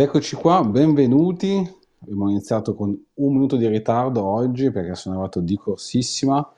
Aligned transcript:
Eccoci 0.00 0.34
qua, 0.34 0.64
benvenuti. 0.64 1.62
Abbiamo 2.00 2.30
iniziato 2.30 2.74
con 2.74 2.88
un 2.88 3.32
minuto 3.34 3.56
di 3.56 3.68
ritardo 3.68 4.24
oggi 4.24 4.70
perché 4.70 4.94
sono 4.94 5.16
arrivato 5.16 5.40
di 5.40 5.58
corsissima. 5.58 6.54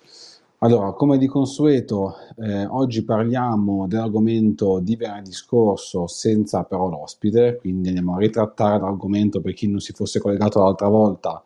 Allora, 0.59 0.93
come 0.93 1.19
di 1.19 1.27
consueto, 1.27 2.15
eh, 2.37 2.65
oggi 2.67 3.05
parliamo 3.05 3.89
dell'argomento 3.89 4.79
di 4.79 4.95
venerdì 4.95 5.33
scorso 5.33 6.07
senza 6.07 6.63
però 6.63 6.89
l'ospite, 6.89 7.57
quindi 7.59 7.89
andiamo 7.89 8.15
a 8.15 8.19
ritrattare 8.19 8.79
l'argomento 8.79 9.41
per 9.41 9.55
chi 9.55 9.67
non 9.67 9.81
si 9.81 9.93
fosse 9.93 10.21
collegato 10.21 10.61
l'altra 10.61 10.87
volta 10.87 11.43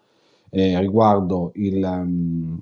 eh, 0.50 0.78
riguardo 0.78 1.52
il, 1.54 1.82
um, 1.82 2.60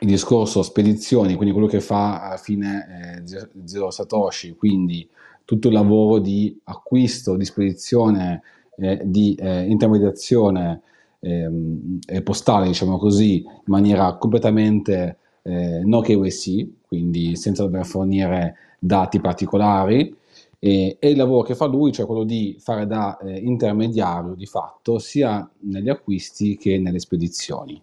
il, 0.00 0.06
discorso 0.06 0.60
spedizioni, 0.60 1.34
quindi 1.34 1.54
quello 1.54 1.66
che 1.66 1.80
fa 1.80 2.20
alla 2.26 2.36
fine 2.36 3.24
eh, 3.24 3.48
Zero 3.64 3.90
Satoshi, 3.90 4.54
quindi 4.54 5.08
tutto 5.50 5.66
il 5.66 5.74
lavoro 5.74 6.20
di 6.20 6.56
acquisto, 6.66 7.34
di 7.34 7.44
spedizione, 7.44 8.40
eh, 8.80 9.00
di 9.04 9.34
eh, 9.34 9.62
intermediazione 9.66 10.82
ehm, 11.20 11.98
postale, 12.22 12.66
diciamo 12.66 12.98
così, 12.98 13.42
in 13.44 13.62
maniera 13.66 14.16
completamente 14.16 15.18
eh, 15.42 15.82
no 15.84 16.00
KYC, 16.00 16.68
quindi 16.86 17.36
senza 17.36 17.62
dover 17.62 17.86
fornire 17.86 18.56
dati 18.78 19.20
particolari, 19.20 20.16
e, 20.58 20.96
e, 20.98 21.08
il 21.10 21.16
lavoro 21.16 21.42
che 21.42 21.54
fa 21.54 21.66
lui, 21.66 21.92
cioè 21.92 22.06
quello 22.06 22.24
di 22.24 22.56
fare 22.60 22.86
da 22.86 23.16
eh, 23.18 23.38
intermediario 23.38 24.34
di 24.34 24.46
fatto 24.46 24.98
sia 24.98 25.48
negli 25.60 25.88
acquisti 25.88 26.56
che 26.56 26.78
nelle 26.78 26.98
spedizioni. 26.98 27.80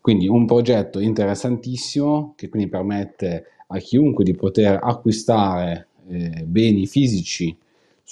Quindi 0.00 0.26
un 0.26 0.46
progetto 0.46 0.98
interessantissimo 0.98 2.32
che 2.36 2.48
quindi 2.48 2.68
permette 2.68 3.46
a 3.68 3.78
chiunque 3.78 4.24
di 4.24 4.34
poter 4.34 4.78
acquistare 4.82 5.88
eh, 6.08 6.42
beni 6.46 6.86
fisici 6.86 7.56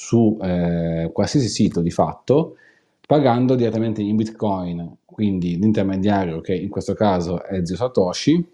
su 0.00 0.38
eh, 0.41 1.10
qualsiasi 1.12 1.48
sito 1.48 1.80
di 1.80 1.91
fatto 1.91 2.54
pagando 3.04 3.56
direttamente 3.56 4.00
in 4.00 4.14
bitcoin 4.14 4.98
quindi 5.04 5.58
l'intermediario 5.58 6.41
che 6.41 6.54
in 6.54 6.68
questo 6.68 6.94
caso 6.94 7.42
è 7.42 7.66
Zio 7.66 7.74
Satoshi 7.74 8.48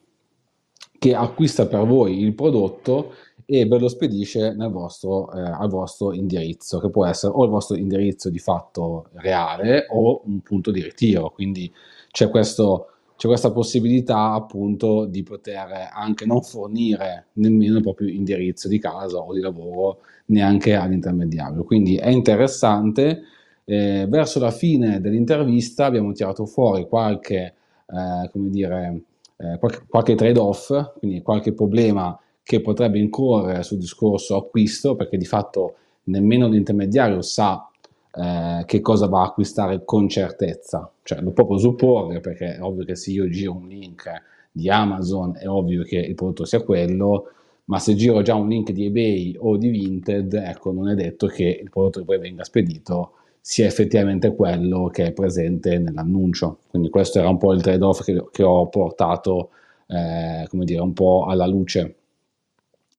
che 0.98 1.14
acquista 1.14 1.66
per 1.66 1.84
voi 1.84 2.20
il 2.20 2.34
prodotto 2.34 3.12
e 3.44 3.66
ve 3.66 3.78
lo 3.78 3.88
spedisce 3.88 4.56
vostro, 4.70 5.30
eh, 5.34 5.38
al 5.38 5.68
vostro 5.68 6.14
indirizzo, 6.14 6.80
che 6.80 6.88
può 6.88 7.04
essere 7.04 7.34
o 7.36 7.44
il 7.44 7.50
vostro 7.50 7.76
indirizzo 7.76 8.30
di 8.30 8.38
fatto 8.38 9.08
reale 9.16 9.84
o 9.90 10.22
un 10.24 10.40
punto 10.40 10.70
di 10.70 10.80
ritiro. 10.80 11.28
Quindi 11.28 11.70
c'è, 12.10 12.30
questo, 12.30 12.86
c'è 13.18 13.28
questa 13.28 13.52
possibilità 13.52 14.32
appunto 14.32 15.04
di 15.04 15.22
poter 15.22 15.90
anche 15.92 16.24
non 16.24 16.40
fornire 16.40 17.26
nemmeno 17.34 17.76
il 17.76 17.82
proprio 17.82 18.08
indirizzo 18.08 18.66
di 18.66 18.78
casa 18.78 19.18
o 19.18 19.34
di 19.34 19.40
lavoro 19.40 19.98
neanche 20.26 20.74
all'intermediario. 20.74 21.64
Quindi 21.64 21.96
è 21.96 22.08
interessante. 22.08 23.22
Eh, 23.66 24.06
verso 24.08 24.40
la 24.40 24.50
fine 24.50 25.00
dell'intervista 25.00 25.86
abbiamo 25.86 26.12
tirato 26.12 26.44
fuori 26.44 26.86
qualche, 26.86 27.54
eh, 27.86 28.28
come 28.30 28.50
dire, 28.50 29.00
eh, 29.36 29.58
qualche, 29.58 29.84
qualche 29.88 30.14
trade-off, 30.14 30.98
quindi 30.98 31.22
qualche 31.22 31.52
problema 31.52 32.18
che 32.42 32.60
potrebbe 32.60 32.98
incorrere 32.98 33.62
sul 33.62 33.78
discorso 33.78 34.36
acquisto, 34.36 34.96
perché 34.96 35.16
di 35.16 35.24
fatto 35.24 35.76
nemmeno 36.04 36.46
l'intermediario 36.48 37.22
sa 37.22 37.68
eh, 38.16 38.62
che 38.66 38.80
cosa 38.80 39.06
va 39.06 39.22
a 39.22 39.24
acquistare 39.24 39.84
con 39.84 40.08
certezza, 40.08 40.90
cioè 41.02 41.20
lo 41.20 41.32
può 41.32 41.46
presupporre 41.46 42.20
perché 42.20 42.56
è 42.56 42.62
ovvio 42.62 42.84
che 42.84 42.96
se 42.96 43.10
io 43.10 43.28
giro 43.28 43.52
un 43.52 43.66
link 43.66 44.10
di 44.52 44.70
Amazon 44.70 45.36
è 45.36 45.48
ovvio 45.48 45.82
che 45.82 45.96
il 45.96 46.14
prodotto 46.14 46.44
sia 46.44 46.62
quello, 46.62 47.30
ma 47.66 47.78
se 47.78 47.94
giro 47.94 48.22
già 48.22 48.34
un 48.34 48.48
link 48.48 48.70
di 48.72 48.86
eBay 48.86 49.36
o 49.38 49.56
di 49.56 49.68
Vinted, 49.68 50.34
ecco, 50.34 50.72
non 50.72 50.88
è 50.88 50.94
detto 50.94 51.26
che 51.26 51.60
il 51.62 51.70
prodotto 51.70 52.00
che 52.00 52.04
poi 52.04 52.18
venga 52.18 52.44
spedito 52.44 53.12
sia 53.40 53.66
effettivamente 53.66 54.34
quello 54.34 54.88
che 54.88 55.06
è 55.06 55.12
presente 55.12 55.78
nell'annuncio. 55.78 56.60
Quindi 56.70 56.88
questo 56.88 57.18
era 57.18 57.28
un 57.28 57.36
po' 57.36 57.52
il 57.52 57.60
trade-off 57.60 58.02
che, 58.02 58.24
che 58.30 58.42
ho 58.42 58.68
portato, 58.68 59.50
eh, 59.86 60.46
come 60.48 60.64
dire, 60.64 60.80
un 60.80 60.94
po' 60.94 61.26
alla 61.28 61.46
luce. 61.46 61.96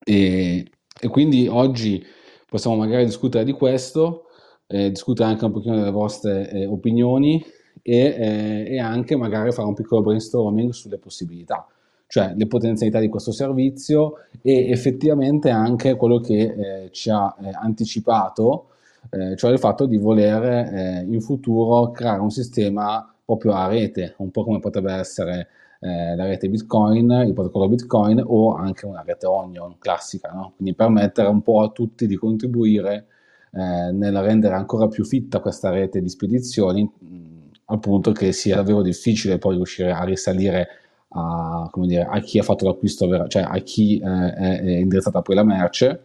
E, 0.04 0.66
e, 1.02 1.08
quindi 1.08 1.48
oggi 1.48 2.04
possiamo 2.48 2.76
magari 2.76 3.06
discutere 3.06 3.44
di 3.44 3.54
questo, 3.54 4.26
eh, 4.68 4.90
discutere 4.92 5.30
anche 5.30 5.46
un 5.46 5.52
pochino 5.52 5.78
delle 5.78 5.90
vostre 5.90 6.48
eh, 6.52 6.66
opinioni 6.68 7.44
e, 7.82 7.98
eh, 7.98 8.66
e, 8.70 8.80
anche 8.80 9.16
magari 9.16 9.52
fare 9.52 9.68
un 9.68 9.74
piccolo 9.74 10.04
brainstorming 10.04 10.72
sulle 10.72 11.00
possibilità, 11.00 11.68
cioè 12.08 12.34
le 12.36 12.48
potenzialità 12.48 13.00
di 13.00 13.10
questo 13.10 13.32
servizio 13.32 14.14
e 14.42 14.70
effettivamente 14.70 15.50
anche 15.50 15.96
quello 15.96 16.20
che 16.20 16.42
eh, 16.86 16.90
ci 16.92 17.10
ha 17.10 17.36
eh, 17.42 17.50
anticipato 17.54 18.70
eh, 19.10 19.36
cioè 19.36 19.52
il 19.52 19.60
fatto 19.60 19.86
di 19.86 19.98
voler 19.98 20.44
eh, 20.44 21.06
in 21.08 21.22
futuro 21.22 21.92
creare 21.92 22.22
un 22.22 22.32
sistema 22.32 23.14
proprio 23.24 23.54
a 23.54 23.68
rete, 23.68 24.16
un 24.18 24.32
po' 24.32 24.44
come 24.44 24.60
potrebbe 24.60 24.94
essere 24.94 25.48
eh, 25.80 26.16
la 26.16 26.26
rete 26.26 26.50
Bitcoin, 26.50 27.10
il 27.26 27.34
protocollo 27.34 27.68
Bitcoin 27.68 28.22
o 28.26 28.56
anche 28.56 28.86
una 28.86 29.04
rete 29.06 29.26
Onion 29.26 29.78
classica, 29.80 30.32
no? 30.32 30.54
quindi 30.56 30.76
permettere 30.76 31.28
un 31.28 31.42
po' 31.42 31.62
a 31.62 31.70
tutti 31.70 32.08
di 32.08 32.16
contribuire 32.16 33.08
eh, 33.52 33.92
nel 33.92 34.18
rendere 34.22 34.56
ancora 34.56 34.88
più 34.88 35.04
fitta 35.06 35.40
questa 35.40 35.70
rete 35.70 36.02
di 36.02 36.10
spedizioni, 36.10 36.84
mh, 36.84 37.24
al 37.66 37.80
punto 37.80 38.12
che 38.12 38.32
sia 38.32 38.58
davvero 38.58 38.82
difficile 38.82 39.38
poi 39.38 39.56
riuscire 39.56 39.92
a 39.92 40.04
risalire 40.04 40.68
a, 41.16 41.70
dire, 41.86 42.04
a 42.04 42.20
chi 42.20 42.40
ha 42.40 42.44
fatto 42.44 42.66
l'acquisto, 42.66 43.28
cioè 43.28 43.44
a 43.44 43.58
chi 43.60 43.98
eh, 43.98 44.34
è, 44.34 44.60
è 44.62 44.78
indirizzata 44.78 45.22
poi 45.22 45.36
la 45.36 45.44
merce 45.44 46.04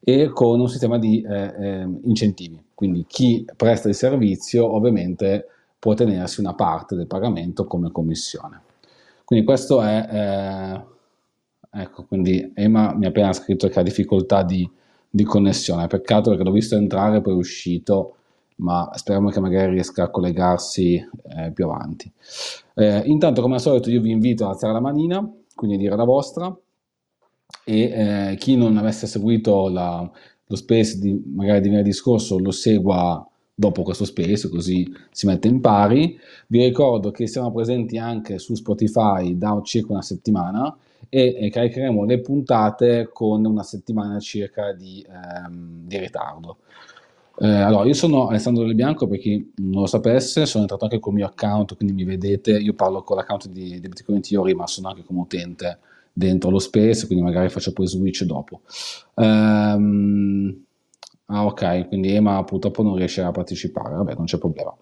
e 0.00 0.30
con 0.30 0.58
un 0.58 0.68
sistema 0.68 0.98
di 0.98 1.22
eh, 1.22 1.54
eh, 1.58 1.88
incentivi. 2.04 2.60
Quindi 2.74 3.04
chi 3.06 3.44
presta 3.56 3.88
il 3.88 3.94
servizio 3.94 4.74
ovviamente 4.74 5.46
può 5.78 5.94
tenersi 5.94 6.40
una 6.40 6.54
parte 6.54 6.96
del 6.96 7.06
pagamento 7.06 7.64
come 7.64 7.90
commissione. 7.92 8.62
Quindi 9.24 9.44
questo 9.46 9.82
è, 9.82 10.08
eh, 10.10 11.80
ecco, 11.82 12.04
quindi 12.04 12.52
Emma 12.54 12.94
mi 12.94 13.04
ha 13.04 13.08
appena 13.08 13.32
scritto 13.32 13.68
che 13.68 13.78
ha 13.78 13.82
difficoltà 13.82 14.42
di, 14.42 14.68
di 15.08 15.24
connessione, 15.24 15.86
peccato 15.86 16.30
perché 16.30 16.44
l'ho 16.44 16.50
visto 16.50 16.74
entrare 16.74 17.18
e 17.18 17.20
poi 17.20 17.34
è 17.34 17.36
uscito, 17.36 18.16
ma 18.60 18.90
speriamo 18.94 19.30
che 19.30 19.40
magari 19.40 19.72
riesca 19.72 20.04
a 20.04 20.10
collegarsi 20.10 20.94
eh, 20.94 21.50
più 21.52 21.64
avanti. 21.64 22.10
Eh, 22.74 23.02
intanto 23.06 23.42
come 23.42 23.54
al 23.54 23.60
solito 23.60 23.90
io 23.90 24.00
vi 24.00 24.10
invito 24.10 24.44
ad 24.44 24.52
alzare 24.52 24.72
la 24.72 24.80
manina, 24.80 25.28
quindi 25.54 25.76
dire 25.76 25.96
la 25.96 26.04
vostra, 26.04 26.56
e 27.64 27.80
eh, 27.80 28.36
chi 28.36 28.56
non 28.56 28.76
avesse 28.76 29.06
seguito 29.06 29.68
la, 29.68 30.08
lo 30.46 30.56
space 30.56 30.98
di, 30.98 31.22
magari 31.34 31.60
di 31.60 31.68
venerdì 31.68 31.92
scorso 31.92 32.38
lo 32.38 32.50
segua 32.50 33.24
dopo 33.54 33.82
questo 33.82 34.06
space 34.06 34.48
così 34.48 34.90
si 35.10 35.26
mette 35.26 35.48
in 35.48 35.60
pari. 35.60 36.18
Vi 36.46 36.64
ricordo 36.64 37.10
che 37.10 37.26
siamo 37.26 37.52
presenti 37.52 37.98
anche 37.98 38.38
su 38.38 38.54
Spotify 38.54 39.36
da 39.36 39.60
circa 39.62 39.92
una 39.92 40.02
settimana 40.02 40.74
e, 41.08 41.36
e 41.38 41.50
caricheremo 41.50 42.04
le 42.04 42.20
puntate 42.20 43.10
con 43.12 43.44
una 43.44 43.62
settimana 43.62 44.18
circa 44.18 44.72
di, 44.72 45.04
ehm, 45.06 45.86
di 45.86 45.98
ritardo 45.98 46.58
eh, 47.40 47.48
allora, 47.48 47.86
io 47.86 47.94
sono 47.94 48.28
Alessandro 48.28 48.64
Del 48.64 48.74
Bianco, 48.74 49.06
per 49.06 49.18
chi 49.18 49.52
non 49.56 49.80
lo 49.80 49.86
sapesse, 49.86 50.44
sono 50.44 50.62
entrato 50.62 50.84
anche 50.84 50.98
col 50.98 51.14
mio 51.14 51.26
account, 51.26 51.74
quindi 51.74 51.94
mi 51.94 52.04
vedete, 52.04 52.52
io 52.58 52.74
parlo 52.74 53.02
con 53.02 53.16
l'account 53.16 53.48
di, 53.48 53.80
di 53.80 53.88
Bitcoin 53.88 54.20
Theory, 54.20 54.52
ma 54.52 54.66
sono 54.66 54.88
anche 54.88 55.04
come 55.04 55.20
utente 55.20 55.78
dentro 56.12 56.50
lo 56.50 56.58
space, 56.58 57.06
quindi 57.06 57.24
magari 57.24 57.48
faccio 57.48 57.72
poi 57.72 57.86
switch 57.86 58.24
dopo. 58.24 58.60
Um, 59.14 60.64
ah, 61.26 61.46
ok, 61.46 61.88
quindi 61.88 62.14
Ema 62.14 62.44
purtroppo 62.44 62.82
non 62.82 62.96
riesce 62.96 63.22
a 63.22 63.30
partecipare, 63.30 63.94
vabbè, 63.94 64.14
non 64.16 64.26
c'è 64.26 64.36
problema. 64.36 64.76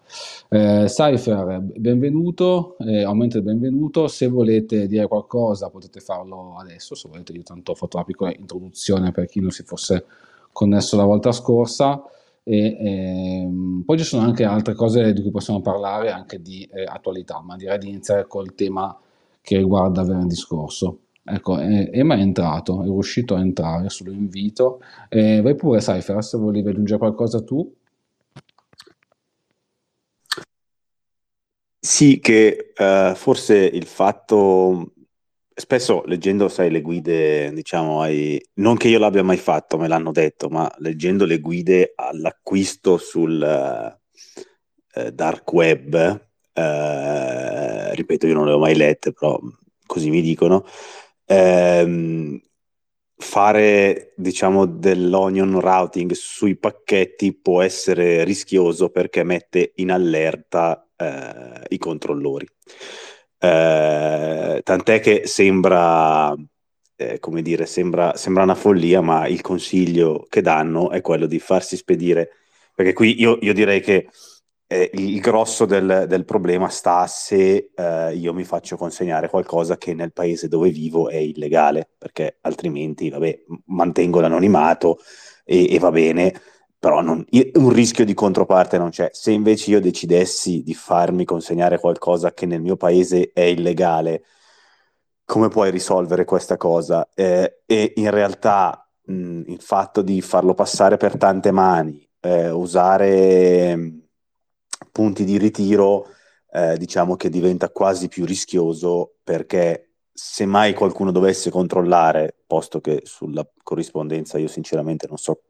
Eh, 0.49 0.85
Cypher, 0.87 1.61
benvenuto, 1.61 2.75
eh, 2.79 3.03
aumenta 3.03 3.37
il 3.37 3.43
benvenuto. 3.43 4.07
Se 4.09 4.27
volete 4.27 4.87
dire 4.87 5.07
qualcosa 5.07 5.69
potete 5.69 6.01
farlo 6.01 6.57
adesso, 6.57 6.93
se 6.93 7.07
volete 7.07 7.31
io 7.31 7.43
tanto 7.43 7.71
ho 7.71 7.75
fatto 7.75 7.95
una 7.95 8.05
piccola 8.05 8.33
introduzione 8.33 9.11
per 9.11 9.27
chi 9.27 9.39
non 9.39 9.51
si 9.51 9.63
fosse 9.63 10.05
connesso 10.51 10.97
la 10.97 11.05
volta 11.05 11.31
scorsa. 11.31 12.03
E, 12.51 12.77
ehm, 12.79 13.83
poi 13.85 13.97
ci 13.99 14.03
sono 14.03 14.23
anche 14.23 14.43
altre 14.43 14.73
cose 14.73 15.13
di 15.13 15.21
cui 15.21 15.29
possiamo 15.29 15.61
parlare, 15.61 16.09
anche 16.09 16.41
di 16.41 16.63
eh, 16.63 16.83
attualità, 16.83 17.41
ma 17.41 17.55
direi 17.55 17.77
di 17.77 17.89
iniziare 17.89 18.25
col 18.25 18.55
tema 18.55 18.97
che 19.41 19.57
riguarda 19.57 20.03
venerdì 20.03 20.35
scorso. 20.35 21.01
Ecco, 21.23 21.59
Emma 21.59 22.15
è 22.15 22.19
entrato, 22.21 22.81
è 22.81 22.85
riuscito 22.85 23.35
a 23.35 23.39
entrare 23.39 23.89
sull'invito. 23.89 24.81
Eh, 25.09 25.41
vai 25.41 25.53
pure, 25.55 25.79
Cypher, 25.79 26.23
se 26.23 26.37
volevi 26.39 26.69
aggiungere 26.69 26.97
qualcosa 26.97 27.43
tu. 27.43 27.71
Sì, 31.81 32.19
che 32.19 32.73
uh, 32.77 33.15
forse 33.15 33.55
il 33.57 33.85
fatto, 33.85 34.93
spesso 35.59 36.03
leggendo, 36.05 36.49
sai, 36.49 36.71
le 36.71 36.81
guide, 36.81 37.51
diciamo, 37.53 38.01
ai... 38.01 38.41
non 38.55 38.77
che 38.77 38.87
io 38.87 38.99
l'abbia 38.99 39.23
mai 39.23 39.37
fatto, 39.37 39.77
me 39.77 39.87
l'hanno 39.87 40.11
detto, 40.11 40.49
ma 40.49 40.71
leggendo 40.79 41.25
le 41.25 41.39
guide 41.39 41.93
all'acquisto 41.95 42.97
sul 42.97 43.39
uh, 44.95 45.09
dark 45.09 45.51
web, 45.53 46.21
uh, 46.53 47.93
ripeto, 47.93 48.27
io 48.27 48.33
non 48.33 48.45
le 48.45 48.53
ho 48.53 48.59
mai 48.59 48.75
lette, 48.75 49.11
però 49.13 49.39
così 49.85 50.09
mi 50.09 50.21
dicono, 50.21 50.65
ehm, 51.25 52.39
fare 53.21 54.13
diciamo 54.15 54.65
dell'onion 54.65 55.59
routing 55.59 56.13
sui 56.13 56.55
pacchetti 56.55 57.33
può 57.33 57.61
essere 57.61 58.23
rischioso 58.23 58.89
perché 58.89 59.23
mette 59.23 59.73
in 59.75 59.91
allerta 59.91 60.87
eh, 60.95 61.65
i 61.69 61.77
controllori. 61.77 62.47
Eh, 63.41 64.61
tant'è 64.63 64.99
che 64.99 65.21
sembra, 65.25 66.35
eh, 66.95 67.19
come 67.19 67.41
dire, 67.41 67.65
sembra, 67.65 68.15
sembra 68.15 68.43
una 68.43 68.55
follia, 68.55 69.01
ma 69.01 69.27
il 69.27 69.41
consiglio 69.41 70.25
che 70.29 70.41
danno 70.41 70.91
è 70.91 71.01
quello 71.01 71.25
di 71.25 71.39
farsi 71.39 71.77
spedire, 71.77 72.31
perché 72.75 72.93
qui 72.93 73.19
io, 73.19 73.37
io 73.41 73.53
direi 73.53 73.79
che 73.81 74.09
eh, 74.67 74.91
il 74.93 75.19
grosso 75.19 75.65
del, 75.65 76.05
del, 76.07 76.25
problema 76.25 76.69
sta 76.69 77.07
se 77.07 77.71
eh, 77.73 78.15
io 78.15 78.33
mi 78.33 78.43
faccio 78.43 78.77
consegnare 78.77 79.27
qualcosa 79.29 79.77
che 79.77 79.93
nel 79.95 80.13
paese 80.13 80.47
dove 80.47 80.69
vivo 80.69 81.09
è 81.09 81.15
illegale, 81.15 81.89
perché 81.97 82.37
altrimenti, 82.41 83.09
vabbè, 83.09 83.45
mantengo 83.67 84.19
l'anonimato 84.19 84.99
e, 85.43 85.73
e 85.73 85.79
va 85.79 85.91
bene, 85.91 86.33
però 86.79 87.01
non, 87.01 87.25
un 87.53 87.69
rischio 87.69 88.05
di 88.05 88.13
controparte 88.13 88.77
non 88.77 88.89
c'è. 88.89 89.09
Se 89.11 89.31
invece 89.31 89.71
io 89.71 89.81
decidessi 89.81 90.63
di 90.63 90.73
farmi 90.73 91.25
consegnare 91.25 91.77
qualcosa 91.77 92.33
che 92.33 92.45
nel 92.45 92.61
mio 92.61 92.77
paese 92.77 93.31
è 93.33 93.41
illegale, 93.41 94.23
come 95.25 95.49
puoi 95.49 95.71
risolvere 95.71 96.23
questa 96.25 96.55
cosa? 96.57 97.09
Eh, 97.13 97.61
e 97.65 97.93
in 97.97 98.09
realtà 98.09 98.89
mh, 99.03 99.41
il 99.47 99.61
fatto 99.61 100.01
di 100.01 100.21
farlo 100.21 100.53
passare 100.53 100.95
per 100.97 101.17
tante 101.17 101.51
mani, 101.51 102.07
eh, 102.21 102.49
usare 102.49 104.07
punti 104.91 105.25
di 105.25 105.37
ritiro, 105.37 106.07
eh, 106.51 106.77
diciamo 106.77 107.15
che 107.15 107.29
diventa 107.29 107.69
quasi 107.69 108.07
più 108.07 108.25
rischioso 108.25 109.15
perché 109.23 109.95
se 110.13 110.45
mai 110.45 110.73
qualcuno 110.73 111.11
dovesse 111.11 111.49
controllare, 111.49 112.35
posto 112.47 112.81
che 112.81 113.01
sulla 113.03 113.47
corrispondenza 113.63 114.37
io 114.37 114.47
sinceramente 114.47 115.07
non 115.07 115.17
so 115.17 115.41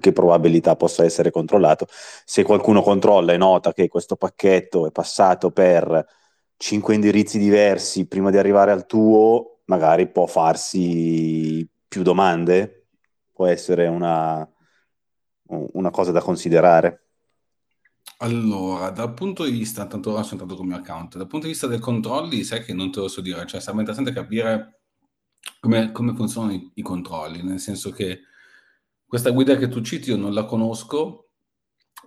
che 0.00 0.12
probabilità 0.12 0.76
possa 0.76 1.04
essere 1.04 1.30
controllato, 1.30 1.86
se 2.24 2.42
qualcuno 2.42 2.82
controlla 2.82 3.32
e 3.32 3.36
nota 3.36 3.72
che 3.72 3.88
questo 3.88 4.16
pacchetto 4.16 4.86
è 4.86 4.90
passato 4.90 5.50
per 5.50 6.06
cinque 6.56 6.94
indirizzi 6.94 7.38
diversi 7.38 8.06
prima 8.06 8.30
di 8.30 8.38
arrivare 8.38 8.70
al 8.70 8.86
tuo, 8.86 9.60
magari 9.66 10.08
può 10.08 10.26
farsi 10.26 11.68
più 11.86 12.02
domande, 12.02 12.86
può 13.32 13.46
essere 13.46 13.86
una, 13.86 14.48
una 15.48 15.90
cosa 15.90 16.12
da 16.12 16.20
considerare. 16.20 17.00
Allora, 18.18 18.90
dal 18.90 19.12
punto 19.12 19.44
di 19.44 19.50
vista, 19.50 19.86
tanto 19.86 20.12
ora 20.12 20.22
sono 20.22 20.42
entrato 20.42 20.62
mio 20.62 20.76
account, 20.76 21.16
dal 21.16 21.26
punto 21.26 21.46
di 21.46 21.52
vista 21.52 21.66
dei 21.66 21.78
controlli, 21.78 22.44
sai 22.44 22.62
che 22.62 22.72
non 22.72 22.90
te 22.90 23.00
lo 23.00 23.08
so 23.08 23.20
dire, 23.20 23.44
cioè 23.46 23.60
sarebbe 23.60 23.80
interessante 23.80 24.12
capire 24.12 24.80
come, 25.60 25.92
come 25.92 26.14
funzionano 26.14 26.52
i, 26.52 26.70
i, 26.74 26.82
controlli, 26.82 27.42
nel 27.42 27.58
senso 27.58 27.90
che 27.90 28.20
questa 29.14 29.30
guida 29.30 29.54
che 29.54 29.68
tu 29.68 29.80
citi 29.80 30.10
io 30.10 30.16
non 30.16 30.34
la 30.34 30.44
conosco 30.44 31.28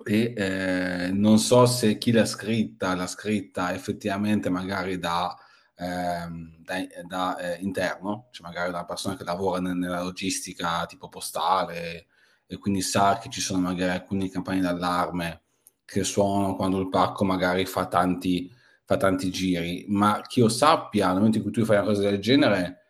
e 0.04 0.34
eh, 0.36 1.10
non 1.14 1.40
so 1.40 1.66
se 1.66 1.98
chi 1.98 2.12
l'ha 2.12 2.26
scritta, 2.26 2.96
l'ha 2.96 3.08
scritta 3.08 3.74
effettivamente 3.74 4.50
magari 4.50 5.00
da, 5.00 5.34
eh, 5.78 6.28
da, 6.60 6.76
da 7.08 7.38
eh, 7.38 7.62
interno, 7.62 8.28
cioè 8.32 8.46
magari 8.46 8.72
da 8.72 8.80
una 8.80 8.86
persona 8.86 9.16
che 9.16 9.24
lavora 9.24 9.62
nella 9.62 10.04
logistica 10.04 10.86
tipo 10.86 11.08
postale 11.08 12.08
e 12.46 12.58
quindi 12.58 12.82
sa 12.82 13.20
che 13.20 13.30
ci 13.30 13.40
sono 13.40 13.62
magari 13.62 13.92
alcune 13.92 14.30
campagne 14.30 14.60
d'allarme 14.60 15.44
che 15.86 16.04
suonano 16.04 16.58
quando 16.58 16.78
il 16.78 16.90
pacco 16.90 17.24
magari 17.24 17.66
fa 17.66 17.88
tanti, 17.88 18.52
fa 18.84 18.98
tanti 18.98 19.32
giri, 19.32 19.86
ma 19.88 20.22
che 20.28 20.42
io 20.42 20.50
sappia, 20.50 21.08
nel 21.08 21.16
momento 21.20 21.38
in 21.38 21.44
cui 21.44 21.54
tu 21.54 21.64
fai 21.64 21.78
una 21.78 21.86
cosa 21.86 22.02
del 22.02 22.20
genere, 22.20 22.82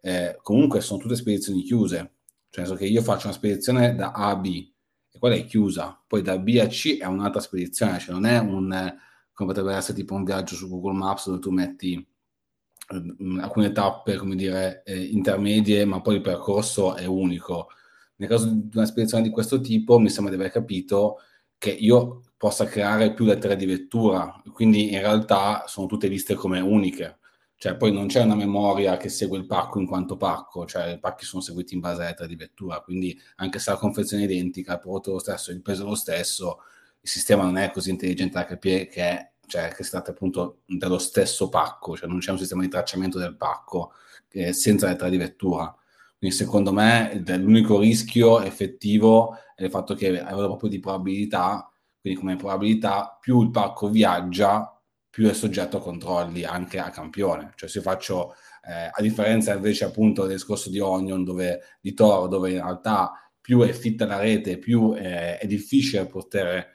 eh, 0.00 0.38
comunque 0.42 0.80
sono 0.80 1.00
tutte 1.00 1.16
spedizioni 1.16 1.62
chiuse, 1.62 2.13
cioè 2.54 2.62
nel 2.62 2.66
senso 2.68 2.74
che 2.76 2.86
io 2.86 3.02
faccio 3.02 3.26
una 3.26 3.34
spedizione 3.34 3.96
da 3.96 4.12
A 4.12 4.28
a 4.28 4.36
B 4.36 4.64
e 5.10 5.18
quella 5.18 5.34
è 5.34 5.44
chiusa, 5.44 6.00
poi 6.06 6.22
da 6.22 6.38
B 6.38 6.56
a 6.62 6.68
C 6.68 6.98
è 6.98 7.04
un'altra 7.04 7.40
spedizione, 7.40 7.98
cioè 7.98 8.14
non 8.14 8.26
è 8.26 8.38
un, 8.38 8.94
come 9.32 9.52
potrebbe 9.52 9.74
essere 9.74 9.98
tipo 9.98 10.14
un 10.14 10.22
viaggio 10.22 10.54
su 10.54 10.68
Google 10.68 10.96
Maps 10.96 11.26
dove 11.26 11.40
tu 11.40 11.50
metti 11.50 11.94
eh, 11.94 13.40
alcune 13.40 13.72
tappe, 13.72 14.16
come 14.16 14.36
dire, 14.36 14.84
eh, 14.84 15.02
intermedie, 15.02 15.84
ma 15.84 16.00
poi 16.00 16.14
il 16.14 16.20
percorso 16.20 16.94
è 16.94 17.06
unico. 17.06 17.70
Nel 18.16 18.28
caso 18.28 18.46
di 18.46 18.76
una 18.76 18.86
spedizione 18.86 19.24
di 19.24 19.30
questo 19.30 19.60
tipo, 19.60 19.98
mi 19.98 20.08
sembra 20.08 20.32
di 20.32 20.38
aver 20.38 20.52
capito 20.52 21.18
che 21.58 21.70
io 21.70 22.22
possa 22.36 22.66
creare 22.66 23.14
più 23.14 23.24
lettere 23.24 23.56
di 23.56 23.66
vettura, 23.66 24.32
quindi 24.52 24.92
in 24.92 25.00
realtà 25.00 25.64
sono 25.66 25.88
tutte 25.88 26.08
viste 26.08 26.34
come 26.34 26.60
uniche, 26.60 27.18
cioè 27.56 27.76
poi 27.76 27.92
non 27.92 28.06
c'è 28.06 28.22
una 28.22 28.34
memoria 28.34 28.96
che 28.96 29.08
segue 29.08 29.38
il 29.38 29.46
pacco 29.46 29.80
in 29.80 29.86
quanto 29.86 30.16
pacco, 30.16 30.66
cioè 30.66 30.88
i 30.92 30.98
pacchi 30.98 31.24
sono 31.24 31.42
seguiti 31.42 31.74
in 31.74 31.80
base 31.80 32.00
alle 32.00 32.10
lettere 32.10 32.28
di 32.28 32.36
vettura, 32.36 32.80
quindi 32.80 33.18
anche 33.36 33.58
se 33.58 33.70
la 33.70 33.76
confezione 33.76 34.24
è 34.24 34.26
identica, 34.26 34.74
il 34.74 34.80
prodotto 34.80 35.10
è 35.10 35.12
lo 35.14 35.18
stesso, 35.18 35.50
il 35.50 35.62
peso 35.62 35.82
è 35.84 35.86
lo 35.86 35.94
stesso, 35.94 36.58
il 37.00 37.08
sistema 37.08 37.44
non 37.44 37.56
è 37.56 37.70
così 37.70 37.90
intelligente 37.90 38.34
da 38.34 38.44
capire 38.44 38.86
che, 38.86 39.02
è, 39.02 39.30
cioè, 39.46 39.72
che 39.74 39.84
si 39.84 39.90
tratta 39.90 40.10
appunto 40.10 40.60
dello 40.66 40.98
stesso 40.98 41.48
pacco, 41.48 41.96
cioè 41.96 42.08
non 42.08 42.18
c'è 42.18 42.32
un 42.32 42.38
sistema 42.38 42.62
di 42.62 42.68
tracciamento 42.68 43.18
del 43.18 43.36
pacco 43.36 43.92
eh, 44.30 44.52
senza 44.52 44.88
lettera 44.88 45.08
di 45.08 45.16
vettura. 45.16 45.74
Quindi 46.18 46.36
secondo 46.36 46.72
me 46.72 47.22
l'unico 47.26 47.78
rischio 47.78 48.40
effettivo 48.40 49.36
è 49.54 49.64
il 49.64 49.70
fatto 49.70 49.94
che 49.94 50.18
a 50.20 50.34
proprio 50.34 50.70
di 50.70 50.80
probabilità 50.80 51.68
quindi 52.04 52.20
come 52.20 52.36
probabilità 52.36 53.16
più 53.18 53.40
il 53.40 53.50
pacco 53.50 53.88
viaggia, 53.88 54.73
più 55.14 55.28
è 55.28 55.32
soggetto 55.32 55.76
a 55.76 55.80
controlli 55.80 56.42
anche 56.42 56.80
a 56.80 56.90
campione. 56.90 57.52
Cioè 57.54 57.68
se 57.68 57.80
faccio, 57.80 58.34
eh, 58.64 58.90
a 58.92 59.00
differenza 59.00 59.54
invece 59.54 59.84
appunto 59.84 60.22
del 60.22 60.32
discorso 60.32 60.70
di 60.70 60.80
Onion, 60.80 61.22
dove, 61.22 61.60
di 61.80 61.94
Toro, 61.94 62.26
dove 62.26 62.50
in 62.50 62.56
realtà 62.56 63.12
più 63.40 63.60
è 63.60 63.70
fitta 63.72 64.06
la 64.06 64.18
rete, 64.18 64.58
più 64.58 64.92
eh, 64.92 65.38
è 65.38 65.46
difficile 65.46 66.06
poter 66.06 66.68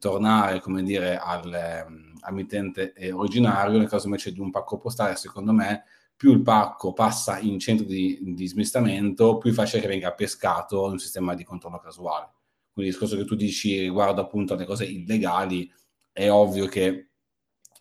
tornare, 0.00 0.58
come 0.58 0.82
dire, 0.82 1.16
al, 1.16 1.54
ehm, 1.54 2.14
mittente 2.32 2.94
originario, 3.12 3.78
nel 3.78 3.88
caso 3.88 4.06
invece 4.06 4.32
di 4.32 4.40
un 4.40 4.50
pacco 4.50 4.76
postale, 4.78 5.14
secondo 5.14 5.52
me, 5.52 5.84
più 6.16 6.32
il 6.32 6.42
pacco 6.42 6.92
passa 6.94 7.38
in 7.38 7.60
centro 7.60 7.86
di, 7.86 8.18
di 8.20 8.46
smistamento, 8.48 9.38
più 9.38 9.52
facile 9.52 9.80
che 9.80 9.86
venga 9.86 10.12
pescato 10.14 10.86
in 10.86 10.92
un 10.92 10.98
sistema 10.98 11.36
di 11.36 11.44
controllo 11.44 11.78
casuale. 11.78 12.28
Quindi 12.72 12.90
il 12.90 12.98
discorso 12.98 13.16
che 13.16 13.24
tu 13.24 13.36
dici 13.36 13.78
riguardo 13.78 14.20
appunto 14.20 14.54
alle 14.54 14.64
cose 14.64 14.84
illegali, 14.84 15.72
è 16.10 16.28
ovvio 16.28 16.66
che 16.66 17.10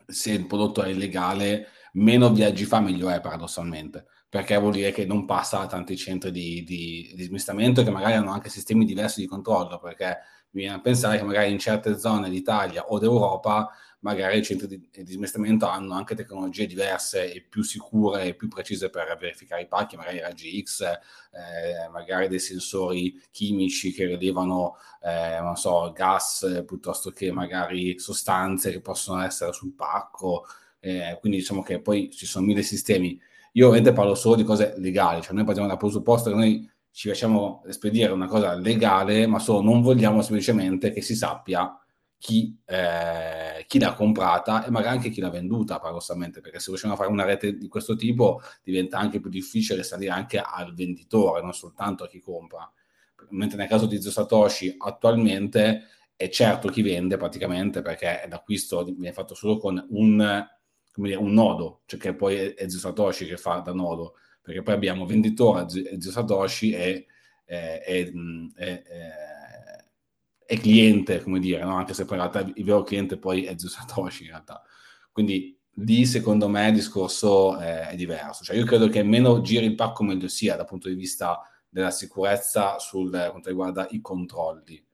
se 0.07 0.31
il 0.31 0.48
prodotto 0.48 0.83
è 0.83 0.89
illegale, 0.89 1.67
meno 1.93 2.31
viaggi 2.31 2.65
fa, 2.65 2.79
meglio 2.79 3.10
è 3.10 3.19
paradossalmente, 3.19 4.05
perché 4.29 4.57
vuol 4.57 4.74
dire 4.74 4.91
che 4.91 5.05
non 5.05 5.25
passa 5.25 5.60
a 5.60 5.67
tanti 5.67 5.95
centri 5.95 6.31
di, 6.31 6.63
di, 6.63 7.13
di 7.15 7.24
smistamento 7.24 7.83
che 7.83 7.91
magari 7.91 8.13
hanno 8.13 8.31
anche 8.31 8.50
sistemi 8.50 8.86
diversi 8.86 9.22
di 9.22 9.27
controllo, 9.27 9.79
perché 9.79 10.17
mi 10.51 10.62
viene 10.62 10.75
a 10.75 10.81
pensare 10.81 11.17
che 11.17 11.24
magari 11.24 11.51
in 11.51 11.60
certe 11.60 11.98
zone 11.98 12.29
d'Italia 12.29 12.86
o 12.88 13.00
d'Europa 13.00 13.69
magari 14.03 14.38
i 14.38 14.43
centri 14.43 14.67
di, 14.67 15.03
di 15.03 15.12
smistamento 15.12 15.65
hanno 15.65 15.93
anche 15.93 16.15
tecnologie 16.15 16.65
diverse 16.65 17.33
e 17.33 17.41
più 17.41 17.63
sicure 17.63 18.25
e 18.25 18.33
più 18.36 18.48
precise 18.48 18.89
per 18.89 19.17
verificare 19.19 19.63
i 19.63 19.67
pacchi, 19.67 19.95
magari 19.95 20.19
raggi 20.19 20.62
X, 20.62 20.81
eh, 20.81 21.89
magari 21.91 22.27
dei 22.27 22.39
sensori 22.39 23.22
chimici 23.31 23.93
che 23.93 24.05
rilevano, 24.05 24.75
eh, 25.01 25.39
non 25.41 25.55
so, 25.55 25.91
gas 25.93 26.63
piuttosto 26.65 27.12
che 27.12 27.31
magari 27.31 27.98
sostanze 27.98 28.72
che 28.72 28.81
possono 28.81 29.22
essere 29.22 29.53
sul 29.53 29.74
pacco. 29.74 30.45
Eh, 30.79 31.17
quindi 31.22 31.38
diciamo 31.39 31.63
che 31.63 31.79
poi 31.79 32.12
ci 32.12 32.25
sono 32.25 32.45
mille 32.45 32.62
sistemi. 32.62 33.17
Io 33.53 33.67
ovviamente 33.67 33.93
parlo 33.95 34.15
solo 34.15 34.36
di 34.36 34.43
cose 34.43 34.74
legali, 34.77 35.22
cioè 35.22 35.33
noi 35.33 35.45
partiamo 35.45 35.69
dal 35.69 35.77
presupposto 35.77 36.29
che 36.29 36.36
noi 36.36 36.69
ci 36.91 37.07
facciamo 37.07 37.63
spedire 37.69 38.12
una 38.12 38.27
cosa 38.27 38.53
legale, 38.55 39.25
ma 39.27 39.39
solo 39.39 39.62
non 39.62 39.81
vogliamo 39.81 40.22
semplicemente 40.22 40.91
che 40.91 41.01
si 41.01 41.15
sappia 41.15 41.77
chi, 42.23 42.57
eh, 42.67 43.65
chi, 43.67 43.79
l'ha 43.79 43.93
comprata 43.93 44.65
e 44.65 44.69
magari 44.69 44.95
anche 44.95 45.09
chi 45.09 45.19
l'ha 45.19 45.29
venduta 45.29 45.77
paradossalmente, 45.77 46.39
perché 46.39 46.57
se 46.57 46.67
riusciamo 46.69 46.93
a 46.93 46.95
fare 46.95 47.09
una 47.09 47.25
rete 47.25 47.57
di 47.57 47.67
questo 47.67 47.97
tipo 47.97 48.41
diventa 48.63 48.97
anche 48.97 49.19
più 49.19 49.29
difficile 49.29 49.83
salire 49.83 50.11
anche 50.11 50.39
al 50.39 50.73
venditore, 50.73 51.41
non 51.41 51.53
soltanto 51.53 52.05
a 52.05 52.07
chi 52.07 52.21
compra. 52.21 52.71
Mentre 53.31 53.57
nel 53.57 53.67
caso 53.67 53.87
di 53.87 54.01
Zio 54.01 54.09
Satoshi 54.09 54.73
attualmente 54.77 55.87
è 56.15 56.29
certo 56.29 56.69
chi 56.69 56.81
vende 56.81 57.17
praticamente 57.17 57.81
perché 57.81 58.25
l'acquisto 58.29 58.85
viene 58.85 59.11
fatto 59.11 59.35
solo 59.35 59.57
con 59.57 59.85
un, 59.89 60.47
dire, 60.95 61.15
un 61.15 61.33
nodo, 61.33 61.81
cioè 61.85 61.99
che 61.99 62.15
poi 62.15 62.37
è 62.37 62.69
Zio 62.69 62.79
Satoshi 62.79 63.25
che 63.25 63.35
fa 63.35 63.57
da 63.57 63.73
nodo, 63.73 64.15
perché 64.41 64.61
poi 64.61 64.75
abbiamo 64.75 65.05
venditore 65.05 65.65
Zio 65.67 66.11
Satoshi 66.11 66.71
e, 66.71 67.05
e, 67.43 67.83
e, 67.85 68.13
e 68.55 68.83
è 70.45 70.57
cliente, 70.57 71.21
come 71.21 71.39
dire, 71.39 71.63
no? 71.63 71.75
anche 71.75 71.93
se 71.93 72.05
poi 72.05 72.17
in 72.17 72.23
realtà 72.23 72.51
il 72.53 72.63
vero 72.63 72.83
cliente 72.83 73.17
poi 73.17 73.45
è 73.45 73.53
Zio 73.57 73.69
Satoshi 73.69 74.23
in 74.23 74.29
realtà. 74.29 74.62
Quindi 75.12 75.57
lì 75.77 76.05
secondo 76.05 76.47
me 76.47 76.67
il 76.67 76.73
discorso 76.73 77.57
è, 77.57 77.89
è 77.89 77.95
diverso. 77.95 78.43
Cioè 78.43 78.55
io 78.55 78.65
credo 78.65 78.88
che 78.89 79.03
meno 79.03 79.41
giri 79.41 79.65
il 79.65 79.75
pacco 79.75 80.03
meglio 80.03 80.27
sia 80.27 80.55
dal 80.55 80.65
punto 80.65 80.88
di 80.89 80.95
vista 80.95 81.41
della 81.69 81.91
sicurezza 81.91 82.77
sul 82.77 83.09
quanto 83.09 83.50
riguarda 83.50 83.88
i 83.89 84.01
controlli. 84.01 84.85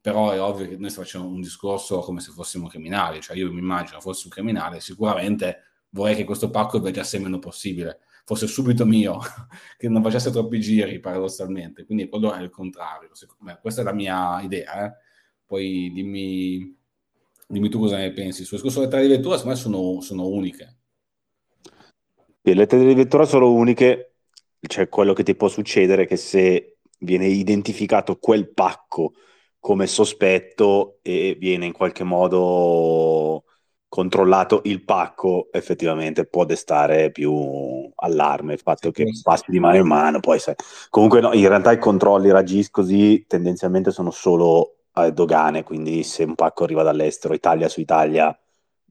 Però 0.00 0.30
è 0.30 0.40
ovvio 0.40 0.68
che 0.68 0.76
noi 0.76 0.90
facendo 0.90 1.26
un 1.26 1.40
discorso 1.40 1.98
come 2.00 2.20
se 2.20 2.30
fossimo 2.30 2.68
criminali, 2.68 3.20
cioè 3.20 3.36
io 3.36 3.50
mi 3.52 3.58
immagino 3.58 4.00
fossi 4.00 4.26
un 4.26 4.32
criminale, 4.32 4.80
sicuramente 4.80 5.62
vorrei 5.90 6.14
che 6.14 6.24
questo 6.24 6.50
pacco 6.50 6.78
viaggiasse 6.78 7.16
il 7.16 7.22
meno 7.22 7.38
possibile, 7.38 8.00
fosse 8.26 8.48
subito 8.48 8.84
mio, 8.84 9.20
che 9.78 9.88
non 9.88 10.02
facesse 10.02 10.32
troppi 10.32 10.60
giri 10.60 10.98
paradossalmente, 10.98 11.86
quindi 11.86 12.08
quello 12.08 12.32
è 12.32 12.42
il 12.42 12.50
contrario. 12.50 13.10
Me, 13.38 13.58
questa 13.60 13.82
è 13.82 13.84
la 13.84 13.92
mia 13.92 14.40
idea, 14.42 14.84
eh. 14.84 14.92
poi 15.46 15.92
dimmi, 15.94 16.76
dimmi, 17.46 17.68
tu 17.68 17.78
cosa 17.78 17.98
ne 17.98 18.12
pensi. 18.12 18.44
Sul 18.44 18.60
discorso 18.60 18.84
delle 18.84 19.02
di 19.02 19.14
vettura, 19.14 19.36
secondo 19.36 19.56
me 19.56 19.62
sono, 19.62 20.00
sono 20.00 20.26
uniche. 20.26 20.76
Le 22.42 22.66
tele 22.66 22.86
di 22.86 22.94
vettura 22.94 23.24
sono 23.24 23.52
uniche, 23.52 24.14
cioè 24.60 24.88
quello 24.88 25.12
che 25.12 25.22
ti 25.22 25.36
può 25.36 25.48
succedere 25.48 26.02
è 26.02 26.06
che 26.06 26.16
se 26.16 26.78
viene 26.98 27.26
identificato 27.26 28.16
quel 28.16 28.52
pacco 28.52 29.14
come 29.60 29.86
sospetto 29.86 30.98
e 31.02 31.36
viene 31.38 31.66
in 31.66 31.72
qualche 31.72 32.04
modo 32.04 33.44
controllato 33.88 34.62
il 34.64 34.84
pacco, 34.84 35.48
effettivamente 35.52 36.26
può 36.26 36.44
destare 36.44 37.10
più 37.10 37.90
allarme 37.94 38.54
il 38.54 38.60
fatto 38.60 38.90
che 38.90 39.06
passi 39.22 39.50
di 39.50 39.60
mano 39.60 39.76
in 39.76 39.86
mano. 39.86 40.20
Poi 40.20 40.38
sai. 40.38 40.54
Comunque 40.90 41.20
no, 41.20 41.32
in 41.32 41.48
realtà 41.48 41.72
i 41.72 41.78
controlli 41.78 42.30
Ragis 42.30 42.70
così 42.70 43.24
tendenzialmente 43.26 43.90
sono 43.90 44.10
solo 44.10 44.76
eh, 44.94 45.12
dogane, 45.12 45.62
quindi 45.62 46.02
se 46.02 46.24
un 46.24 46.34
pacco 46.34 46.64
arriva 46.64 46.82
dall'estero, 46.82 47.34
Italia 47.34 47.68
su 47.68 47.80
Italia, 47.80 48.36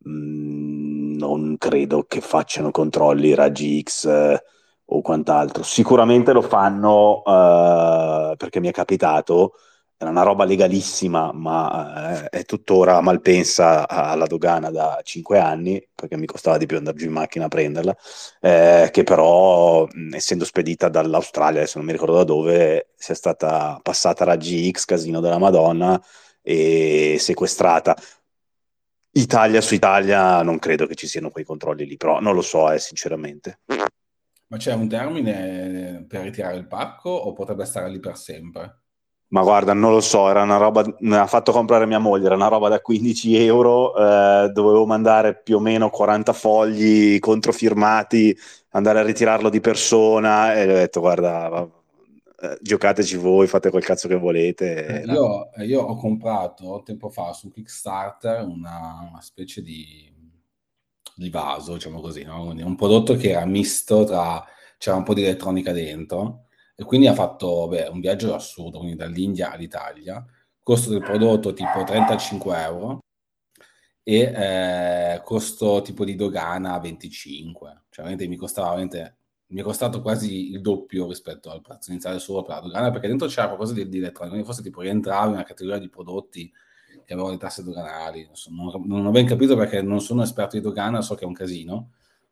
mh, 0.03 0.09
mm, 0.09 1.17
non 1.17 1.57
credo 1.57 2.03
che 2.03 2.21
facciano 2.21 2.71
controlli 2.71 3.33
raggi 3.33 3.81
X 3.81 4.05
eh, 4.05 4.43
o 4.85 5.01
quant'altro. 5.01 5.63
Sicuramente 5.63 6.31
lo 6.31 6.41
fanno 6.41 7.23
eh, 7.25 8.35
perché 8.37 8.59
mi 8.59 8.67
è 8.67 8.71
capitato 8.71 9.53
era 9.97 10.09
una 10.09 10.23
roba 10.23 10.43
legalissima, 10.43 11.31
ma 11.31 12.25
eh, 12.25 12.29
è 12.29 12.45
tuttora 12.45 12.99
malpensa 13.01 13.87
alla 13.87 14.25
dogana 14.25 14.69
da 14.69 14.99
5 15.01 15.39
anni, 15.39 15.85
perché 15.95 16.17
mi 16.17 16.25
costava 16.25 16.57
di 16.57 16.65
più 16.65 16.77
andare 16.77 16.97
giù 16.97 17.05
in 17.05 17.13
macchina 17.13 17.45
a 17.45 17.47
prenderla, 17.47 17.95
eh, 18.41 18.89
che 18.91 19.03
però, 19.03 19.87
essendo 20.11 20.43
spedita 20.43 20.89
dall'Australia, 20.89 21.59
adesso 21.61 21.77
non 21.77 21.87
mi 21.87 21.93
ricordo 21.93 22.15
da 22.15 22.23
dove, 22.25 22.89
sia 22.95 23.15
stata 23.15 23.79
passata 23.81 24.25
a 24.25 24.35
GX, 24.35 24.83
casino 24.85 25.21
della 25.21 25.37
Madonna, 25.37 26.01
e 26.41 27.17
sequestrata. 27.19 27.95
Italia 29.11 29.61
su 29.61 29.73
Italia 29.73 30.41
non 30.43 30.59
credo 30.59 30.85
che 30.87 30.95
ci 30.95 31.07
siano 31.07 31.31
quei 31.31 31.45
controlli 31.45 31.85
lì, 31.85 31.95
però 31.95 32.19
non 32.19 32.35
lo 32.35 32.41
so, 32.41 32.69
eh, 32.69 32.79
sinceramente. 32.79 33.61
Ma 34.47 34.57
c'è 34.57 34.73
un 34.73 34.89
termine 34.89 36.05
per 36.07 36.21
ritirare 36.23 36.57
il 36.57 36.67
pacco 36.67 37.09
o 37.09 37.31
potrebbe 37.31 37.65
stare 37.65 37.89
lì 37.89 37.99
per 37.99 38.17
sempre? 38.17 38.81
Ma 39.27 39.41
guarda, 39.41 39.73
non 39.73 39.91
lo 39.91 40.01
so, 40.01 40.29
era 40.29 40.43
una 40.43 40.57
roba, 40.57 40.83
me 40.99 41.17
l'ha 41.17 41.25
fatto 41.25 41.51
comprare 41.51 41.87
mia 41.87 41.97
moglie, 41.97 42.27
era 42.27 42.35
una 42.35 42.47
roba 42.47 42.69
da 42.69 42.79
15 42.79 43.35
euro, 43.37 43.95
eh, 43.95 44.51
dovevo 44.53 44.85
mandare 44.85 45.35
più 45.41 45.57
o 45.57 45.59
meno 45.59 45.89
40 45.89 46.31
fogli 46.31 47.17
controfirmati, 47.19 48.37
andare 48.69 48.99
a 48.99 49.03
ritirarlo 49.03 49.49
di 49.49 49.59
persona 49.59 50.53
e 50.53 50.63
ho 50.63 50.75
detto 50.75 50.99
guarda, 50.99 51.67
eh, 52.39 52.57
giocateci 52.61 53.17
voi, 53.17 53.47
fate 53.47 53.71
quel 53.71 53.83
cazzo 53.83 54.07
che 54.07 54.15
volete. 54.15 55.01
Eh, 55.01 55.11
io, 55.11 55.49
io, 55.65 55.81
ho 55.81 55.95
comprato 55.95 56.83
tempo 56.85 57.09
fa 57.09 57.33
su 57.33 57.49
Kickstarter 57.49 58.45
una, 58.45 59.07
una 59.09 59.21
specie 59.21 59.61
di, 59.63 60.07
di, 61.15 61.29
vaso, 61.31 61.73
diciamo 61.73 61.99
così, 61.99 62.23
no? 62.23 62.43
un 62.43 62.75
prodotto 62.75 63.15
che 63.15 63.31
era 63.31 63.45
misto 63.45 64.03
tra, 64.03 64.43
c'era 64.77 64.97
un 64.97 65.03
po' 65.03 65.15
di 65.15 65.23
elettronica 65.23 65.71
dentro 65.71 66.44
e 66.75 66.83
quindi 66.83 67.07
ha 67.07 67.13
fatto 67.13 67.67
beh, 67.67 67.87
un 67.87 67.99
viaggio 67.99 68.33
assurdo, 68.33 68.79
quindi 68.79 68.95
dall'India 68.97 69.51
all'Italia, 69.51 70.23
costo 70.61 70.89
del 70.89 71.01
prodotto 71.01 71.53
tipo 71.53 71.83
35 71.83 72.61
euro 72.61 72.99
e 74.03 74.19
eh, 75.15 75.21
costo 75.23 75.81
tipo 75.81 76.05
di 76.05 76.15
dogana 76.15 76.77
25, 76.79 77.85
cioè 77.89 78.05
veramente 78.05 78.27
mi 78.27 78.35
costava 78.35 78.69
veramente 78.69 79.17
mi 79.47 79.61
è 79.61 79.63
costato 79.63 80.01
quasi 80.01 80.51
il 80.51 80.61
doppio 80.61 81.07
rispetto 81.07 81.51
al 81.51 81.61
prezzo 81.61 81.91
iniziale 81.91 82.19
solo 82.19 82.41
per 82.41 82.55
la 82.55 82.61
dogana, 82.61 82.91
perché 82.91 83.07
dentro 83.07 83.27
c'era 83.27 83.47
qualcosa 83.47 83.73
di, 83.73 83.87
di 83.87 83.99
elettronico, 83.99 84.43
forse 84.43 84.63
tipo 84.63 84.81
rientrava 84.81 85.27
in 85.27 85.33
una 85.33 85.43
categoria 85.43 85.79
di 85.79 85.89
prodotti 85.89 86.51
che 87.05 87.13
avevano 87.13 87.33
le 87.33 87.39
tasse 87.39 87.63
doganali. 87.63 88.27
Non, 88.49 88.83
non, 88.85 89.05
ho 89.05 89.11
ben 89.11 89.25
capito 89.27 89.55
perché 89.55 89.81
non 89.81 90.01
sono 90.01 90.23
esperto 90.23 90.55
di 90.55 90.63
dogana, 90.63 91.01
so 91.01 91.13
che 91.13 91.23
è 91.25 91.27
un 91.27 91.33
casino. 91.33 91.91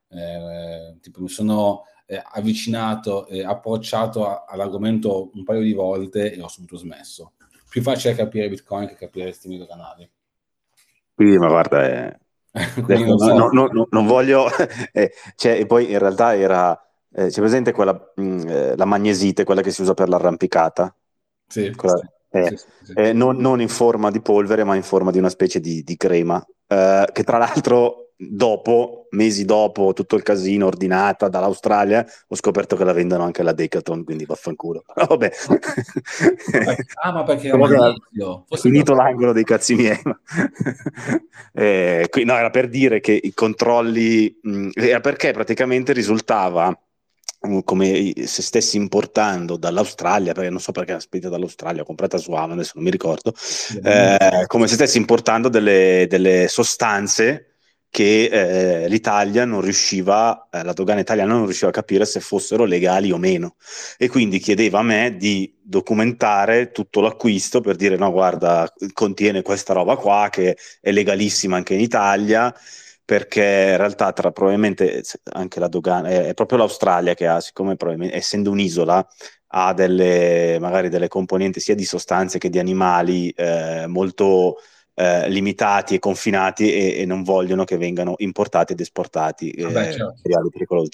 Eh, 0.10 0.98
tipo 1.02 1.22
mi 1.22 1.30
sono 1.30 1.84
eh, 2.14 2.24
avvicinato 2.24 3.28
e 3.28 3.44
approcciato 3.44 4.28
a, 4.28 4.46
all'argomento 4.48 5.32
un 5.34 5.44
paio 5.44 5.62
di 5.62 5.74
volte 5.74 6.34
e 6.34 6.42
ho 6.42 6.48
subito 6.48 6.78
smesso. 6.78 7.34
Più 7.70 7.82
facile 7.82 8.14
capire 8.14 8.50
Bitcoin 8.50 8.88
che 8.88 8.96
capire 8.96 9.26
questi 9.26 9.48
video 9.48 9.66
canali. 9.66 10.10
Sì, 11.16 11.38
ma 11.38 11.48
guarda, 11.48 11.84
è... 11.84 12.18
non, 12.52 13.18
so. 13.18 13.34
no, 13.34 13.50
no, 13.52 13.68
no, 13.72 13.88
non, 13.90 14.06
voglio... 14.06 14.48
eh, 14.92 15.12
cioè, 15.36 15.60
e 15.60 15.66
poi 15.66 15.92
in 15.92 16.00
realtà 16.00 16.36
era... 16.36 16.78
Eh, 17.16 17.28
c'è 17.28 17.42
presente 17.42 17.72
quella, 17.72 17.94
mh, 18.16 18.24
mm, 18.24 18.48
eh, 18.48 18.76
la 18.76 18.86
magnesite, 18.86 19.44
quella 19.44 19.62
che 19.62 19.72
si 19.72 19.82
usa 19.82 19.94
per 19.94 20.10
l'arrampicata? 20.10 20.96
Sì, 21.48 21.72
quella, 21.76 21.98
sì. 21.98 22.08
Eh, 22.36 22.58
sì, 22.58 22.66
sì, 22.82 22.94
eh, 22.94 23.14
non, 23.14 23.38
non, 23.38 23.62
in 23.62 23.70
forma 23.70 24.10
di 24.10 24.20
polvere, 24.20 24.64
ma 24.64 24.76
in 24.76 24.82
forma 24.82 25.12
di 25.12 25.20
una 25.20 25.30
specie 25.30 25.60
di, 25.60 25.84
di 25.84 25.96
crema, 25.96 26.44
eh, 26.68 27.08
che 27.12 27.24
tra 27.24 27.38
l'altro 27.38 28.03
dopo, 28.30 29.08
mesi 29.12 29.46
dopo, 29.46 29.94
tutto 29.94 30.16
il 30.16 30.24
casino 30.24 30.66
ordinata 30.66 31.28
dall'Australia, 31.28 32.06
ho 32.28 32.36
scoperto 32.36 32.76
che 32.76 32.84
la 32.84 32.94
vendono 32.94 33.24
anche 33.24 33.42
alla 33.42 33.54
Decathlon, 33.54 34.04
quindi 34.04 34.26
vaffanculo. 34.26 34.84
Vabbè. 34.94 35.32
ah, 37.02 37.12
ma 37.12 37.24
perché 37.24 37.50
era 37.50 37.96
finito 38.52 38.94
l'angolo 38.94 39.34
dei 39.34 39.44
cazzi 39.44 39.76
miei. 39.76 40.00
eh, 41.54 42.08
qui, 42.10 42.24
no, 42.24 42.36
era 42.36 42.50
per 42.50 42.70
dire 42.70 43.00
che 43.00 43.20
i 43.22 43.34
controlli, 43.34 44.40
mh, 44.42 44.70
era 44.74 45.00
perché 45.00 45.32
praticamente 45.32 45.94
risultava 45.94 46.78
come 47.66 48.14
se 48.26 48.42
stessi 48.42 48.78
importando 48.78 49.58
dall'Australia, 49.58 50.32
perché 50.32 50.50
non 50.50 50.62
so 50.62 50.72
perché 50.72 50.94
la 50.94 51.00
spedita 51.00 51.30
dall'Australia, 51.30 51.82
ho 51.82 51.86
comprata 51.86 52.18
su 52.18 52.32
Amazon, 52.32 52.54
adesso 52.54 52.72
non 52.76 52.86
mi 52.86 52.90
ricordo, 52.90 53.34
eh, 53.84 54.46
come 54.48 54.68
se 54.68 54.76
stessi 54.76 54.98
importando 54.98 55.50
delle, 55.50 56.06
delle 56.08 56.48
sostanze 56.48 57.53
che 57.94 58.26
eh, 58.86 58.90
l'Italia 58.90 59.46
non 59.46 59.62
riusciva, 59.62 60.48
eh, 60.50 60.64
la 60.64 60.74
dogana 60.74 61.02
italiana 61.02 61.34
non 61.34 61.44
riusciva 61.44 61.70
a 61.70 61.74
capire 61.74 62.06
se 62.06 62.22
fossero 62.22 62.66
legali 62.66 63.12
o 63.12 63.18
meno. 63.18 63.56
E 64.00 64.10
quindi 64.10 64.40
chiedeva 64.40 64.80
a 64.80 64.82
me 64.82 65.16
di 65.16 65.56
documentare 65.62 66.72
tutto 66.72 67.02
l'acquisto 67.02 67.62
per 67.62 67.76
dire 67.76 67.96
no, 67.96 68.12
guarda, 68.12 68.68
contiene 68.94 69.44
questa 69.44 69.74
roba 69.74 69.96
qua 69.96 70.30
che 70.32 70.58
è 70.82 70.92
legalissima 70.92 71.56
anche 71.56 71.76
in 71.76 71.82
Italia, 71.82 72.52
perché 73.06 73.68
in 73.70 73.78
realtà 73.78 74.12
tra 74.12 74.32
probabilmente 74.32 75.04
anche 75.34 75.60
la 75.60 75.68
dogana, 75.68 76.10
è, 76.10 76.30
è 76.30 76.34
proprio 76.34 76.58
l'Australia 76.58 77.14
che 77.14 77.28
ha, 77.28 77.40
siccome 77.42 77.78
essendo 78.12 78.50
un'isola, 78.50 79.08
ha 79.50 79.74
delle, 79.76 80.58
magari 80.60 80.90
delle 80.90 81.08
componenti 81.08 81.60
sia 81.60 81.76
di 81.76 81.86
sostanze 81.86 82.40
che 82.40 82.50
di 82.50 82.58
animali 82.58 83.30
eh, 83.30 83.86
molto 83.86 84.56
eh, 84.96 85.30
limitati 85.30 85.96
e 85.96 86.00
confinati 86.00 86.72
e, 86.72 87.02
e, 87.02 87.06
non 87.06 87.24
vogliono 87.24 87.64
che 87.64 87.78
vengano 87.78 88.16
importati 88.18 88.74
ed 88.74 88.80
esportati 88.80 89.52
eh, 89.52 89.64
Vabbè, 89.64 89.92
certo. 89.92 90.14
materiali 90.16 90.50
pericolosi. 90.50 90.90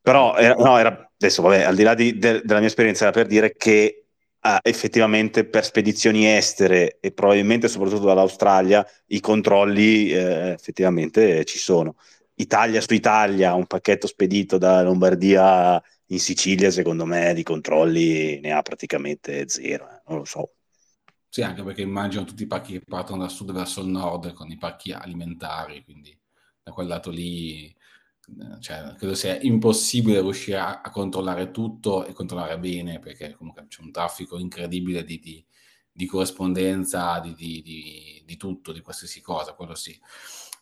Però 0.00 0.36
era, 0.36 0.54
no, 0.54 0.78
era, 0.78 1.10
adesso, 1.18 1.42
vabbè, 1.42 1.62
al 1.62 1.74
di 1.74 1.82
là 1.82 1.94
di, 1.94 2.16
de, 2.18 2.40
della 2.44 2.60
mia 2.60 2.68
esperienza, 2.68 3.04
era 3.04 3.12
per 3.12 3.26
dire 3.26 3.54
che 3.56 4.04
eh, 4.40 4.58
effettivamente 4.62 5.44
per 5.44 5.64
spedizioni 5.64 6.26
estere 6.26 6.98
e 7.00 7.10
probabilmente 7.10 7.66
soprattutto 7.66 8.04
dall'Australia 8.06 8.86
i 9.06 9.18
controlli 9.18 10.10
eh, 10.12 10.50
effettivamente 10.50 11.44
ci 11.44 11.58
sono. 11.58 11.96
Italia 12.34 12.80
su 12.80 12.92
Italia, 12.92 13.54
un 13.54 13.66
pacchetto 13.66 14.06
spedito 14.06 14.58
da 14.58 14.82
Lombardia 14.82 15.82
in 16.08 16.20
Sicilia, 16.20 16.70
secondo 16.70 17.06
me 17.06 17.34
di 17.34 17.42
controlli 17.42 18.38
ne 18.40 18.52
ha 18.52 18.62
praticamente 18.62 19.48
zero, 19.48 19.88
eh, 19.88 20.02
non 20.06 20.18
lo 20.18 20.24
so. 20.24 20.55
Sì, 21.36 21.42
anche 21.42 21.62
perché 21.62 21.82
immagino 21.82 22.24
tutti 22.24 22.44
i 22.44 22.46
pacchi 22.46 22.72
che 22.72 22.80
partono 22.80 23.20
dal 23.20 23.30
sud 23.30 23.52
verso 23.52 23.82
il 23.82 23.88
nord 23.88 24.32
con 24.32 24.50
i 24.50 24.56
pacchi 24.56 24.92
alimentari, 24.92 25.84
quindi 25.84 26.18
da 26.62 26.72
quel 26.72 26.86
lato 26.86 27.10
lì 27.10 27.66
eh, 27.66 28.58
cioè, 28.58 28.94
credo 28.96 29.14
sia 29.14 29.38
impossibile 29.42 30.22
riuscire 30.22 30.56
a, 30.56 30.80
a, 30.80 30.90
controllare 30.90 31.50
tutto 31.50 32.06
e 32.06 32.14
controllare 32.14 32.58
bene, 32.58 33.00
perché 33.00 33.34
comunque 33.34 33.66
c'è 33.68 33.82
un 33.82 33.92
traffico 33.92 34.38
incredibile 34.38 35.04
di, 35.04 35.18
di, 35.18 35.44
di 35.92 36.06
corrispondenza, 36.06 37.20
di, 37.20 37.34
di, 38.24 38.36
tutto, 38.38 38.72
di 38.72 38.80
qualsiasi 38.80 39.20
cosa, 39.20 39.52
quello 39.52 39.74
sì. 39.74 39.94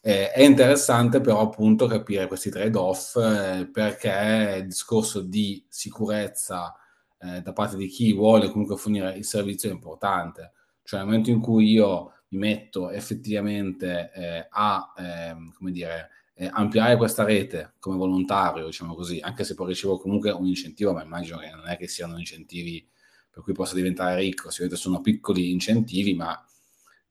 Eh, 0.01 0.33
è 0.33 0.43
interessante 0.43 1.21
però 1.21 1.39
appunto 1.41 1.87
capire 1.87 2.27
questi 2.27 2.51
trade-off 2.51 3.15
eh, 3.15 3.69
perché 3.73 4.57
il 4.59 4.67
discorso 4.67 5.21
di 5.21 5.65
sicurezza 5.69 6.75
eh, 7.21 7.43
da 7.43 7.53
parte 7.53 7.77
di 7.77 7.87
chi 7.87 8.13
vuole 8.13 8.51
comunque 8.51 8.77
fornire 8.77 9.17
il 9.17 9.25
servizio 9.25 9.71
è 9.71 9.73
importante 9.73 10.54
cioè 10.85 11.01
nel 11.01 11.09
momento 11.09 11.31
in 11.31 11.41
cui 11.41 11.71
io 11.71 12.13
mi 12.29 12.39
metto 12.39 12.91
effettivamente 12.91 14.11
eh, 14.15 14.47
a, 14.51 14.93
eh, 14.97 15.35
come 15.57 15.71
dire, 15.71 16.11
eh, 16.35 16.49
ampliare 16.53 16.97
questa 16.97 17.25
rete 17.25 17.75
come 17.79 17.97
volontario, 17.97 18.67
diciamo 18.67 18.95
così, 18.95 19.19
anche 19.21 19.45
se 19.45 19.55
poi 19.55 19.69
ricevo 19.69 19.99
comunque 19.99 20.31
un 20.31 20.47
incentivo, 20.47 20.93
ma 20.93 21.03
immagino 21.03 21.39
che 21.39 21.51
non 21.51 21.67
è 21.69 21.77
che 21.77 21.89
siano 21.89 22.19
incentivi 22.19 22.87
per 23.31 23.43
cui 23.43 23.53
possa 23.53 23.75
diventare 23.75 24.17
ricco, 24.17 24.51
sicuramente 24.51 24.81
sono 24.81 25.01
piccoli 25.01 25.51
incentivi, 25.51 26.15
ma 26.15 26.45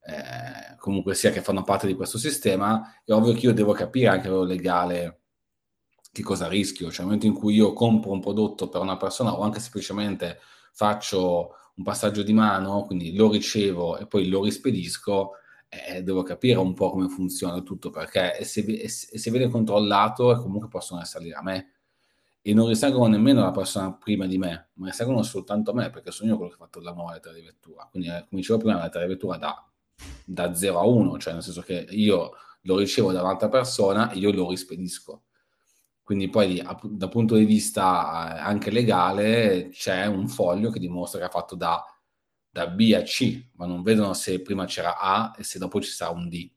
eh, 0.05 0.75
comunque 0.77 1.15
sia 1.15 1.31
che 1.31 1.41
fanno 1.41 1.63
parte 1.63 1.87
di 1.87 1.95
questo 1.95 2.17
sistema, 2.17 3.01
è 3.03 3.11
ovvio 3.11 3.33
che 3.33 3.45
io 3.45 3.53
devo 3.53 3.73
capire 3.73 4.07
anche 4.07 4.27
a 4.27 4.31
livello 4.31 4.45
legale 4.45 5.19
che 6.13 6.21
cosa 6.21 6.47
rischio? 6.47 6.91
Cioè, 6.91 7.05
nel 7.05 7.05
momento 7.05 7.25
in 7.25 7.33
cui 7.33 7.55
io 7.55 7.73
compro 7.73 8.11
un 8.11 8.19
prodotto 8.21 8.69
per 8.69 8.81
una 8.81 8.97
persona 8.97 9.33
o 9.33 9.41
anche 9.41 9.59
semplicemente 9.59 10.39
faccio 10.71 11.55
un 11.75 11.83
passaggio 11.83 12.23
di 12.23 12.33
mano, 12.33 12.83
quindi 12.85 13.15
lo 13.15 13.31
ricevo 13.31 13.97
e 13.97 14.05
poi 14.07 14.27
lo 14.27 14.43
rispedisco, 14.43 15.33
eh, 15.69 16.03
devo 16.03 16.21
capire 16.23 16.59
un 16.59 16.73
po' 16.73 16.91
come 16.91 17.07
funziona 17.09 17.61
tutto, 17.61 17.89
perché 17.89 18.43
se, 18.43 18.87
se 18.87 19.31
viene 19.31 19.49
controllato 19.49 20.35
comunque 20.41 20.67
possono 20.67 20.99
risalire 20.99 21.35
a 21.35 21.41
me. 21.41 21.67
E 22.45 22.53
non 22.53 22.67
risalgono 22.67 23.07
nemmeno 23.07 23.41
alla 23.41 23.51
persona 23.51 23.93
prima 23.93 24.27
di 24.27 24.37
me, 24.37 24.71
ma 24.73 24.87
risalgono 24.87 25.23
soltanto 25.23 25.71
a 25.71 25.73
me, 25.73 25.89
perché 25.89 26.11
sono 26.11 26.29
io 26.29 26.35
quello 26.35 26.51
che 26.51 26.57
ha 26.57 26.65
fatto 26.65 26.81
la 26.81 26.91
nuova 26.91 27.13
lettera 27.13 27.33
di 27.33 27.41
vettura. 27.41 27.87
Quindi, 27.89 28.09
eh, 28.09 28.25
come 28.27 28.41
dicevo 28.41 28.59
prima, 28.59 28.75
la 28.75 28.83
lettera 28.83 29.05
di 29.05 29.13
vettura 29.13 29.37
da, 29.37 29.65
da 30.25 30.53
0 30.53 30.79
a 30.79 30.85
1, 30.85 31.17
cioè 31.19 31.33
nel 31.33 31.41
senso 31.41 31.61
che 31.61 31.87
io 31.89 32.31
lo 32.63 32.77
ricevo 32.77 33.11
da 33.13 33.21
un'altra 33.21 33.47
persona 33.49 34.11
e 34.11 34.17
io 34.17 34.31
lo 34.31 34.49
rispedisco. 34.49 35.23
Quindi 36.03 36.29
poi 36.29 36.61
dal 36.83 37.09
punto 37.09 37.35
di 37.35 37.45
vista 37.45 38.35
eh, 38.35 38.39
anche 38.39 38.71
legale 38.71 39.69
c'è 39.69 40.05
un 40.05 40.27
foglio 40.27 40.69
che 40.69 40.79
dimostra 40.79 41.19
che 41.19 41.25
ha 41.25 41.29
fatto 41.29 41.55
da, 41.55 41.81
da, 42.49 42.67
B 42.67 42.93
a 42.95 43.01
C, 43.03 43.49
ma 43.53 43.65
non 43.65 43.83
vedono 43.83 44.13
se 44.13 44.41
prima 44.41 44.65
c'era 44.65 44.99
A 44.99 45.33
e 45.37 45.43
se 45.43 45.59
dopo 45.59 45.79
ci 45.81 45.89
sarà 45.91 46.11
un 46.11 46.27
D. 46.27 46.51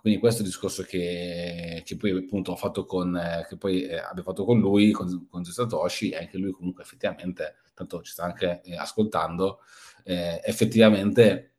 Quindi 0.00 0.20
questo 0.20 0.42
è 0.42 0.44
il 0.44 0.50
discorso 0.50 0.84
che, 0.84 1.82
che 1.84 1.96
poi 1.96 2.12
appunto 2.12 2.52
ho 2.52 2.56
fatto 2.56 2.84
con, 2.84 3.16
eh, 3.16 3.44
che 3.48 3.56
poi 3.56 3.82
eh, 3.82 3.96
abbiamo 3.96 4.30
fatto 4.30 4.44
con 4.44 4.60
lui, 4.60 4.92
con, 4.92 5.26
con 5.28 5.44
Satoshi, 5.44 6.10
e 6.10 6.18
anche 6.18 6.38
lui 6.38 6.52
comunque 6.52 6.84
effettivamente, 6.84 7.56
tanto 7.74 8.02
ci 8.02 8.12
sta 8.12 8.22
anche 8.22 8.62
ascoltando, 8.76 9.62
eh, 10.04 10.40
effettivamente 10.44 11.56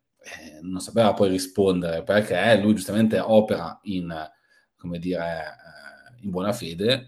non 0.61 0.81
sapeva 0.81 1.13
poi 1.13 1.29
rispondere 1.29 2.03
perché 2.03 2.57
lui 2.61 2.73
giustamente 2.75 3.19
opera 3.19 3.79
in, 3.83 4.13
come 4.75 4.99
dire, 4.99 5.55
in 6.21 6.29
buona 6.29 6.53
fede, 6.53 6.93
eh, 6.93 7.07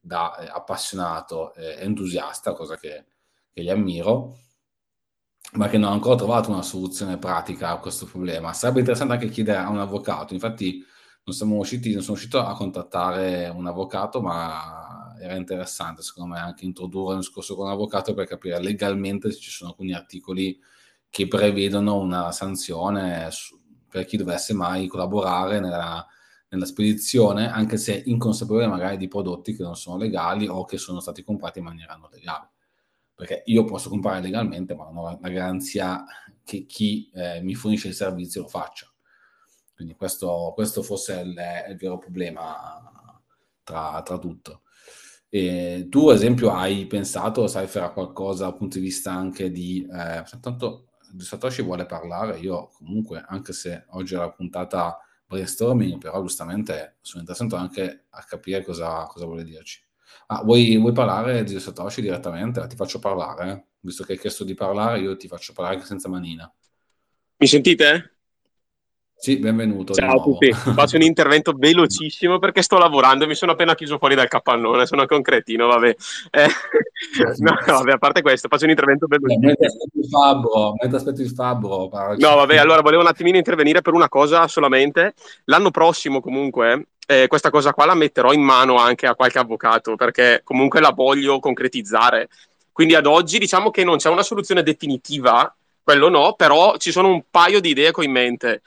da 0.00 0.36
eh, 0.38 0.48
appassionato 0.48 1.54
entusiasta, 1.54 2.52
cosa 2.54 2.76
che, 2.76 3.04
che 3.52 3.62
gli 3.62 3.70
ammiro, 3.70 4.38
ma 5.52 5.68
che 5.68 5.78
non 5.78 5.90
ha 5.90 5.92
ancora 5.92 6.16
trovato 6.16 6.50
una 6.50 6.62
soluzione 6.62 7.18
pratica 7.18 7.70
a 7.70 7.78
questo 7.78 8.06
problema. 8.06 8.52
Sarebbe 8.52 8.80
interessante 8.80 9.14
anche 9.14 9.28
chiedere 9.28 9.58
a 9.58 9.68
un 9.70 9.78
avvocato, 9.78 10.34
infatti 10.34 10.84
non 11.24 11.34
siamo 11.34 11.56
usciti, 11.56 11.92
non 11.92 12.02
sono 12.02 12.16
riuscito 12.16 12.40
a 12.40 12.54
contattare 12.54 13.48
un 13.48 13.66
avvocato, 13.66 14.20
ma 14.20 15.14
era 15.20 15.34
interessante 15.34 16.02
secondo 16.02 16.34
me 16.34 16.40
anche 16.40 16.64
introdurre 16.64 17.14
un 17.14 17.20
discorso 17.20 17.54
con 17.54 17.66
un 17.66 17.72
avvocato 17.72 18.14
per 18.14 18.26
capire 18.26 18.60
legalmente 18.60 19.30
se 19.30 19.38
ci 19.38 19.50
sono 19.50 19.70
alcuni 19.70 19.92
articoli 19.92 20.58
che 21.10 21.26
prevedono 21.26 21.96
una 21.98 22.32
sanzione 22.32 23.28
per 23.88 24.04
chi 24.04 24.16
dovesse 24.16 24.54
mai 24.54 24.86
collaborare 24.86 25.60
nella, 25.60 26.06
nella 26.50 26.64
spedizione, 26.64 27.50
anche 27.50 27.76
se 27.76 28.02
inconsapevole 28.06 28.66
magari 28.66 28.96
di 28.96 29.08
prodotti 29.08 29.54
che 29.54 29.62
non 29.62 29.76
sono 29.76 29.98
legali 29.98 30.46
o 30.46 30.64
che 30.64 30.78
sono 30.78 31.00
stati 31.00 31.22
comprati 31.22 31.58
in 31.58 31.64
maniera 31.64 31.94
non 31.94 32.08
legale. 32.10 32.50
Perché 33.14 33.42
io 33.46 33.64
posso 33.64 33.88
comprare 33.88 34.20
legalmente, 34.20 34.74
ma 34.74 34.84
non 34.84 34.96
ho 34.96 35.18
la 35.20 35.28
garanzia 35.28 36.04
che 36.44 36.64
chi 36.66 37.10
eh, 37.12 37.40
mi 37.42 37.54
fornisce 37.54 37.88
il 37.88 37.94
servizio 37.94 38.42
lo 38.42 38.48
faccia. 38.48 38.90
Quindi 39.74 39.94
questo, 39.94 40.52
questo 40.54 40.82
forse 40.82 41.20
è 41.20 41.22
il, 41.22 41.36
è 41.36 41.70
il, 41.70 41.76
vero 41.76 41.98
problema 41.98 43.20
tra, 43.62 44.00
tra 44.02 44.18
tutto. 44.18 44.62
E 45.28 45.88
tu, 45.90 46.08
ad 46.08 46.16
esempio, 46.16 46.52
hai 46.52 46.86
pensato, 46.86 47.46
sai, 47.48 47.68
a 47.74 47.90
qualcosa 47.90 48.44
dal 48.44 48.56
punto 48.56 48.78
di 48.78 48.84
vista 48.84 49.12
anche 49.12 49.50
di... 49.50 49.86
Eh, 49.90 50.24
tanto 50.40 50.88
Satoshi 51.18 51.62
vuole 51.62 51.86
parlare, 51.86 52.38
io 52.38 52.68
comunque, 52.76 53.24
anche 53.26 53.52
se 53.52 53.84
oggi 53.90 54.14
è 54.14 54.18
la 54.18 54.30
puntata 54.30 54.98
brainstorming, 55.28 55.98
però 55.98 56.20
giustamente 56.22 56.96
sono 57.02 57.20
interessato 57.20 57.54
anche 57.56 58.06
a 58.10 58.24
capire 58.24 58.64
cosa, 58.64 59.06
cosa 59.06 59.26
vuole 59.26 59.44
dirci. 59.44 59.84
Ah, 60.28 60.42
vuoi, 60.42 60.76
vuoi, 60.78 60.92
parlare 60.92 61.44
di 61.44 61.60
Satoshi 61.60 62.00
direttamente? 62.00 62.66
Ti 62.66 62.76
faccio 62.76 62.98
parlare, 62.98 63.68
visto 63.80 64.04
che 64.04 64.12
hai 64.12 64.18
chiesto 64.18 64.42
di 64.42 64.54
parlare, 64.54 65.00
io 65.00 65.16
ti 65.16 65.28
faccio 65.28 65.52
parlare 65.52 65.76
anche 65.76 65.86
senza 65.86 66.08
manina. 66.08 66.52
Mi 67.36 67.46
sentite? 67.46 68.17
Sì, 69.20 69.36
benvenuto. 69.38 69.94
Ciao 69.94 70.20
a 70.20 70.22
tutti, 70.22 70.52
faccio 70.54 70.94
un 70.94 71.02
intervento 71.02 71.52
velocissimo 71.52 72.38
perché 72.38 72.62
sto 72.62 72.78
lavorando 72.78 73.24
e 73.24 73.26
mi 73.26 73.34
sono 73.34 73.50
appena 73.50 73.74
chiuso 73.74 73.98
fuori 73.98 74.14
dal 74.14 74.28
capannone, 74.28 74.86
sono 74.86 75.06
concretino, 75.06 75.66
vabbè. 75.66 75.96
Eh, 76.30 76.46
no, 77.38 77.56
vabbè, 77.66 77.92
a 77.92 77.98
parte 77.98 78.22
questo, 78.22 78.46
faccio 78.46 78.62
un 78.64 78.70
intervento 78.70 79.06
velocissimo. 79.08 79.44
Mentre 79.48 79.66
aspetti 79.66 79.98
il 79.98 80.08
fabbro. 80.08 80.74
No, 82.16 82.36
vabbè, 82.36 82.58
allora 82.58 82.80
volevo 82.80 83.02
un 83.02 83.08
attimino 83.08 83.36
intervenire 83.36 83.82
per 83.82 83.92
una 83.92 84.08
cosa 84.08 84.46
solamente. 84.46 85.14
L'anno 85.46 85.72
prossimo 85.72 86.20
comunque 86.20 86.86
eh, 87.04 87.26
questa 87.26 87.50
cosa 87.50 87.72
qua 87.72 87.86
la 87.86 87.94
metterò 87.94 88.32
in 88.32 88.42
mano 88.42 88.76
anche 88.76 89.08
a 89.08 89.16
qualche 89.16 89.40
avvocato 89.40 89.96
perché 89.96 90.42
comunque 90.44 90.78
la 90.78 90.92
voglio 90.92 91.40
concretizzare. 91.40 92.28
Quindi 92.70 92.94
ad 92.94 93.06
oggi 93.06 93.40
diciamo 93.40 93.72
che 93.72 93.82
non 93.82 93.96
c'è 93.96 94.10
una 94.10 94.22
soluzione 94.22 94.62
definitiva, 94.62 95.52
quello 95.82 96.08
no, 96.08 96.34
però 96.34 96.76
ci 96.76 96.92
sono 96.92 97.08
un 97.08 97.24
paio 97.28 97.60
di 97.60 97.70
idee 97.70 97.90
in 97.98 98.12
mente 98.12 98.62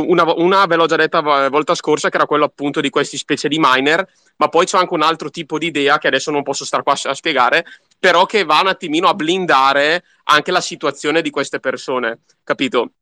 una, 0.00 0.32
una 0.34 0.66
ve 0.66 0.76
l'ho 0.76 0.86
già 0.86 0.96
detta 0.96 1.20
la 1.20 1.48
volta 1.48 1.74
scorsa, 1.74 2.08
che 2.08 2.16
era 2.16 2.26
quello 2.26 2.44
appunto 2.44 2.80
di 2.80 2.90
questi 2.90 3.16
specie 3.16 3.48
di 3.48 3.58
miner, 3.58 4.06
ma 4.36 4.48
poi 4.48 4.66
c'è 4.66 4.78
anche 4.78 4.94
un 4.94 5.02
altro 5.02 5.30
tipo 5.30 5.58
di 5.58 5.66
idea 5.66 5.98
che 5.98 6.08
adesso 6.08 6.30
non 6.30 6.42
posso 6.42 6.64
stare 6.64 6.82
qua 6.82 6.94
a 7.02 7.14
spiegare, 7.14 7.64
però 7.98 8.26
che 8.26 8.44
va 8.44 8.60
un 8.60 8.68
attimino 8.68 9.08
a 9.08 9.14
blindare 9.14 10.04
anche 10.24 10.50
la 10.50 10.60
situazione 10.60 11.22
di 11.22 11.30
queste 11.30 11.60
persone, 11.60 12.20
capito? 12.44 12.92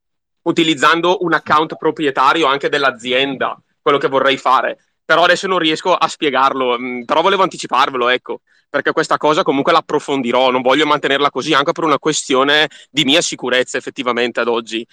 Utilizzando 0.43 1.19
un 1.21 1.35
account 1.35 1.77
proprietario 1.77 2.47
anche 2.47 2.69
dell'azienda, 2.69 3.61
quello 3.81 3.99
che 3.99 4.09
vorrei 4.09 4.37
fare. 4.37 4.79
Però 5.05 5.23
adesso 5.23 5.47
non 5.47 5.59
riesco 5.59 5.95
a 5.95 6.09
spiegarlo, 6.09 6.79
mm, 6.79 7.03
però 7.03 7.23
volevo 7.23 7.43
anticiparvelo, 7.43 8.09
ecco, 8.09 8.41
perché 8.69 8.93
questa 8.93 9.17
cosa 9.17 9.43
comunque 9.43 9.73
l'approfondirò, 9.73 10.51
non 10.51 10.63
voglio 10.63 10.87
mantenerla 10.87 11.31
così 11.31 11.55
anche 11.55 11.73
per 11.73 11.85
una 11.85 11.99
questione 11.99 12.69
di 12.91 13.05
mia 13.05 13.21
sicurezza 13.21 13.79
effettivamente 13.79 14.41
ad 14.41 14.49
oggi, 14.49 14.87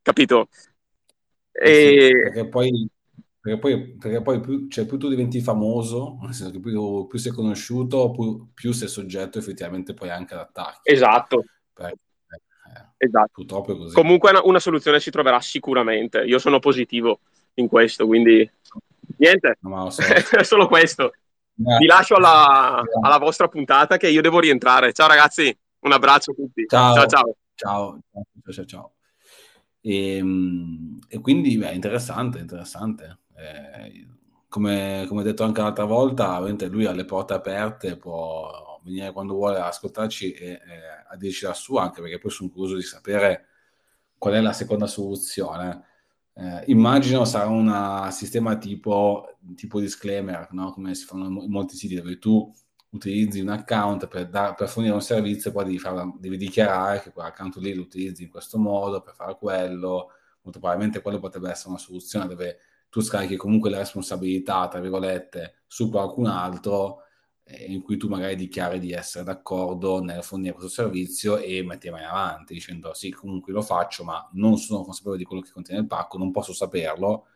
capito? 0.00 0.48
Eh 1.52 2.08
sì, 2.08 2.12
perché 2.12 2.48
poi, 2.48 2.88
perché 3.40 3.58
poi, 3.58 3.96
perché 3.96 4.22
poi 4.22 4.40
più, 4.40 4.68
cioè, 4.68 4.86
più, 4.86 4.98
tu 4.98 5.08
diventi 5.08 5.40
famoso, 5.40 6.18
nel 6.22 6.32
senso 6.32 6.52
che 6.52 6.60
più, 6.60 7.06
più 7.06 7.18
sei 7.18 7.32
conosciuto, 7.32 8.10
più, 8.10 8.48
più, 8.54 8.72
sei 8.72 8.88
soggetto 8.88 9.38
effettivamente 9.38 9.94
poi 9.94 10.10
anche 10.10 10.34
ad 10.34 10.40
attacchi. 10.40 10.90
Esatto. 10.90 11.44
Perché, 11.72 11.92
eh, 11.92 13.06
esatto. 13.06 13.30
Purtroppo 13.32 13.72
è 13.72 13.76
così. 13.76 13.94
Comunque 13.94 14.30
una, 14.30 14.40
una, 14.44 14.60
soluzione 14.60 15.00
si 15.00 15.10
troverà 15.10 15.40
sicuramente. 15.40 16.22
Io 16.22 16.38
sono 16.38 16.58
positivo 16.58 17.20
in 17.54 17.68
questo, 17.68 18.06
quindi 18.06 18.50
niente, 19.16 19.58
no, 19.60 19.90
so. 19.90 20.02
solo 20.42 20.66
questo. 20.68 21.12
Eh. 21.12 21.78
Vi 21.78 21.86
lascio 21.86 22.14
alla, 22.14 22.82
alla, 23.02 23.18
vostra 23.18 23.48
puntata 23.48 23.98
che 23.98 24.08
io 24.08 24.22
devo 24.22 24.40
rientrare. 24.40 24.92
Ciao 24.92 25.08
ragazzi, 25.08 25.56
un 25.80 25.92
abbraccio 25.92 26.30
a 26.30 26.34
tutti. 26.34 26.64
Ciao 26.66 27.06
ciao. 27.06 27.36
Ciao, 27.54 27.98
ciao, 28.12 28.52
ciao. 28.52 28.64
ciao. 28.64 28.91
E, 29.82 30.16
ehm, 30.16 30.98
e 31.08 31.20
quindi 31.20 31.58
è 31.60 31.72
interessante, 31.72 32.38
interessante. 32.38 33.18
Eh, 33.36 34.06
come, 34.48 35.04
come 35.08 35.22
detto 35.22 35.44
anche 35.44 35.60
l'altra 35.60 35.84
volta, 35.84 36.38
lui 36.68 36.86
ha 36.86 36.92
le 36.92 37.04
porte 37.04 37.34
aperte, 37.34 37.96
può 37.96 38.80
venire 38.84 39.12
quando 39.12 39.34
vuole 39.34 39.58
a 39.58 39.66
ascoltarci 39.68 40.32
e, 40.32 40.46
e 40.50 40.60
a 41.08 41.16
dirci 41.16 41.44
la 41.44 41.54
sua, 41.54 41.82
anche 41.82 42.00
perché 42.02 42.18
poi 42.18 42.30
sono 42.30 42.50
curioso 42.50 42.76
di 42.76 42.82
sapere 42.82 43.46
qual 44.18 44.34
è 44.34 44.40
la 44.40 44.52
seconda 44.52 44.86
soluzione. 44.86 45.84
Eh, 46.34 46.64
immagino 46.66 47.24
sarà 47.24 47.48
un 47.48 48.08
sistema 48.10 48.56
tipo, 48.56 49.36
tipo 49.56 49.80
disclaimer, 49.80 50.48
no? 50.52 50.72
come 50.72 50.94
si 50.94 51.04
fanno 51.04 51.42
in 51.42 51.50
molti 51.50 51.76
siti, 51.76 51.94
dove 51.94 52.18
tu 52.18 52.50
utilizzi 52.92 53.40
un 53.40 53.48
account 53.48 54.06
per, 54.06 54.28
da, 54.28 54.54
per 54.54 54.68
fornire 54.68 54.94
un 54.94 55.02
servizio, 55.02 55.50
poi 55.52 55.64
devi, 55.64 55.78
farla, 55.78 56.10
devi, 56.18 56.36
dichiarare 56.36 57.00
che 57.02 57.12
quell'account 57.12 57.56
lì 57.56 57.74
lo 57.74 57.82
utilizzi 57.82 58.24
in 58.24 58.30
questo 58.30 58.58
modo 58.58 59.00
per 59.00 59.14
fare 59.14 59.36
quello. 59.36 60.10
Molto 60.42 60.58
probabilmente 60.58 61.00
quello 61.00 61.18
potrebbe 61.18 61.50
essere 61.50 61.70
una 61.70 61.78
soluzione 61.78 62.26
dove 62.26 62.58
tu 62.88 63.00
scarichi 63.00 63.36
comunque 63.36 63.70
la 63.70 63.78
responsabilità, 63.78 64.68
tra 64.68 64.80
virgolette, 64.80 65.62
su 65.66 65.88
qualcun 65.90 66.26
altro 66.26 67.02
in 67.66 67.82
cui 67.82 67.96
tu 67.96 68.08
magari 68.08 68.36
dichiari 68.36 68.78
di 68.78 68.92
essere 68.92 69.24
d'accordo 69.24 70.02
nel 70.02 70.22
fornire 70.22 70.52
questo 70.52 70.70
servizio 70.70 71.38
e 71.38 71.62
metti 71.64 71.90
mai 71.90 72.04
avanti 72.04 72.54
dicendo 72.54 72.94
sì, 72.94 73.10
comunque 73.10 73.52
lo 73.52 73.62
faccio, 73.62 74.04
ma 74.04 74.28
non 74.34 74.56
sono 74.58 74.82
consapevole 74.82 75.18
di 75.18 75.24
quello 75.24 75.42
che 75.42 75.50
contiene 75.50 75.80
il 75.80 75.86
pacco, 75.86 76.18
non 76.18 76.30
posso 76.30 76.52
saperlo, 76.52 77.26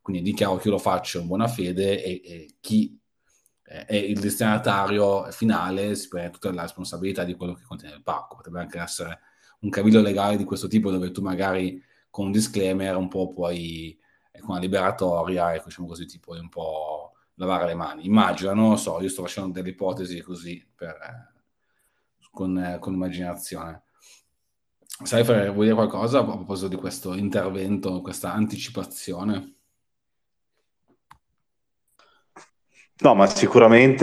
quindi 0.00 0.22
dichiaro 0.22 0.56
che 0.56 0.68
io 0.68 0.74
lo 0.74 0.78
faccio 0.78 1.20
in 1.20 1.26
buona 1.26 1.48
fede 1.48 2.02
e, 2.02 2.20
e 2.24 2.54
chi 2.60 2.98
e 3.66 3.98
il 3.98 4.20
destinatario 4.20 5.30
finale 5.32 5.96
si 5.96 6.08
prende 6.08 6.30
tutta 6.30 6.52
la 6.52 6.62
responsabilità 6.62 7.24
di 7.24 7.34
quello 7.34 7.54
che 7.54 7.64
contiene 7.64 7.96
il 7.96 8.02
pacco. 8.02 8.36
Potrebbe 8.36 8.60
anche 8.60 8.78
essere 8.78 9.20
un 9.60 9.70
cavillo 9.70 10.00
legale 10.00 10.36
di 10.36 10.44
questo 10.44 10.68
tipo 10.68 10.90
dove 10.90 11.10
tu 11.10 11.20
magari 11.20 11.82
con 12.10 12.26
un 12.26 12.32
disclaimer 12.32 12.96
un 12.96 13.08
po' 13.08 13.28
puoi, 13.28 13.98
eh, 14.30 14.40
con 14.40 14.50
una 14.50 14.60
liberatoria, 14.60 15.54
ecco, 15.54 15.66
diciamo 15.66 15.88
così, 15.88 16.06
ti 16.06 16.18
puoi 16.20 16.38
un 16.38 16.48
po' 16.48 17.12
lavare 17.34 17.66
le 17.66 17.74
mani. 17.74 18.06
Immagino, 18.06 18.54
non 18.54 18.70
lo 18.70 18.76
so, 18.76 19.00
io 19.00 19.08
sto 19.08 19.22
facendo 19.22 19.52
delle 19.52 19.70
ipotesi 19.70 20.20
così 20.20 20.64
per, 20.74 20.94
eh, 20.94 21.40
con, 22.30 22.56
eh, 22.58 22.78
con 22.78 22.94
immaginazione. 22.94 23.82
Sai, 25.02 25.24
vuoi 25.24 25.66
dire 25.66 25.74
qualcosa 25.74 26.20
a 26.20 26.24
proposito 26.24 26.68
di 26.68 26.76
questo 26.76 27.14
intervento, 27.14 28.00
questa 28.00 28.32
anticipazione? 28.32 29.55
No, 32.98 33.14
ma 33.14 33.26
sicuramente 33.26 33.96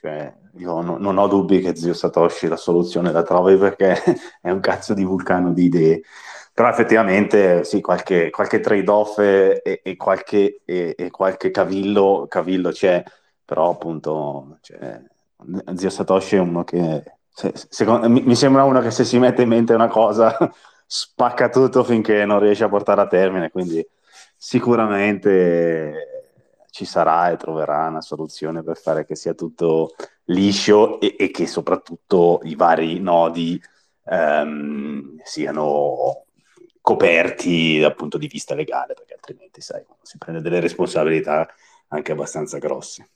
cioè, 0.00 0.32
io 0.56 0.80
no, 0.80 0.96
non 0.98 1.18
ho 1.18 1.26
dubbi 1.26 1.60
che 1.60 1.76
zio 1.76 1.92
Satoshi 1.92 2.48
la 2.48 2.56
soluzione 2.56 3.12
la 3.12 3.22
trovi 3.22 3.56
perché 3.56 3.96
è 4.40 4.50
un 4.50 4.60
cazzo 4.60 4.94
di 4.94 5.04
vulcano 5.04 5.52
di 5.52 5.64
idee. 5.64 6.02
Però 6.52 6.68
effettivamente 6.68 7.62
sì, 7.64 7.80
qualche, 7.80 8.30
qualche 8.30 8.60
trade-off 8.60 9.18
e, 9.20 9.80
e, 9.82 9.96
qualche, 9.96 10.60
e, 10.64 10.94
e, 10.98 11.10
qualche, 11.10 11.50
cavillo, 11.52 12.26
cavillo 12.28 12.70
c'è, 12.70 13.02
però 13.44 13.70
appunto 13.70 14.58
cioè, 14.62 15.00
zio 15.76 15.90
Satoshi 15.90 16.36
è 16.36 16.40
uno 16.40 16.64
che 16.64 17.02
se, 17.28 17.52
secondo, 17.54 18.08
mi, 18.08 18.22
mi 18.22 18.34
sembra 18.34 18.64
uno 18.64 18.80
che 18.80 18.90
se 18.90 19.04
si 19.04 19.18
mette 19.18 19.42
in 19.42 19.48
mente 19.50 19.72
una 19.74 19.86
cosa 19.86 20.36
spacca 20.86 21.48
tutto 21.48 21.84
finché 21.84 22.24
non 22.24 22.40
riesce 22.40 22.64
a 22.64 22.68
portare 22.68 23.02
a 23.02 23.06
termine, 23.06 23.50
quindi 23.50 23.86
sicuramente 24.36 26.17
ci 26.78 26.84
sarà 26.84 27.32
e 27.32 27.36
troverà 27.36 27.88
una 27.88 28.00
soluzione 28.00 28.62
per 28.62 28.76
fare 28.76 29.04
che 29.04 29.16
sia 29.16 29.34
tutto 29.34 29.96
liscio 30.26 31.00
e, 31.00 31.16
e 31.18 31.32
che 31.32 31.48
soprattutto 31.48 32.38
i 32.44 32.54
vari 32.54 33.00
nodi 33.00 33.60
ehm, 34.04 35.16
siano 35.24 36.26
coperti 36.80 37.80
dal 37.80 37.96
punto 37.96 38.16
di 38.16 38.28
vista 38.28 38.54
legale, 38.54 38.94
perché 38.94 39.14
altrimenti, 39.14 39.60
sai, 39.60 39.84
si 40.02 40.18
prende 40.18 40.40
delle 40.40 40.60
responsabilità 40.60 41.48
anche 41.88 42.12
abbastanza 42.12 42.58
grosse. 42.58 43.08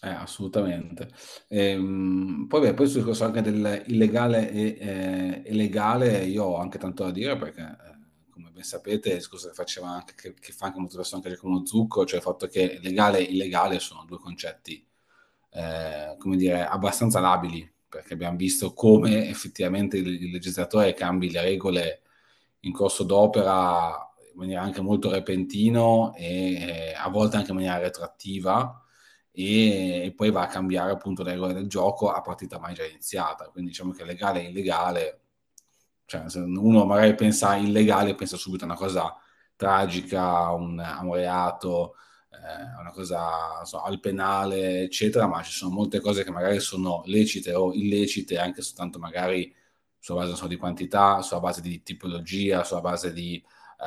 Eh, 0.00 0.08
assolutamente. 0.08 1.10
Ehm, 1.48 2.46
poi, 2.48 2.60
beh, 2.62 2.72
poi 2.72 2.86
sul 2.86 3.00
discorso 3.00 3.26
anche 3.26 3.42
del 3.42 3.82
illegale 3.88 4.50
e, 4.50 5.42
eh, 5.44 5.52
legale, 5.52 6.24
io 6.24 6.44
ho 6.44 6.56
anche 6.56 6.78
tanto 6.78 7.04
da 7.04 7.10
dire 7.10 7.36
perché, 7.36 7.60
eh, 7.60 7.97
come 8.38 8.50
ben 8.50 8.62
sapete, 8.62 9.10
il 9.10 9.16
discorso 9.16 9.48
che 9.48 9.54
faceva 9.54 9.88
anche, 9.88 10.14
che, 10.14 10.34
che 10.34 10.52
fa 10.52 10.66
anche 10.66 10.78
molte 10.78 10.96
persone 10.96 11.22
anche 11.24 11.36
con 11.36 11.66
Zucco, 11.66 12.06
cioè 12.06 12.18
il 12.18 12.22
fatto 12.22 12.46
che 12.46 12.78
legale 12.80 13.18
e 13.18 13.32
illegale 13.32 13.80
sono 13.80 14.04
due 14.06 14.18
concetti, 14.18 14.86
eh, 15.50 16.16
come 16.18 16.36
dire, 16.36 16.64
abbastanza 16.64 17.20
labili 17.20 17.68
perché 17.88 18.14
abbiamo 18.14 18.36
visto 18.36 18.74
come 18.74 19.28
effettivamente 19.28 19.96
il, 19.96 20.06
il 20.06 20.30
legislatore 20.30 20.92
cambi 20.94 21.30
le 21.30 21.40
regole 21.40 22.02
in 22.60 22.72
corso 22.72 23.04
d'opera 23.04 24.12
in 24.32 24.38
maniera 24.38 24.62
anche 24.62 24.80
molto 24.82 25.10
repentino 25.10 26.14
e 26.14 26.90
eh, 26.92 26.94
a 26.94 27.08
volte 27.08 27.36
anche 27.36 27.50
in 27.50 27.56
maniera 27.56 27.78
retroattiva 27.78 28.82
e, 29.32 30.04
e, 30.04 30.12
poi 30.14 30.30
va 30.30 30.42
a 30.42 30.46
cambiare 30.46 30.90
appunto 30.92 31.22
le 31.22 31.32
regole 31.32 31.54
del 31.54 31.68
gioco 31.68 32.10
a 32.10 32.20
partita 32.20 32.58
mai 32.58 32.74
già 32.74 32.84
iniziata. 32.84 33.48
Quindi 33.48 33.70
diciamo 33.70 33.92
che 33.92 34.04
legale 34.04 34.42
e 34.42 34.48
illegale, 34.48 35.20
cioè 36.08 36.28
se 36.30 36.38
uno 36.40 36.86
magari 36.86 37.14
pensa 37.14 37.54
illegale 37.56 38.14
pensa 38.14 38.36
subito 38.38 38.64
a 38.64 38.66
una 38.68 38.76
cosa 38.76 39.14
tragica, 39.56 40.50
un, 40.52 40.78
a 40.80 41.02
un 41.04 41.14
reato, 41.14 41.96
eh, 42.30 42.80
una 42.80 42.92
cosa 42.92 43.62
so, 43.64 43.82
al 43.82 44.00
penale, 44.00 44.82
eccetera, 44.84 45.26
ma 45.26 45.42
ci 45.42 45.52
sono 45.52 45.74
molte 45.74 46.00
cose 46.00 46.24
che 46.24 46.30
magari 46.30 46.60
sono 46.60 47.02
lecite 47.06 47.52
o 47.54 47.72
illecite, 47.74 48.38
anche 48.38 48.62
soltanto 48.62 48.98
magari 48.98 49.54
sulla 49.98 50.20
base 50.22 50.34
so, 50.36 50.46
di 50.46 50.56
quantità, 50.56 51.20
sulla 51.22 51.40
base 51.40 51.60
di 51.60 51.82
tipologia, 51.82 52.64
sulla 52.64 52.80
base 52.80 53.12
di 53.12 53.36
eh, 53.80 53.84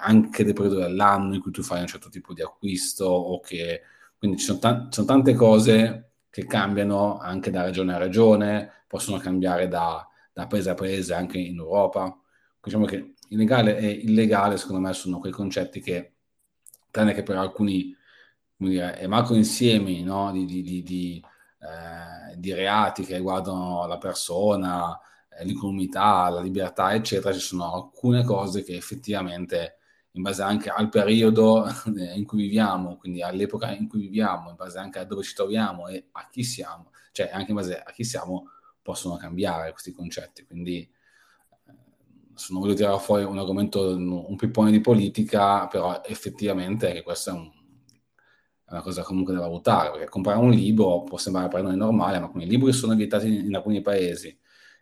anche 0.00 0.44
del 0.44 0.54
periodo 0.54 0.78
dell'anno 0.80 1.34
in 1.34 1.40
cui 1.40 1.50
tu 1.50 1.62
fai 1.62 1.80
un 1.80 1.86
certo 1.86 2.08
tipo 2.08 2.32
di 2.32 2.42
acquisto 2.42 3.06
o 3.06 3.40
che 3.40 3.82
quindi 4.18 4.38
ci 4.38 4.44
sono, 4.44 4.58
t- 4.58 4.92
sono 4.94 5.06
tante 5.06 5.34
cose 5.34 6.12
che 6.30 6.46
cambiano 6.46 7.18
anche 7.18 7.50
da 7.50 7.64
regione 7.64 7.94
a 7.94 7.98
regione, 7.98 8.84
possono 8.86 9.18
cambiare 9.18 9.68
da, 9.68 10.06
da 10.36 10.46
paese 10.46 10.68
a 10.68 10.74
paese 10.74 11.14
anche 11.14 11.38
in 11.38 11.56
Europa. 11.56 12.14
Diciamo 12.62 12.84
che 12.84 13.14
illegale 13.30 13.78
e 13.78 13.88
illegale, 13.88 14.58
secondo 14.58 14.86
me, 14.86 14.92
sono 14.92 15.18
quei 15.18 15.32
concetti 15.32 15.80
che 15.80 16.16
tranne 16.90 17.14
che 17.14 17.22
per 17.22 17.36
alcuni 17.36 17.96
dire, 18.54 19.06
macro 19.06 19.34
insiemi 19.34 20.02
no? 20.02 20.30
di, 20.32 20.44
di, 20.44 20.82
di, 20.82 21.24
eh, 21.60 22.36
di 22.36 22.52
reati 22.52 23.04
che 23.04 23.16
riguardano 23.16 23.86
la 23.86 23.96
persona, 23.96 25.00
eh, 25.30 25.42
l'incolumità, 25.46 26.28
la 26.28 26.42
libertà, 26.42 26.92
eccetera, 26.92 27.32
ci 27.32 27.40
sono 27.40 27.72
alcune 27.72 28.22
cose 28.22 28.62
che 28.62 28.76
effettivamente, 28.76 29.78
in 30.12 30.22
base 30.22 30.42
anche 30.42 30.68
al 30.68 30.90
periodo 30.90 31.66
in 32.14 32.26
cui 32.26 32.42
viviamo, 32.42 32.98
quindi 32.98 33.22
all'epoca 33.22 33.72
in 33.74 33.88
cui 33.88 34.00
viviamo, 34.00 34.50
in 34.50 34.56
base 34.56 34.78
anche 34.78 34.98
a 34.98 35.04
dove 35.04 35.22
ci 35.22 35.34
troviamo 35.34 35.88
e 35.88 36.08
a 36.12 36.28
chi 36.30 36.44
siamo, 36.44 36.90
cioè 37.12 37.30
anche 37.32 37.52
in 37.52 37.56
base 37.56 37.78
a 37.78 37.90
chi 37.90 38.04
siamo, 38.04 38.50
possono 38.86 39.16
cambiare 39.16 39.72
questi 39.72 39.90
concetti. 39.90 40.46
Quindi 40.46 40.88
se 42.34 42.52
non 42.52 42.60
voglio 42.60 42.74
tirare 42.74 42.98
fuori 43.00 43.24
un 43.24 43.38
argomento, 43.38 43.96
un 43.96 44.36
pippone 44.36 44.70
di 44.70 44.80
politica, 44.80 45.66
però 45.66 46.02
effettivamente 46.04 46.92
che 46.92 47.02
questa 47.02 47.32
è, 47.32 47.34
un, 47.34 47.50
è, 48.64 48.70
una 48.70 48.82
cosa 48.82 49.02
comunque 49.02 49.34
da 49.34 49.40
valutare, 49.40 49.90
perché 49.90 50.08
comprare 50.08 50.38
un 50.38 50.50
libro 50.50 51.02
può 51.02 51.18
sembrare 51.18 51.48
per 51.48 51.62
noi 51.62 51.76
normale, 51.76 52.20
ma 52.20 52.28
con 52.28 52.40
i 52.40 52.46
libri 52.46 52.72
sono 52.72 52.94
vietati 52.94 53.26
in, 53.26 53.46
in 53.46 53.56
alcuni 53.56 53.80
paesi, 53.80 54.38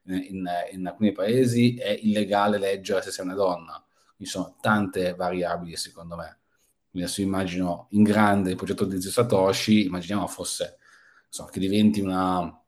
in, 0.06 0.46
in, 0.72 0.86
alcuni 0.86 1.12
paesi 1.12 1.76
è 1.76 1.98
illegale 2.02 2.58
leggere 2.58 3.00
se 3.00 3.10
sei 3.10 3.24
una 3.24 3.34
donna, 3.34 3.82
ci 4.18 4.26
sono 4.26 4.56
tante 4.60 5.14
variabili 5.14 5.76
secondo 5.76 6.16
me. 6.16 6.40
Adesso 6.92 7.22
immagino 7.22 7.86
in 7.90 8.02
grande 8.02 8.50
il 8.50 8.56
progetto 8.56 8.84
di 8.84 9.00
Zio 9.00 9.10
Satoshi, 9.10 9.86
immaginiamo 9.86 10.26
fosse, 10.26 10.76
so, 11.28 11.44
che 11.46 11.58
diventi 11.58 12.00
una 12.00 12.63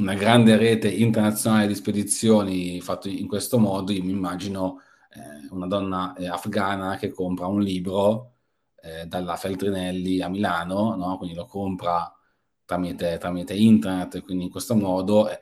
una 0.00 0.14
grande 0.14 0.56
rete 0.56 0.90
internazionale 0.90 1.66
di 1.66 1.74
spedizioni 1.74 2.80
fatto 2.80 3.08
in 3.08 3.28
questo 3.28 3.58
modo, 3.58 3.92
io 3.92 4.02
mi 4.02 4.12
immagino 4.12 4.80
eh, 5.12 5.46
una 5.50 5.66
donna 5.66 6.14
eh, 6.14 6.26
afghana 6.26 6.96
che 6.96 7.10
compra 7.10 7.46
un 7.46 7.60
libro 7.60 8.32
eh, 8.82 9.06
dalla 9.06 9.36
Feltrinelli 9.36 10.22
a 10.22 10.28
Milano, 10.28 10.96
no? 10.96 11.18
quindi 11.18 11.36
lo 11.36 11.44
compra 11.44 12.12
tramite, 12.64 13.18
tramite 13.18 13.54
internet, 13.54 14.22
quindi 14.22 14.44
in 14.44 14.50
questo 14.50 14.74
modo 14.74 15.28
eh, 15.28 15.40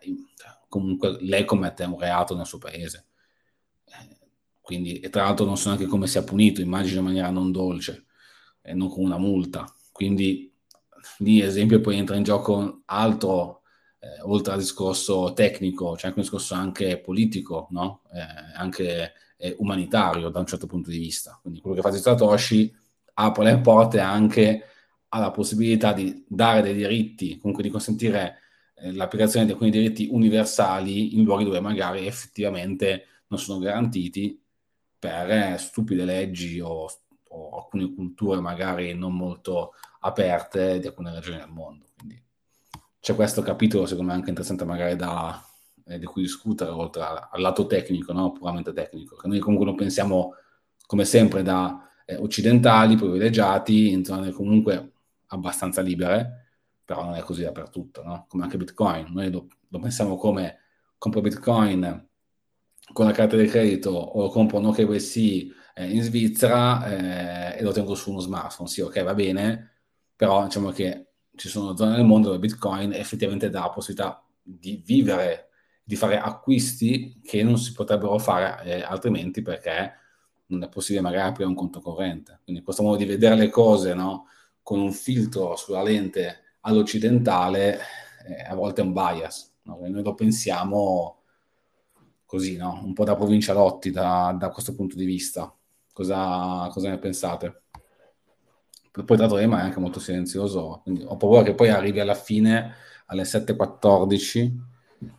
comunque 0.69 1.19
lei 1.21 1.45
commette 1.45 1.85
un 1.85 1.99
reato 1.99 2.37
nel 2.37 2.47
suo 2.47 2.59
paese. 2.59 3.07
Eh, 3.85 4.17
quindi, 4.61 4.99
e 4.99 5.09
tra 5.09 5.23
l'altro 5.23 5.47
non 5.47 5.57
so 5.57 5.69
neanche 5.69 5.87
come 5.87 6.09
sia 6.09 6.25
punito, 6.25 6.61
immagino 6.61 6.99
in 6.99 7.07
maniera 7.07 7.31
non 7.31 7.53
dolce, 7.53 8.07
e 8.61 8.75
non 8.75 8.89
con 8.89 9.05
una 9.05 9.19
multa. 9.19 9.73
Quindi 9.93 10.53
lì, 11.19 11.41
esempio, 11.41 11.81
poi 11.81 11.97
entra 11.97 12.17
in 12.17 12.25
gioco 12.25 12.83
altro 12.87 13.58
eh, 14.01 14.21
oltre 14.23 14.53
al 14.53 14.59
discorso 14.59 15.33
tecnico, 15.33 15.95
c'è 15.95 16.07
anche 16.07 16.19
un 16.19 16.25
discorso 16.25 16.55
anche 16.55 16.99
politico, 16.99 17.69
no? 17.71 18.03
eh, 18.13 18.21
anche 18.57 19.13
eh, 19.37 19.57
umanitario 19.59 20.29
da 20.29 20.41
un 20.41 20.47
certo 20.47 20.67
punto 20.67 20.91
di 20.91 20.99
vista. 20.99 21.39
Quindi 21.41 21.61
quello 21.61 21.77
che 21.77 21.83
fa 21.83 21.93
Satoshi 21.93 22.75
apre 23.15 23.45
le 23.45 23.59
porte 23.59 23.99
anche 24.01 24.63
alla 25.09 25.31
possibilità 25.31 25.93
di 25.93 26.25
dare 26.29 26.63
dei 26.63 26.75
diritti, 26.75 27.39
comunque 27.39 27.63
di 27.63 27.71
consentire 27.71 28.39
eh, 28.75 28.93
l'applicazione 28.93 29.47
di 29.47 29.53
alcuni 29.53 29.71
diritti 29.71 30.09
universali 30.11 31.17
in 31.17 31.25
luoghi 31.25 31.45
dove 31.45 31.61
magari 31.61 32.07
effettivamente 32.07 33.07
non 33.29 33.39
sono 33.39 33.59
garantiti 33.59 34.41
per 34.99 35.31
eh, 35.31 35.57
stupide 35.59 36.05
leggi 36.05 36.61
o, 36.61 36.89
o 37.29 37.51
alcune 37.57 37.93
culture 37.95 38.41
magari 38.41 38.95
non 38.95 39.15
molto 39.15 39.75
aperte 40.01 40.79
di 40.79 40.87
alcune 40.87 41.15
regioni 41.15 41.39
del 41.39 41.49
mondo. 41.49 41.87
Quindi 41.97 42.23
c'è 43.09 43.15
questo 43.15 43.41
capitolo, 43.41 43.87
secondo 43.87 44.11
me, 44.11 44.19
anche 44.19 44.29
interessante 44.29 44.67
magari 44.67 44.95
da, 44.95 45.43
eh, 45.87 45.99
di 45.99 46.05
cui 46.05 46.21
discutere, 46.21 46.71
oltre 46.71 47.03
al, 47.03 47.41
lato 47.41 47.67
tecnico, 47.67 48.13
no? 48.13 48.33
puramente 48.33 48.75
tecnico, 48.75 49.17
che 49.17 49.29
noi 49.29 49.39
comunque 49.39 49.65
lo 49.65 49.75
pensiamo, 49.75 50.35
come 50.85 51.07
sempre, 51.07 51.43
da 51.43 51.89
eh, 52.05 52.17
occidentali, 52.17 52.97
privilegiati, 52.97 53.93
in 53.93 54.05
zone 54.05 54.31
comunque 54.31 54.93
abbastanza 55.29 55.81
libere, 55.81 56.49
però 56.85 57.03
non 57.03 57.15
è 57.15 57.21
così 57.21 57.43
dappertutto, 57.43 58.03
no? 58.03 58.27
come 58.29 58.43
anche 58.43 58.59
Bitcoin. 58.59 59.07
Noi 59.11 59.31
lo, 59.31 59.47
lo 59.69 59.79
pensiamo 59.79 60.19
come 60.19 60.59
compro 60.99 61.23
Bitcoin 61.23 62.07
con 62.93 63.07
la 63.07 63.13
carta 63.13 63.37
di 63.37 63.47
credito 63.47 63.91
o 63.91 64.29
compro 64.29 64.59
no 64.61 64.71
KYC 64.71 65.47
eh, 65.75 65.91
in 65.91 66.03
Svizzera 66.03 67.55
eh, 67.55 67.59
e 67.59 67.63
lo 67.63 67.73
tengo 67.73 67.95
su 67.95 68.11
uno 68.11 68.21
smartphone. 68.21 68.69
Sì, 68.69 68.83
ok, 68.83 69.03
va 69.03 69.15
bene, 69.15 69.77
però 70.15 70.45
diciamo 70.45 70.71
che 70.73 71.08
ci 71.39 71.49
sono 71.49 71.77
zone 71.77 71.97
nel 71.97 72.05
mondo 72.05 72.29
dove 72.29 72.41
Bitcoin 72.41 72.93
effettivamente 72.93 73.49
dà 73.49 73.61
la 73.61 73.71
possibilità 73.71 74.23
di 74.43 74.83
vivere, 74.85 75.49
di 75.83 75.97
fare 75.97 76.19
acquisti 76.19 77.21
che 77.23 77.43
non 77.43 77.59
si 77.59 77.73
potrebbero 77.73 78.19
fare 78.19 78.63
eh, 78.65 78.83
altrimenti 78.83 79.41
perché 79.41 79.95
non 80.47 80.63
è 80.63 80.69
possibile 80.69 81.03
magari 81.03 81.29
aprire 81.29 81.49
un 81.49 81.55
conto 81.55 81.81
corrente. 81.81 82.41
Quindi 82.45 82.63
questo 82.63 82.83
modo 82.83 82.97
di 82.97 83.05
vedere 83.05 83.37
le 83.37 83.51
cose 83.51 83.95
no? 83.95 84.27
con 84.63 84.81
un 84.81 84.93
filtro 84.93 85.57
sulla 85.57 85.83
lente 85.83 86.57
all'occidentale 86.63 87.79
eh, 88.27 88.43
a 88.49 88.55
volte 88.55 88.81
è 88.81 88.85
un 88.85 88.93
bias. 88.93 89.55
No? 89.63 89.79
Noi 89.81 90.03
lo 90.03 90.15
pensiamo 90.15 91.23
così, 92.25 92.57
no? 92.57 92.81
un 92.85 92.93
po' 92.93 93.05
da 93.05 93.17
provincialotti 93.17 93.91
da, 93.91 94.35
da 94.39 94.51
questo 94.51 94.75
punto 94.75 94.97
di 94.97 95.05
vista. 95.05 95.55
Cosa, 95.93 96.69
cosa 96.71 96.91
ne 96.91 96.99
pensate? 96.99 97.63
Poi 99.05 99.17
tra 99.17 99.27
l'altro 99.27 99.43
Ema 99.43 99.61
è 99.61 99.63
anche 99.63 99.81
molto 99.81 100.01
silenzioso, 100.01 100.81
quindi 100.83 101.05
ho 101.07 101.17
paura 101.17 101.43
che 101.43 101.55
poi 101.55 101.69
arrivi 101.69 102.01
alla 102.01 102.15
fine 102.15 102.75
alle 103.07 103.23
7.14 103.23 104.51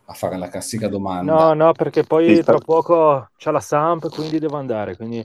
a 0.06 0.12
fare 0.12 0.36
la 0.36 0.48
classica 0.48 0.88
domanda. 0.88 1.32
No, 1.32 1.54
no, 1.54 1.72
perché 1.72 2.04
poi 2.04 2.42
tra 2.42 2.58
poco 2.58 3.30
c'è 3.36 3.50
la 3.50 3.60
Samp, 3.60 4.08
quindi 4.10 4.38
devo 4.38 4.56
andare, 4.56 4.96
quindi 4.96 5.24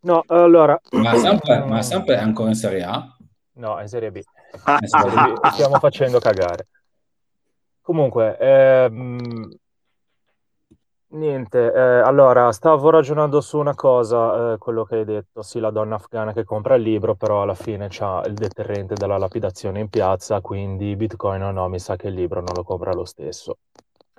No, 0.00 0.22
allora... 0.28 0.78
Ma 0.92 1.16
sempre, 1.16 1.64
ma 1.64 1.82
sempre 1.82 2.14
è 2.14 2.18
ancora 2.18 2.50
in 2.50 2.54
Serie 2.54 2.82
A? 2.84 3.16
No, 3.54 3.78
è 3.78 3.82
in 3.82 3.88
Serie 3.88 4.12
B. 4.12 4.16
In 4.80 4.88
Serie 4.88 5.32
B. 5.32 5.46
Stiamo 5.48 5.78
facendo 5.78 6.20
cagare. 6.20 6.68
Comunque, 7.82 8.36
ehm, 8.38 9.50
Niente, 11.10 11.72
eh, 11.72 11.80
allora 12.00 12.52
stavo 12.52 12.90
ragionando 12.90 13.40
su 13.40 13.56
una 13.58 13.74
cosa, 13.74 14.52
eh, 14.52 14.58
quello 14.58 14.84
che 14.84 14.96
hai 14.96 15.04
detto, 15.06 15.40
sì, 15.40 15.58
la 15.58 15.70
donna 15.70 15.94
afghana 15.94 16.34
che 16.34 16.44
compra 16.44 16.74
il 16.74 16.82
libro, 16.82 17.14
però 17.14 17.40
alla 17.42 17.54
fine 17.54 17.86
c'ha 17.88 18.22
il 18.26 18.34
deterrente 18.34 18.92
della 18.94 19.16
lapidazione 19.16 19.80
in 19.80 19.88
piazza, 19.88 20.42
quindi 20.42 20.94
Bitcoin 20.96 21.42
o 21.42 21.50
no, 21.50 21.66
mi 21.68 21.78
sa 21.78 21.96
che 21.96 22.08
il 22.08 22.14
libro 22.14 22.40
non 22.42 22.52
lo 22.54 22.62
compra 22.62 22.92
lo 22.92 23.06
stesso, 23.06 23.56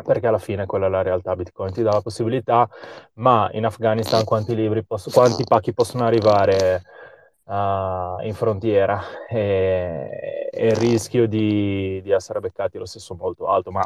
perché 0.04 0.26
alla 0.26 0.40
fine 0.40 0.66
quella 0.66 0.88
è 0.88 0.90
la 0.90 1.04
realtà, 1.04 1.36
Bitcoin 1.36 1.72
ti 1.72 1.84
dà 1.84 1.92
la 1.92 2.02
possibilità, 2.02 2.68
ma 3.16 3.48
in 3.54 3.66
Afghanistan 3.66 4.24
quanti 4.24 4.56
libri, 4.56 4.84
posso, 4.84 5.12
quanti 5.12 5.44
pacchi 5.44 5.74
possono 5.74 6.06
arrivare 6.06 6.82
uh, 7.44 8.20
in 8.26 8.34
frontiera? 8.34 9.00
E, 9.30 10.50
e 10.52 10.68
il 10.70 10.76
rischio 10.76 11.28
di, 11.28 12.02
di 12.02 12.10
essere 12.12 12.40
beccati 12.40 12.80
lo 12.80 12.86
stesso 12.86 13.14
molto 13.14 13.48
alto, 13.48 13.70
ma 13.72 13.84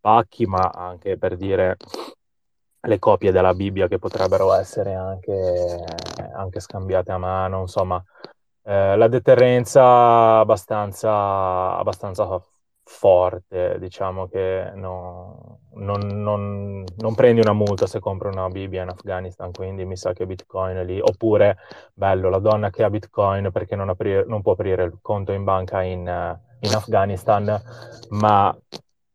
pacchi, 0.00 0.46
ma 0.46 0.70
anche 0.74 1.16
per 1.18 1.36
dire 1.36 1.76
le 2.80 2.98
copie 2.98 3.32
della 3.32 3.54
Bibbia 3.54 3.88
che 3.88 3.98
potrebbero 3.98 4.52
essere 4.54 4.94
anche, 4.94 5.84
anche 6.34 6.60
scambiate 6.60 7.12
a 7.12 7.18
mano, 7.18 7.62
insomma, 7.62 8.02
eh, 8.62 8.96
la 8.96 9.08
deterrenza 9.08 10.38
abbastanza, 10.38 11.76
abbastanza 11.76 12.40
forte, 12.88 13.76
diciamo 13.78 14.28
che 14.28 14.72
no, 14.74 15.60
non, 15.74 16.00
non, 16.22 16.84
non, 16.96 17.14
prendi 17.14 17.40
una 17.40 17.52
multa 17.52 17.86
se 17.86 18.00
compri 18.00 18.28
una 18.28 18.48
Bibbia 18.48 18.82
in 18.82 18.88
Afghanistan, 18.88 19.52
quindi 19.52 19.84
mi 19.84 19.96
sa 19.96 20.12
che 20.12 20.26
Bitcoin 20.26 20.76
è 20.76 20.84
lì, 20.84 20.98
oppure, 20.98 21.58
bello, 21.92 22.30
la 22.30 22.38
donna 22.38 22.70
che 22.70 22.82
ha 22.82 22.90
Bitcoin 22.90 23.50
perché 23.52 23.76
non, 23.76 23.90
aprire, 23.90 24.24
non 24.26 24.42
può 24.42 24.52
aprire 24.52 24.84
il 24.84 24.98
conto 25.02 25.32
in 25.32 25.44
banca 25.44 25.82
in, 25.82 26.00
in 26.60 26.74
Afghanistan, 26.74 27.60
ma 28.10 28.56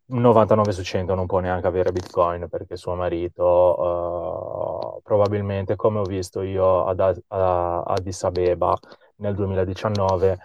99 0.05 0.71
su 0.71 0.83
100 0.83 1.15
non 1.15 1.25
può 1.25 1.39
neanche 1.39 1.67
avere 1.67 1.91
Bitcoin 1.91 2.47
perché 2.49 2.75
suo 2.75 2.95
marito 2.95 4.97
uh, 4.97 5.01
probabilmente, 5.01 5.75
come 5.75 5.99
ho 5.99 6.03
visto 6.03 6.41
io 6.41 6.85
ad, 6.85 6.99
ad 6.99 7.21
Addis 7.27 8.23
Abeba 8.23 8.77
nel 9.17 9.35
2019, 9.35 10.37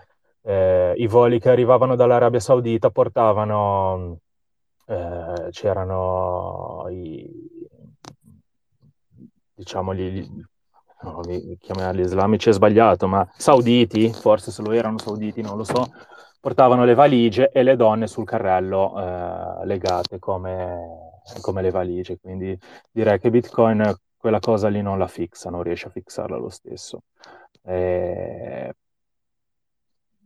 eh, 0.42 0.94
i 0.96 1.06
voli 1.06 1.40
che 1.40 1.50
arrivavano 1.50 1.96
dall'Arabia 1.96 2.40
Saudita 2.40 2.90
portavano, 2.90 4.18
eh, 4.86 5.48
c'erano 5.50 6.86
i, 6.90 7.28
diciamo, 9.54 9.94
gli, 9.94 10.26
no, 11.02 11.20
chiamarli 11.58 12.00
islamici 12.00 12.48
è 12.48 12.52
sbagliato, 12.52 13.06
ma 13.06 13.26
sauditi, 13.36 14.12
forse 14.12 14.50
se 14.50 14.62
lo 14.62 14.72
erano 14.72 14.98
sauditi, 14.98 15.42
non 15.42 15.56
lo 15.56 15.64
so, 15.64 15.90
portavano 16.40 16.84
le 16.84 16.94
valigie 16.94 17.50
e 17.50 17.62
le 17.62 17.76
donne 17.76 18.06
sul 18.06 18.24
carrello 18.24 18.98
eh, 18.98 19.66
legate 19.66 20.18
come, 20.18 21.20
come, 21.40 21.62
le 21.62 21.70
valigie. 21.70 22.18
Quindi 22.18 22.58
direi 22.90 23.18
che 23.18 23.30
Bitcoin 23.30 23.94
quella 24.16 24.40
cosa 24.40 24.68
lì 24.68 24.82
non 24.82 24.98
la 24.98 25.06
fixa, 25.08 25.50
non 25.50 25.62
riesce 25.62 25.88
a 25.88 25.90
fissarla 25.90 26.36
lo 26.36 26.48
stesso. 26.48 27.02
E... 27.62 28.74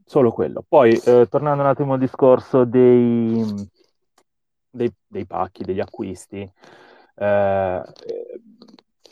Solo 0.04 0.30
quello. 0.30 0.64
Poi, 0.66 0.92
eh, 0.92 1.26
tornando 1.28 1.62
un 1.62 1.68
attimo 1.68 1.94
al 1.94 1.98
discorso 1.98 2.64
dei, 2.64 3.44
dei, 4.70 4.92
dei 5.06 5.26
pacchi, 5.26 5.64
degli 5.64 5.80
acquisti, 5.80 6.50
eh, 7.16 7.82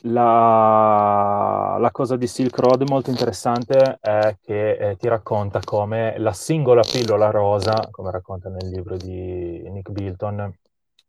la, 0.02 1.76
la, 1.78 1.90
cosa 1.90 2.16
di 2.16 2.26
Silk 2.26 2.58
Road 2.58 2.88
molto 2.88 3.10
interessante 3.10 3.98
è 4.00 4.36
che 4.40 4.72
eh, 4.72 4.96
ti 4.96 5.08
racconta 5.08 5.60
come 5.62 6.18
la 6.18 6.32
singola 6.32 6.82
pillola 6.82 7.30
rosa, 7.30 7.88
come 7.90 8.10
racconta 8.10 8.48
nel 8.48 8.68
libro 8.68 8.96
di 8.96 9.68
Nick 9.70 9.90
Bilton, 9.90 10.54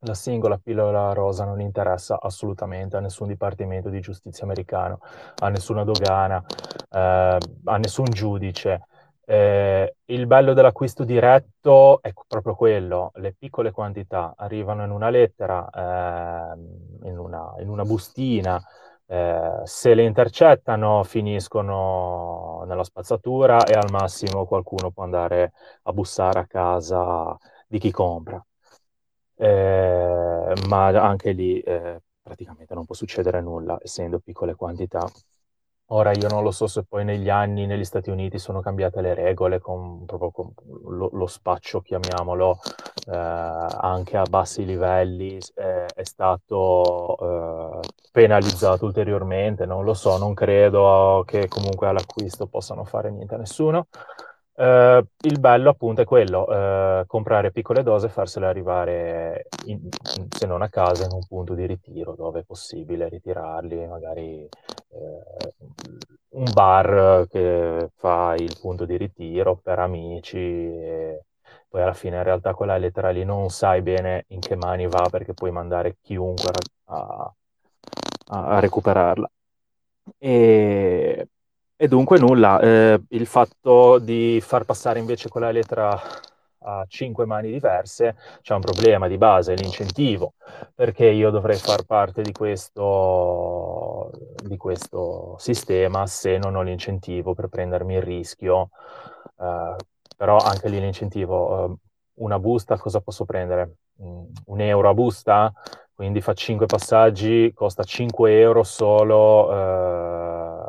la 0.04 0.14
singola 0.16 0.58
pillola 0.58 1.14
rosa 1.14 1.46
non 1.46 1.62
interessa 1.62 2.20
assolutamente 2.20 2.98
a 2.98 3.00
nessun 3.00 3.28
dipartimento 3.28 3.90
di 3.90 4.00
giustizia 4.00 4.44
americano, 4.46 5.00
a 5.40 5.50
nessuna 5.50 5.84
dogana, 5.84 6.44
eh, 6.90 7.38
a 7.66 7.78
nessun 7.78 8.06
giudice. 8.06 8.88
Eh, 9.32 9.96
il 10.08 10.28
bello 10.28 10.54
dell'acquisto 10.54 11.06
diretto 11.06 12.02
è 12.02 12.12
proprio 12.28 12.54
quello, 12.54 13.12
le 13.16 13.34
piccole 13.34 13.72
quantità 13.72 14.34
arrivano 14.36 14.84
in 14.84 14.92
una 14.92 15.10
lettera, 15.10 15.70
eh, 16.54 17.08
in, 17.08 17.18
una, 17.18 17.54
in, 17.60 17.70
una, 17.70 17.86
bustina, 17.86 18.62
eh, 19.06 19.62
se 19.64 19.94
le 19.94 20.04
intercettano 20.04 21.04
finiscono 21.06 22.66
nella 22.68 22.84
spazzatura 22.84 23.64
e 23.64 23.72
al 23.74 23.90
massimo 23.90 24.46
qualcuno 24.46 24.92
può 24.92 25.04
andare 25.04 25.54
a 25.84 25.94
bussare 25.94 26.40
a 26.40 26.46
casa 26.46 27.38
di 27.68 27.80
chi 27.80 27.90
compra. 27.90 28.46
Eh, 29.36 30.54
ma 30.68 30.86
anche 30.88 31.32
lì 31.32 31.58
eh, 31.62 32.02
praticamente 32.22 32.74
non 32.74 32.84
può 32.86 32.96
succedere 32.96 33.40
nulla, 33.42 33.78
essendo 33.82 34.20
piccole 34.20 34.56
quantità. 34.56 35.10
Ora 35.94 36.12
io 36.12 36.30
non 36.30 36.42
lo 36.42 36.52
so 36.52 36.68
se 36.68 36.84
poi 36.84 37.04
negli 37.04 37.30
anni 37.30 37.66
negli 37.66 37.84
Stati 37.84 38.10
Uniti 38.10 38.40
sono 38.40 38.62
cambiate 38.62 39.02
le 39.02 39.14
regole 39.14 39.60
con 39.60 40.06
proprio 40.06 40.32
con 40.32 40.54
lo, 40.86 41.10
lo 41.12 41.28
spaccio, 41.28 41.82
chiamiamolo, 41.82 42.60
eh, 43.08 43.18
anche 43.18 44.16
a 44.16 44.24
bassi 44.24 44.64
livelli 44.64 45.38
eh, 45.56 45.86
è 45.94 46.04
stato 46.04 47.82
eh, 47.82 47.90
penalizzato 48.10 48.86
ulteriormente, 48.86 49.66
non 49.66 49.84
lo 49.84 49.94
so, 49.94 50.18
non 50.18 50.34
credo 50.34 51.24
che 51.26 51.50
comunque 51.50 51.88
all'acquisto 51.88 52.48
possano 52.48 52.86
fare 52.86 53.12
niente 53.12 53.36
a 53.36 53.38
nessuno. 53.40 53.88
Uh, 54.54 55.04
il 55.22 55.40
bello 55.40 55.72
appunto 55.72 56.02
è 56.02 56.06
quello, 56.06 56.44
uh, 56.44 57.06
comprare 57.08 57.52
piccole 57.52 57.82
dosi 57.84 58.06
e 58.06 58.10
farsele 58.10 58.46
arrivare, 58.46 59.48
in, 59.66 59.90
se 60.30 60.46
non 60.46 60.62
a 60.62 60.70
casa, 60.70 61.06
in 61.06 61.14
un 61.14 61.26
punto 61.28 61.56
di 61.56 61.66
ritiro 61.66 62.14
dove 62.16 62.42
è 62.42 62.44
possibile 62.44 63.10
ritirarli, 63.10 63.88
magari 63.88 64.48
un 66.30 66.46
bar 66.54 67.28
che 67.30 67.90
fa 67.96 68.36
il 68.38 68.58
punto 68.60 68.86
di 68.86 68.98
ritiro 68.98 69.58
per 69.58 69.80
amici 69.80 70.38
e 70.38 71.24
poi 71.68 71.82
alla 71.82 71.94
fine 71.94 72.18
in 72.18 72.24
realtà 72.24 72.54
quella 72.54 72.78
lettera 72.78 73.10
lì 73.12 73.24
non 73.24 73.50
sai 73.50 73.82
bene 73.82 74.26
in 74.30 74.40
che 74.40 74.56
mani 74.56 74.88
va 74.88 75.08
perché 75.10 75.34
puoi 75.34 75.52
mandare 75.52 75.98
chiunque 76.02 76.52
a, 76.86 77.34
a, 78.28 78.46
a 78.56 78.60
recuperarla. 78.60 79.30
E 80.18 81.28
e 81.82 81.88
dunque 81.88 82.20
nulla, 82.20 82.60
eh, 82.60 83.02
il 83.10 83.26
fatto 83.26 83.98
di 83.98 84.40
far 84.40 84.66
passare 84.66 85.00
invece 85.00 85.30
quella 85.30 85.50
lettera 85.50 86.00
a 86.64 86.86
cinque 86.88 87.26
mani 87.26 87.52
diverse 87.52 88.16
c'è 88.42 88.54
un 88.54 88.62
problema 88.62 89.08
di 89.08 89.18
base, 89.18 89.56
l'incentivo, 89.56 90.34
perché 90.76 91.06
io 91.08 91.30
dovrei 91.30 91.58
far 91.58 91.84
parte 91.86 92.22
di 92.22 92.32
questo, 92.32 94.12
di 94.44 94.58
questo 94.58 95.36
sistema 95.38 96.06
se 96.08 96.38
non 96.38 96.56
ho 96.56 96.62
l'incentivo 96.62 97.34
per 97.34 97.48
prendermi 97.48 97.96
il 97.96 98.02
rischio, 98.02 98.70
eh, 99.40 99.76
però 100.18 100.38
anche 100.38 100.70
lì 100.70 100.80
l'incentivo, 100.80 101.66
eh, 101.66 101.76
una 102.16 102.40
busta 102.40 102.78
cosa 102.78 103.02
posso 103.02 103.26
prendere? 103.26 103.78
Mm, 104.04 104.24
un 104.46 104.62
euro 104.62 104.90
a 104.90 104.94
busta? 104.94 105.52
Quindi 105.94 106.22
fa 106.22 106.34
cinque 106.34 106.66
passaggi, 106.66 107.52
costa 107.54 107.84
5 107.84 108.40
euro 108.40 108.64
solo 108.64 109.52
eh, 109.52 110.62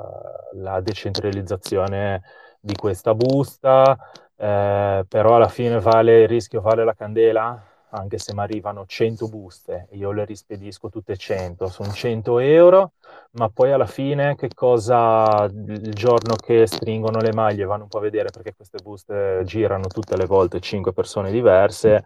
la 0.60 0.80
decentralizzazione 0.80 2.22
di 2.60 2.74
questa 2.76 3.14
busta, 3.14 3.98
eh, 4.36 5.04
però 5.08 5.36
alla 5.36 5.48
fine 5.48 5.80
vale 5.80 6.22
il 6.22 6.28
rischio, 6.28 6.60
vale 6.60 6.84
la 6.84 6.94
candela, 6.94 7.62
anche 7.90 8.18
se 8.18 8.32
mi 8.34 8.40
arrivano 8.40 8.86
100 8.86 9.28
buste 9.28 9.88
io 9.92 10.12
le 10.12 10.24
rispedisco 10.24 10.88
tutte 10.88 11.16
100, 11.16 11.68
sono 11.68 11.92
100 11.92 12.38
euro, 12.38 12.92
ma 13.32 13.48
poi 13.50 13.72
alla 13.72 13.86
fine 13.86 14.34
che 14.34 14.48
cosa, 14.54 15.44
il 15.44 15.92
giorno 15.92 16.34
che 16.36 16.66
stringono 16.66 17.20
le 17.20 17.32
maglie 17.32 17.64
vanno 17.64 17.82
un 17.84 17.88
po' 17.88 17.98
a 17.98 18.00
vedere 18.00 18.30
perché 18.30 18.54
queste 18.54 18.78
buste 18.82 19.42
girano 19.44 19.86
tutte 19.88 20.16
le 20.16 20.24
volte 20.26 20.60
5 20.60 20.92
persone 20.92 21.30
diverse, 21.30 22.02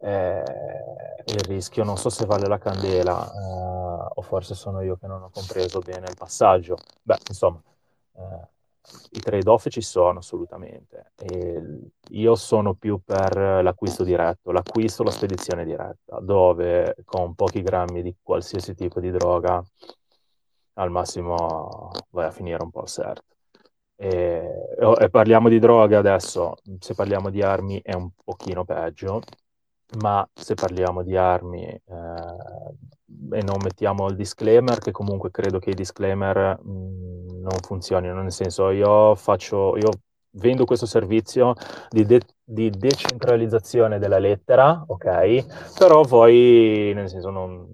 eh, 0.00 0.42
il 1.26 1.40
rischio 1.46 1.84
non 1.84 1.96
so 1.96 2.08
se 2.10 2.24
vale 2.26 2.46
la 2.46 2.58
candela 2.58 3.30
eh, 3.32 4.10
o 4.14 4.22
forse 4.22 4.54
sono 4.54 4.80
io 4.82 4.96
che 4.96 5.06
non 5.06 5.22
ho 5.22 5.30
compreso 5.30 5.80
bene 5.80 6.06
il 6.08 6.16
passaggio. 6.16 6.76
Beh, 7.02 7.18
insomma, 7.28 7.60
eh, 8.16 8.48
i 9.10 9.20
trade-off 9.20 9.68
ci 9.68 9.80
sono 9.80 10.18
assolutamente. 10.18 11.12
E 11.16 11.62
io 12.10 12.34
sono 12.34 12.74
più 12.74 13.00
per 13.04 13.36
l'acquisto 13.62 14.04
diretto, 14.04 14.50
l'acquisto, 14.52 15.02
la 15.02 15.10
spedizione 15.10 15.64
diretta, 15.64 16.18
dove 16.20 16.96
con 17.04 17.34
pochi 17.34 17.62
grammi 17.62 18.02
di 18.02 18.14
qualsiasi 18.22 18.74
tipo 18.74 19.00
di 19.00 19.10
droga 19.10 19.62
al 20.74 20.90
massimo 20.90 21.90
vai 22.10 22.26
a 22.26 22.30
finire 22.30 22.62
un 22.62 22.70
po' 22.70 22.80
al 22.80 22.88
CERT. 22.88 23.24
E, 23.96 24.48
e 25.00 25.10
parliamo 25.10 25.48
di 25.48 25.58
droga 25.58 25.98
adesso, 25.98 26.54
se 26.78 26.94
parliamo 26.94 27.30
di 27.30 27.42
armi 27.42 27.80
è 27.82 27.94
un 27.94 28.10
pochino 28.24 28.64
peggio, 28.64 29.20
ma 30.00 30.28
se 30.32 30.54
parliamo 30.54 31.02
di 31.02 31.16
armi 31.16 31.64
eh, 31.64 31.80
e 33.32 33.42
non 33.42 33.56
mettiamo 33.62 34.08
il 34.08 34.16
disclaimer, 34.16 34.78
che 34.78 34.92
comunque 34.92 35.30
credo 35.30 35.58
che 35.58 35.70
i 35.70 35.74
disclaimer 35.74 36.60
mh, 36.62 37.27
non 37.40 37.58
funzionino, 37.60 38.20
nel 38.22 38.32
senso 38.32 38.70
io 38.70 39.14
faccio, 39.14 39.76
io 39.76 39.90
vendo 40.32 40.64
questo 40.64 40.86
servizio 40.86 41.54
di, 41.88 42.04
de- 42.04 42.22
di 42.44 42.70
decentralizzazione 42.70 43.98
della 43.98 44.18
lettera, 44.18 44.84
ok? 44.86 45.74
Però 45.78 46.02
poi, 46.04 46.92
nel 46.94 47.08
senso, 47.08 47.30
non, 47.30 47.66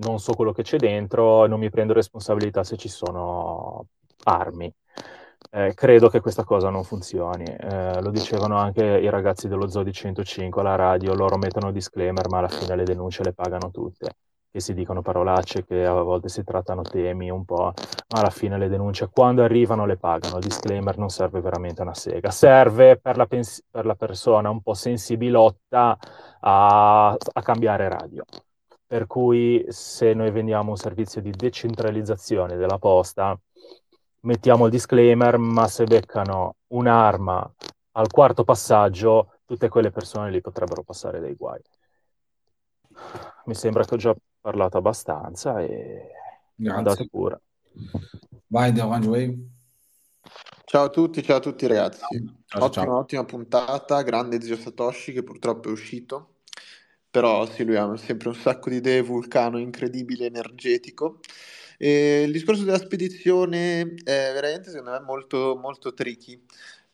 non 0.00 0.18
so 0.18 0.32
quello 0.34 0.52
che 0.52 0.62
c'è 0.62 0.76
dentro 0.78 1.44
e 1.44 1.48
non 1.48 1.58
mi 1.60 1.70
prendo 1.70 1.92
responsabilità 1.92 2.64
se 2.64 2.76
ci 2.76 2.88
sono 2.88 3.86
armi. 4.24 4.72
Eh, 5.50 5.72
credo 5.74 6.08
che 6.08 6.20
questa 6.20 6.44
cosa 6.44 6.68
non 6.70 6.84
funzioni. 6.84 7.44
Eh, 7.44 8.00
lo 8.02 8.10
dicevano 8.10 8.56
anche 8.58 8.84
i 8.84 9.08
ragazzi 9.08 9.48
dello 9.48 9.68
Zodi 9.68 9.92
105 9.92 10.60
alla 10.60 10.74
radio, 10.74 11.14
loro 11.14 11.36
mettono 11.38 11.72
disclaimer, 11.72 12.28
ma 12.28 12.38
alla 12.38 12.48
fine 12.48 12.76
le 12.76 12.84
denunce 12.84 13.22
le 13.22 13.32
pagano 13.32 13.70
tutte. 13.70 14.16
Che 14.50 14.60
si 14.60 14.72
dicono 14.72 15.02
parolacce, 15.02 15.64
che 15.64 15.84
a 15.84 15.92
volte 15.92 16.28
si 16.28 16.42
trattano 16.42 16.80
temi 16.82 17.28
un 17.28 17.44
po', 17.44 17.74
ma 18.08 18.20
alla 18.20 18.30
fine 18.30 18.56
le 18.56 18.68
denunce 18.68 19.10
quando 19.10 19.42
arrivano 19.42 19.84
le 19.84 19.98
pagano. 19.98 20.38
Il 20.38 20.44
disclaimer 20.44 20.96
non 20.96 21.10
serve 21.10 21.40
veramente 21.40 21.82
una 21.82 21.94
sega, 21.94 22.30
serve 22.30 22.96
per 22.98 23.18
la, 23.18 23.26
pens- 23.26 23.62
per 23.70 23.84
la 23.84 23.94
persona 23.94 24.48
un 24.48 24.62
po' 24.62 24.72
sensibilotta 24.72 25.98
a, 26.40 27.08
a 27.10 27.42
cambiare 27.42 27.88
radio. 27.88 28.24
Per 28.86 29.06
cui 29.06 29.66
se 29.68 30.14
noi 30.14 30.30
vendiamo 30.30 30.70
un 30.70 30.76
servizio 30.78 31.20
di 31.20 31.30
decentralizzazione 31.30 32.56
della 32.56 32.78
posta, 32.78 33.38
mettiamo 34.20 34.64
il 34.64 34.70
disclaimer, 34.70 35.36
ma 35.36 35.68
se 35.68 35.84
beccano 35.84 36.56
un'arma 36.68 37.54
al 37.92 38.10
quarto 38.10 38.44
passaggio, 38.44 39.40
tutte 39.44 39.68
quelle 39.68 39.90
persone 39.90 40.30
lì 40.30 40.40
potrebbero 40.40 40.82
passare 40.82 41.20
dei 41.20 41.34
guai. 41.34 41.60
Mi 43.44 43.54
sembra 43.54 43.84
che 43.84 43.94
ho 43.94 43.96
già 43.98 44.14
parlato 44.40 44.78
abbastanza 44.78 45.60
e 45.60 46.10
Grazie. 46.54 46.78
andate 46.78 47.08
pure. 47.08 47.40
Vai, 48.46 48.72
The 48.72 48.80
Orange 48.80 49.08
Wave. 49.08 49.38
Ciao 50.64 50.84
a 50.84 50.90
tutti, 50.90 51.22
ciao 51.22 51.36
a 51.36 51.40
tutti 51.40 51.66
ragazzi. 51.66 52.04
Ciao, 52.44 52.64
ottima, 52.64 52.84
ciao. 52.84 52.98
ottima 52.98 53.24
puntata, 53.24 54.02
grande 54.02 54.40
zio 54.42 54.56
Satoshi 54.56 55.12
che 55.12 55.22
purtroppo 55.22 55.68
è 55.68 55.72
uscito. 55.72 56.34
Però 57.10 57.46
sì, 57.46 57.64
lui 57.64 57.76
ha 57.76 57.96
sempre 57.96 58.28
un 58.28 58.34
sacco 58.34 58.68
di 58.68 58.76
idee, 58.76 59.00
vulcano 59.00 59.58
incredibile, 59.58 60.26
energetico. 60.26 61.20
E 61.78 62.22
il 62.22 62.32
discorso 62.32 62.64
della 62.64 62.78
spedizione 62.78 63.94
è 64.02 64.30
veramente, 64.32 64.68
secondo 64.70 64.90
me, 64.90 65.00
molto, 65.00 65.56
molto 65.60 65.94
tricky, 65.94 66.44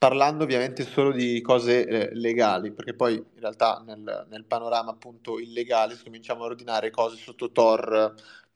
parlando 0.04 0.44
ovviamente 0.44 0.84
solo 0.84 1.12
di 1.12 1.40
cose 1.40 1.86
eh, 1.86 2.14
legali, 2.14 2.72
perché 2.72 2.92
poi 2.92 3.14
in 3.14 3.40
realtà 3.40 3.82
nel, 3.86 4.26
nel 4.28 4.44
panorama 4.44 4.90
appunto 4.90 5.38
illegale, 5.38 5.94
se 5.96 6.04
cominciamo 6.04 6.42
a 6.42 6.46
ordinare 6.46 6.90
cose 6.90 7.16
sotto 7.16 7.50
Tor, 7.50 8.12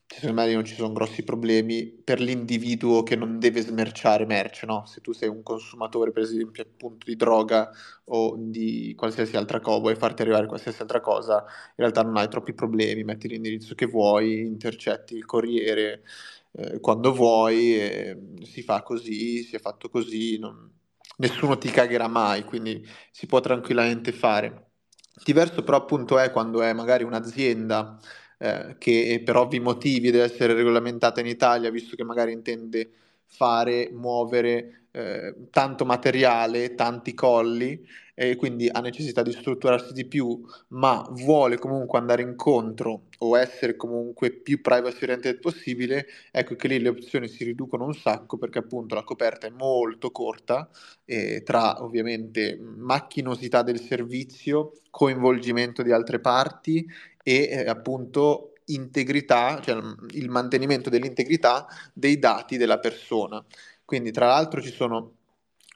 secondo 0.06 0.42
me 0.42 0.52
non 0.52 0.66
ci 0.66 0.74
sono 0.74 0.92
grossi 0.92 1.22
problemi 1.22 1.86
per 1.86 2.20
l'individuo 2.20 3.02
che 3.02 3.16
non 3.16 3.38
deve 3.38 3.62
smerciare 3.62 4.26
merce, 4.26 4.66
no? 4.66 4.84
Se 4.84 5.00
tu 5.00 5.12
sei 5.12 5.30
un 5.30 5.42
consumatore, 5.42 6.12
per 6.12 6.22
esempio, 6.24 6.62
appunto 6.62 7.06
di 7.06 7.16
droga 7.16 7.70
o 8.04 8.34
di 8.38 8.92
qualsiasi 8.94 9.38
altra 9.38 9.60
cosa, 9.60 9.78
vuoi 9.80 9.96
farti 9.96 10.20
arrivare 10.20 10.46
qualsiasi 10.46 10.82
altra 10.82 11.00
cosa, 11.00 11.44
in 11.46 11.74
realtà 11.76 12.02
non 12.02 12.18
hai 12.18 12.28
troppi 12.28 12.52
problemi, 12.52 13.04
metti 13.04 13.26
l'indirizzo 13.26 13.74
che 13.74 13.86
vuoi, 13.86 14.40
intercetti 14.40 15.14
il 15.14 15.24
corriere 15.24 16.02
eh, 16.52 16.78
quando 16.80 17.10
vuoi, 17.14 18.36
si 18.42 18.60
fa 18.62 18.82
così, 18.82 19.42
si 19.44 19.56
è 19.56 19.58
fatto 19.58 19.88
così, 19.88 20.38
non... 20.38 20.76
nessuno 21.18 21.58
ti 21.58 21.70
cagherà 21.70 22.08
mai, 22.08 22.44
quindi 22.44 22.86
si 23.10 23.26
può 23.26 23.40
tranquillamente 23.40 24.12
fare. 24.12 24.70
Diverso 25.24 25.62
però 25.62 25.78
appunto 25.78 26.18
è 26.18 26.30
quando 26.30 26.62
è 26.62 26.72
magari 26.72 27.04
un'azienda 27.04 27.98
eh, 28.38 28.76
che 28.78 29.20
per 29.24 29.36
ovvi 29.36 29.60
motivi 29.60 30.10
deve 30.10 30.24
essere 30.24 30.54
regolamentata 30.54 31.20
in 31.20 31.26
Italia, 31.26 31.70
visto 31.70 31.96
che 31.96 32.04
magari 32.04 32.32
intende 32.32 32.90
fare, 33.26 33.90
muovere 33.92 34.86
eh, 34.92 35.34
tanto 35.50 35.84
materiale, 35.84 36.74
tanti 36.74 37.14
colli 37.14 37.86
e 38.20 38.34
quindi 38.34 38.68
ha 38.68 38.80
necessità 38.80 39.22
di 39.22 39.30
strutturarsi 39.30 39.92
di 39.92 40.04
più, 40.04 40.44
ma 40.68 41.06
vuole 41.10 41.56
comunque 41.56 42.00
andare 42.00 42.22
incontro 42.22 43.02
o 43.18 43.38
essere 43.38 43.76
comunque 43.76 44.32
più 44.32 44.60
privacy 44.60 45.04
oriented 45.04 45.38
possibile, 45.38 46.04
ecco 46.32 46.56
che 46.56 46.66
lì 46.66 46.80
le 46.80 46.88
opzioni 46.88 47.28
si 47.28 47.44
riducono 47.44 47.84
un 47.84 47.94
sacco 47.94 48.36
perché 48.36 48.58
appunto 48.58 48.96
la 48.96 49.04
coperta 49.04 49.46
è 49.46 49.50
molto 49.50 50.10
corta 50.10 50.68
eh, 51.04 51.44
tra 51.44 51.80
ovviamente 51.84 52.58
macchinosità 52.60 53.62
del 53.62 53.78
servizio, 53.78 54.72
coinvolgimento 54.90 55.84
di 55.84 55.92
altre 55.92 56.18
parti 56.18 56.84
e 57.22 57.48
eh, 57.48 57.68
appunto 57.68 58.54
integrità, 58.64 59.60
cioè 59.62 59.80
il 60.14 60.28
mantenimento 60.28 60.90
dell'integrità 60.90 61.68
dei 61.92 62.18
dati 62.18 62.56
della 62.56 62.80
persona. 62.80 63.44
Quindi 63.84 64.10
tra 64.10 64.26
l'altro 64.26 64.60
ci 64.60 64.72
sono 64.72 65.17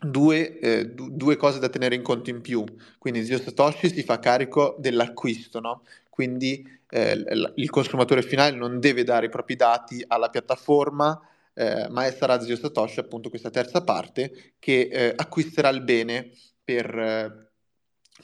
due, 0.03 0.59
eh, 0.59 0.87
d- 0.87 1.11
due 1.11 1.37
cose 1.37 1.59
da 1.59 1.69
tenere 1.69 1.95
in 1.95 2.03
conto 2.03 2.31
in 2.31 2.41
più. 2.41 2.65
Quindi 2.99 3.25
Zio 3.25 3.39
Satoshi 3.39 3.89
si 3.89 4.03
fa 4.03 4.19
carico 4.19 4.77
dell'acquisto, 4.79 5.61
no? 5.61 5.83
Quindi 6.09 6.67
eh, 6.91 7.17
l- 7.17 7.53
il 7.57 7.71
consumatore 7.71 8.23
finale 8.23 8.57
non 8.57 8.81
deve 8.81 9.05
dare 9.05 9.27
i 9.27 9.31
propri 9.31 9.57
dati 9.57 10.05
alla 10.07 10.29
piattaforma, 10.29 11.21
eh, 11.55 11.89
ma 11.91 12.11
sarà 12.11 12.41
Zio 12.41 12.57
Satoshi, 12.57 13.01
appunto 13.01 13.29
questa 13.31 13.51
terza 13.51 13.83
parte, 13.83 14.55
che 14.59 14.89
eh, 14.91 15.13
acquisterà 15.17 15.69
il 15.69 15.83
bene 15.83 16.31
per 16.65 17.51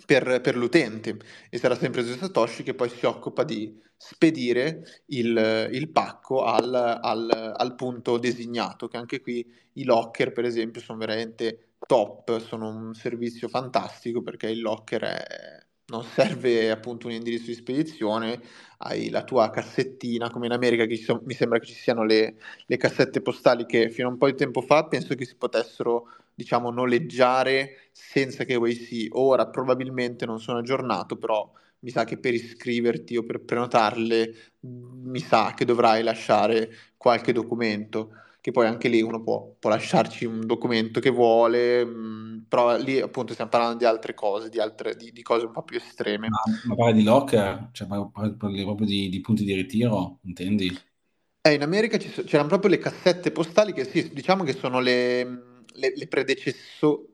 per, 0.07 0.41
per, 0.41 0.57
l'utente 0.57 1.19
e 1.51 1.59
sarà 1.59 1.75
sempre 1.75 2.05
Zio 2.05 2.17
Satoshi 2.17 2.62
che 2.62 2.75
poi 2.75 2.88
si 2.88 3.05
occupa 3.05 3.43
di 3.45 3.79
spedire 3.97 5.03
il, 5.07 5.69
il 5.73 5.91
pacco 5.91 6.45
al, 6.45 6.73
al, 6.73 7.55
al, 7.57 7.75
punto 7.75 8.17
designato, 8.17 8.87
che 8.87 8.97
anche 8.97 9.21
qui 9.21 9.45
i 9.75 9.85
locker 9.85 10.33
per 10.33 10.45
esempio 10.45 10.81
sono 10.81 10.99
veramente 10.99 11.68
top, 11.87 12.38
sono 12.41 12.69
un 12.69 12.95
servizio 12.95 13.49
fantastico 13.49 14.23
perché 14.23 14.49
il 14.51 14.61
locker 14.61 15.03
è, 15.03 15.67
non 15.87 16.05
serve 16.05 16.71
appunto 16.71 17.07
un 17.07 17.14
indirizzo 17.14 17.47
di 17.47 17.55
spedizione, 17.55 18.41
hai 18.79 19.11
la 19.11 19.25
tua 19.25 19.51
cassettina, 19.51 20.31
come 20.31 20.47
in 20.47 20.53
America 20.53 20.85
che 20.85 20.97
so, 20.97 21.23
mi 21.25 21.35
sembra 21.35 21.59
che 21.59 21.67
ci 21.67 21.75
siano 21.75 22.05
le, 22.05 22.37
le 22.67 22.77
cassette 22.77 23.23
postali 23.23 23.64
che 23.67 23.91
fino 23.91 24.09
a 24.09 24.11
un 24.11 24.19
po' 24.19 24.27
di 24.27 24.35
tempo 24.37 24.61
fa 24.61 24.85
penso 24.87 25.14
che 25.14 25.25
si 25.25 25.37
potessero 25.37 26.09
diciamo, 26.35 26.71
noleggiare 26.71 27.88
senza 27.91 28.45
che 28.45 28.59
KYC. 28.59 29.09
Ora 29.17 29.49
probabilmente 29.49 30.25
non 30.25 30.38
sono 30.38 30.59
aggiornato, 30.59 31.17
però 31.17 31.51
mi 31.81 31.91
sa 31.91 32.05
che 32.05 32.19
per 32.19 32.35
iscriverti 32.35 33.17
o 33.17 33.25
per 33.25 33.41
prenotarle 33.41 34.35
mi 34.61 35.19
sa 35.21 35.55
che 35.57 35.64
dovrai 35.64 36.03
lasciare 36.03 36.71
qualche 36.97 37.33
documento 37.33 38.11
che 38.49 38.53
poi 38.53 38.67
anche 38.67 38.89
lì 38.89 39.01
uno 39.03 39.23
può, 39.23 39.55
può 39.59 39.71
lasciarci 39.71 40.25
un 40.25 40.47
documento 40.47 41.01
che 41.01 41.11
vuole, 41.11 41.85
mh, 41.85 41.91
mm, 41.91 42.39
però 42.49 42.77
lì 42.77 43.01
appunto 43.01 43.33
stiamo 43.33 43.51
parlando 43.51 43.79
di 43.79 43.85
altre 43.85 44.15
cose, 44.15 44.49
di, 44.49 44.59
altre, 44.59 44.97
di, 44.97 45.13
di 45.13 45.23
cose 45.23 45.47
un 45.47 45.53
po' 45.53 45.63
più 45.63 45.77
estreme. 45.77 46.29
Ma, 46.29 46.41
ma 46.65 46.75
parli 46.75 46.99
di 46.99 47.03
locker? 47.05 47.69
Cioè 47.73 47.87
parli, 47.87 48.37
parli 48.37 48.63
proprio 48.65 48.87
di, 48.87 49.09
di, 49.09 49.21
punti 49.21 49.45
di 49.45 49.55
ritiro, 49.55 50.19
intendi? 50.23 50.77
Eh, 51.43 51.53
in 51.53 51.62
America 51.62 51.97
c'erano 51.97 52.49
proprio 52.49 52.70
le 52.70 52.79
cassette 52.79 53.31
postali 53.31 53.72
che 53.72 53.85
sì, 53.85 54.12
diciamo 54.12 54.45
che 54.45 54.55
sono 54.55 54.81
le 54.81 55.57
le, 55.79 55.93
le 55.95 56.07
predecesso- 56.07 57.09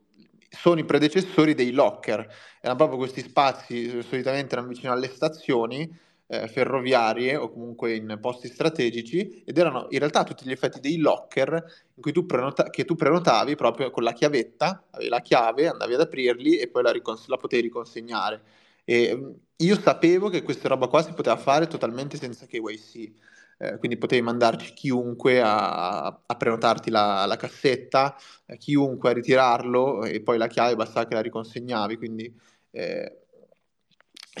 sono 0.49 0.79
i 0.79 0.85
predecessori 0.85 1.53
dei 1.53 1.71
locker. 1.71 2.27
Erano 2.61 2.77
proprio 2.77 2.97
questi 2.97 3.21
spazi, 3.21 4.01
solitamente 4.01 4.53
erano 4.53 4.69
vicino 4.69 4.91
alle 4.91 5.07
stazioni 5.07 6.03
eh, 6.27 6.47
ferroviarie 6.47 7.35
o 7.35 7.49
comunque 7.49 7.95
in 7.95 8.17
posti 8.21 8.47
strategici 8.47 9.43
ed 9.45 9.57
erano 9.57 9.87
in 9.89 9.99
realtà 9.99 10.23
tutti 10.23 10.45
gli 10.45 10.51
effetti 10.51 10.79
dei 10.79 10.97
locker 10.97 11.63
tu, 12.11 12.25
prenota- 12.25 12.69
che 12.69 12.85
tu 12.85 12.95
prenotavi 12.95 13.55
proprio 13.55 13.89
con 13.91 14.03
la 14.03 14.13
chiavetta, 14.13 14.85
avevi 14.91 15.09
la 15.09 15.21
chiave, 15.21 15.67
andavi 15.67 15.93
ad 15.93 16.01
aprirli 16.01 16.57
e 16.57 16.67
poi 16.67 16.83
la, 16.83 16.91
ricons- 16.91 17.27
la 17.27 17.37
potevi 17.37 17.63
riconsegnare. 17.63 18.41
E, 18.83 19.15
mm, 19.15 19.31
io 19.57 19.79
sapevo 19.79 20.29
che 20.29 20.43
questa 20.43 20.67
roba 20.67 20.87
qua 20.87 21.01
si 21.01 21.13
poteva 21.13 21.37
fare 21.37 21.67
totalmente 21.67 22.17
senza 22.17 22.45
KYC 22.45 23.11
eh, 23.57 23.77
quindi 23.77 23.97
potevi 23.97 24.21
mandarci 24.21 24.73
chiunque 24.73 25.41
a, 25.41 26.05
a 26.25 26.35
prenotarti 26.37 26.89
la, 26.89 27.25
la 27.25 27.37
cassetta, 27.37 28.15
eh, 28.45 28.57
chiunque 28.57 29.09
a 29.11 29.13
ritirarlo 29.13 30.03
e 30.03 30.21
poi 30.21 30.37
la 30.37 30.47
chiave 30.47 30.75
bastava 30.75 31.07
che 31.07 31.13
la 31.13 31.21
riconsegnavi, 31.21 31.95
quindi 31.97 32.33
eh, 32.71 33.24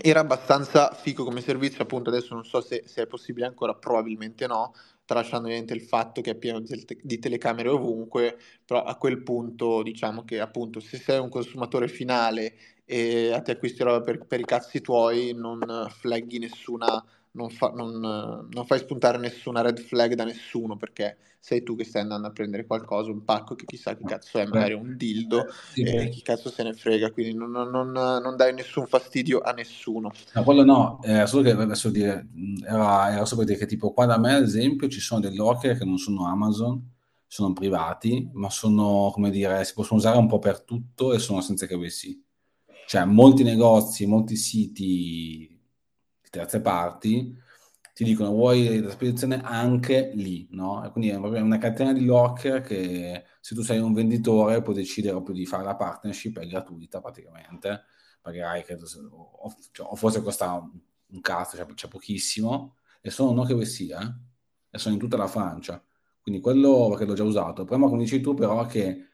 era 0.01 0.19
abbastanza 0.19 0.91
fico 0.91 1.23
come 1.23 1.41
servizio, 1.41 1.83
appunto 1.83 2.09
adesso 2.09 2.33
non 2.33 2.43
so 2.43 2.61
se, 2.61 2.83
se, 2.85 3.03
è 3.03 3.07
possibile 3.07 3.45
ancora, 3.45 3.73
probabilmente 3.75 4.45
no, 4.45 4.73
tralasciando 5.05 5.45
ovviamente 5.47 5.73
il 5.73 5.81
fatto 5.81 6.21
che 6.21 6.31
è 6.31 6.35
pieno 6.35 6.59
di, 6.59 6.85
di, 7.01 7.19
telecamere 7.19 7.69
ovunque, 7.69 8.37
però 8.65 8.83
a 8.83 8.95
quel 8.95 9.23
punto 9.23 9.83
diciamo 9.83 10.25
che 10.25 10.39
appunto 10.39 10.79
se 10.79 10.97
sei 10.97 11.19
un 11.19 11.29
consumatore 11.29 11.87
finale 11.87 12.55
e 12.85 13.39
te 13.43 13.51
acquisti 13.51 13.83
roba 13.83 14.01
per, 14.01 14.25
per 14.25 14.39
i 14.39 14.45
cazzi 14.45 14.81
tuoi, 14.81 15.33
non 15.33 15.87
flaghi 15.89 16.39
nessuna 16.39 17.03
non, 17.35 17.49
fa, 17.49 17.69
non, 17.69 17.99
non, 18.51 18.65
fai 18.65 18.79
spuntare 18.79 19.17
nessuna 19.17 19.61
red 19.61 19.79
flag 19.79 20.13
da 20.13 20.23
nessuno 20.23 20.75
perché 20.77 21.17
sei 21.39 21.61
tu 21.61 21.75
che 21.75 21.83
stai 21.83 22.01
andando 22.01 22.27
a 22.27 22.31
prendere 22.31 22.65
qualcosa, 22.65 23.11
un 23.11 23.23
pacco 23.23 23.53
che 23.53 23.65
chissà 23.65 23.95
che 23.95 24.03
cazzo 24.03 24.39
è, 24.39 24.45
magari 24.45 24.73
un 24.73 24.97
dildo 24.97 25.45
sì, 25.73 25.83
e 25.83 26.09
chi 26.09 26.23
cazzo 26.23 26.49
se 26.49 26.63
ne 26.63 26.73
frega, 26.73 27.11
quindi 27.11 27.35
non, 27.35 27.51
non, 27.51 27.91
non, 27.91 28.35
dai 28.35 28.53
nessun 28.53 28.87
fastidio 28.87 29.41
a 29.41 29.51
nessuno. 29.51 30.11
No, 30.33 30.43
quello 30.43 30.63
no, 30.63 30.99
era 31.03 31.27
solo 31.27 31.43
che 31.43 31.51
adesso 31.51 31.91
dire, 31.91 32.29
era, 32.65 33.11
era 33.13 33.25
solo 33.25 33.41
per 33.41 33.49
dire 33.49 33.59
che 33.59 33.67
tipo 33.67 33.93
qua 33.93 34.07
da 34.07 34.17
me 34.17 34.33
ad 34.33 34.43
esempio 34.43 34.87
ci 34.87 34.99
sono 34.99 35.19
dei 35.21 35.35
locker 35.35 35.77
che 35.77 35.85
non 35.85 35.99
sono 35.99 36.25
Amazon, 36.25 36.81
sono 37.27 37.53
privati, 37.53 38.27
ma 38.33 38.49
sono, 38.49 39.11
come 39.13 39.29
dire, 39.29 39.63
si 39.65 39.73
possono 39.73 39.99
usare 39.99 40.17
un 40.17 40.27
po' 40.27 40.39
per 40.39 40.61
tutto 40.61 41.13
e 41.13 41.19
sono 41.19 41.41
senza 41.41 41.67
KYC. 41.67 42.23
Cioè, 42.87 43.05
molti 43.05 43.43
negozi, 43.43 44.07
molti 44.07 44.35
siti 44.35 45.54
terze 46.37 46.61
parti 46.61 47.43
ti 47.95 48.03
dicono 48.03 48.31
vuoi 48.31 48.81
la 48.81 48.89
spedizione 48.89 49.41
anche 49.41 50.11
lì, 50.15 50.45
no? 50.51 50.85
E 50.85 50.91
quindi 50.91 51.11
è 51.11 51.15
una 51.15 51.57
catena 51.57 51.93
di 51.93 52.03
locker 52.03 52.59
che 52.61 53.23
se 53.39 53.55
tu 53.55 53.61
sei 53.61 53.79
un 53.79 53.93
venditore 53.93 54.61
puoi 54.61 54.75
decidere 54.75 55.13
proprio 55.13 55.33
di 55.35 55.45
fare 55.45 55.63
la 55.63 55.77
partnership, 55.77 56.39
è 56.39 56.45
gratuita 56.45 56.99
praticamente, 56.99 57.83
pagherai 58.21 58.63
credo, 58.65 58.85
o, 59.11 59.55
cioè, 59.71 59.87
o 59.89 59.95
forse 59.95 60.21
costa 60.21 60.51
un, 60.51 60.77
un 61.07 61.21
cazzo, 61.21 61.55
cioè, 61.55 61.65
c'è 61.73 61.87
pochissimo, 61.87 62.75
e 62.99 63.09
sono 63.11 63.31
no 63.31 63.43
che 63.45 63.63
sia, 63.63 64.01
eh? 64.01 64.13
e 64.71 64.77
sono 64.77 64.95
in 64.95 64.99
tutta 64.99 65.15
la 65.15 65.27
Francia. 65.27 65.81
Quindi 66.21 66.41
quello 66.41 66.95
che 66.97 67.05
l'ho 67.05 67.13
già 67.13 67.23
usato. 67.23 67.63
Problema, 67.63 67.87
come 67.87 68.03
dici 68.03 68.19
tu, 68.19 68.33
però, 68.33 68.65
che 68.65 69.11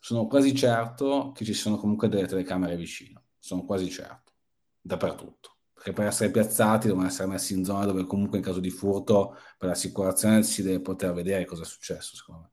sono 0.00 0.26
quasi 0.28 0.54
certo 0.54 1.32
che 1.34 1.44
ci 1.44 1.52
sono 1.52 1.76
comunque 1.76 2.08
delle 2.08 2.26
telecamere 2.26 2.76
vicino. 2.76 3.22
Sono 3.38 3.64
quasi 3.66 3.90
certo, 3.90 4.32
dappertutto 4.80 5.53
che 5.84 5.92
per 5.92 6.06
essere 6.06 6.30
piazzati 6.30 6.86
devono 6.86 7.06
essere 7.06 7.28
messi 7.28 7.52
in 7.52 7.62
zone 7.62 7.84
dove 7.84 8.06
comunque 8.06 8.38
in 8.38 8.42
caso 8.42 8.58
di 8.58 8.70
furto 8.70 9.36
per 9.58 9.68
l'assicurazione 9.68 10.42
si 10.42 10.62
deve 10.62 10.80
poter 10.80 11.12
vedere 11.12 11.44
cosa 11.44 11.62
è 11.62 11.66
successo, 11.66 12.16
secondo 12.16 12.40
me. 12.40 12.48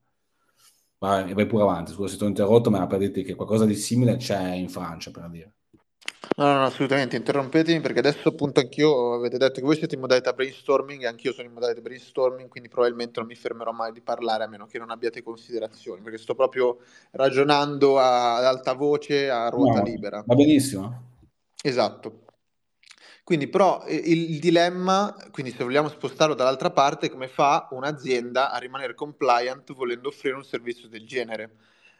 Vai, 0.98 1.32
vai 1.32 1.46
pure 1.46 1.62
avanti, 1.62 1.92
scusa 1.92 2.10
se 2.10 2.18
ti 2.18 2.24
ho 2.24 2.26
interrotto, 2.26 2.70
ma 2.70 2.86
per 2.86 2.98
dirti 2.98 3.22
che 3.22 3.34
qualcosa 3.34 3.64
di 3.64 3.74
simile 3.74 4.16
c'è 4.16 4.52
in 4.52 4.68
Francia, 4.68 5.10
per 5.10 5.30
dire. 5.30 5.54
No, 6.36 6.52
no, 6.52 6.64
assolutamente, 6.64 7.16
interrompetemi 7.16 7.80
perché 7.80 8.00
adesso 8.00 8.28
appunto 8.28 8.60
anch'io 8.60 9.14
avete 9.14 9.38
detto 9.38 9.60
che 9.60 9.66
voi 9.66 9.76
siete 9.76 9.94
in 9.94 10.02
modalità 10.02 10.34
brainstorming 10.34 11.02
e 11.02 11.06
anch'io 11.06 11.32
sono 11.32 11.48
in 11.48 11.54
modalità 11.54 11.80
brainstorming, 11.80 12.50
quindi 12.50 12.68
probabilmente 12.68 13.18
non 13.18 13.28
mi 13.28 13.34
fermerò 13.34 13.72
mai 13.72 13.92
di 13.92 14.02
parlare 14.02 14.44
a 14.44 14.46
meno 14.46 14.66
che 14.66 14.78
non 14.78 14.90
abbiate 14.90 15.22
considerazioni, 15.22 16.02
perché 16.02 16.18
sto 16.18 16.34
proprio 16.34 16.80
ragionando 17.12 17.98
a, 17.98 18.36
ad 18.36 18.44
alta 18.44 18.74
voce, 18.74 19.30
a 19.30 19.48
ruota 19.48 19.78
no, 19.78 19.84
libera. 19.84 20.22
Va 20.26 20.34
benissimo. 20.34 21.10
Esatto. 21.62 22.21
Quindi 23.24 23.48
però 23.48 23.84
il, 23.86 24.32
il 24.32 24.38
dilemma, 24.40 25.14
quindi 25.30 25.52
se 25.52 25.62
vogliamo 25.62 25.88
spostarlo 25.88 26.34
dall'altra 26.34 26.70
parte, 26.70 27.08
come 27.08 27.28
fa 27.28 27.68
un'azienda 27.70 28.50
a 28.50 28.58
rimanere 28.58 28.94
compliant 28.94 29.72
volendo 29.72 30.08
offrire 30.08 30.34
un 30.34 30.44
servizio 30.44 30.88
del 30.88 31.06
genere? 31.06 31.50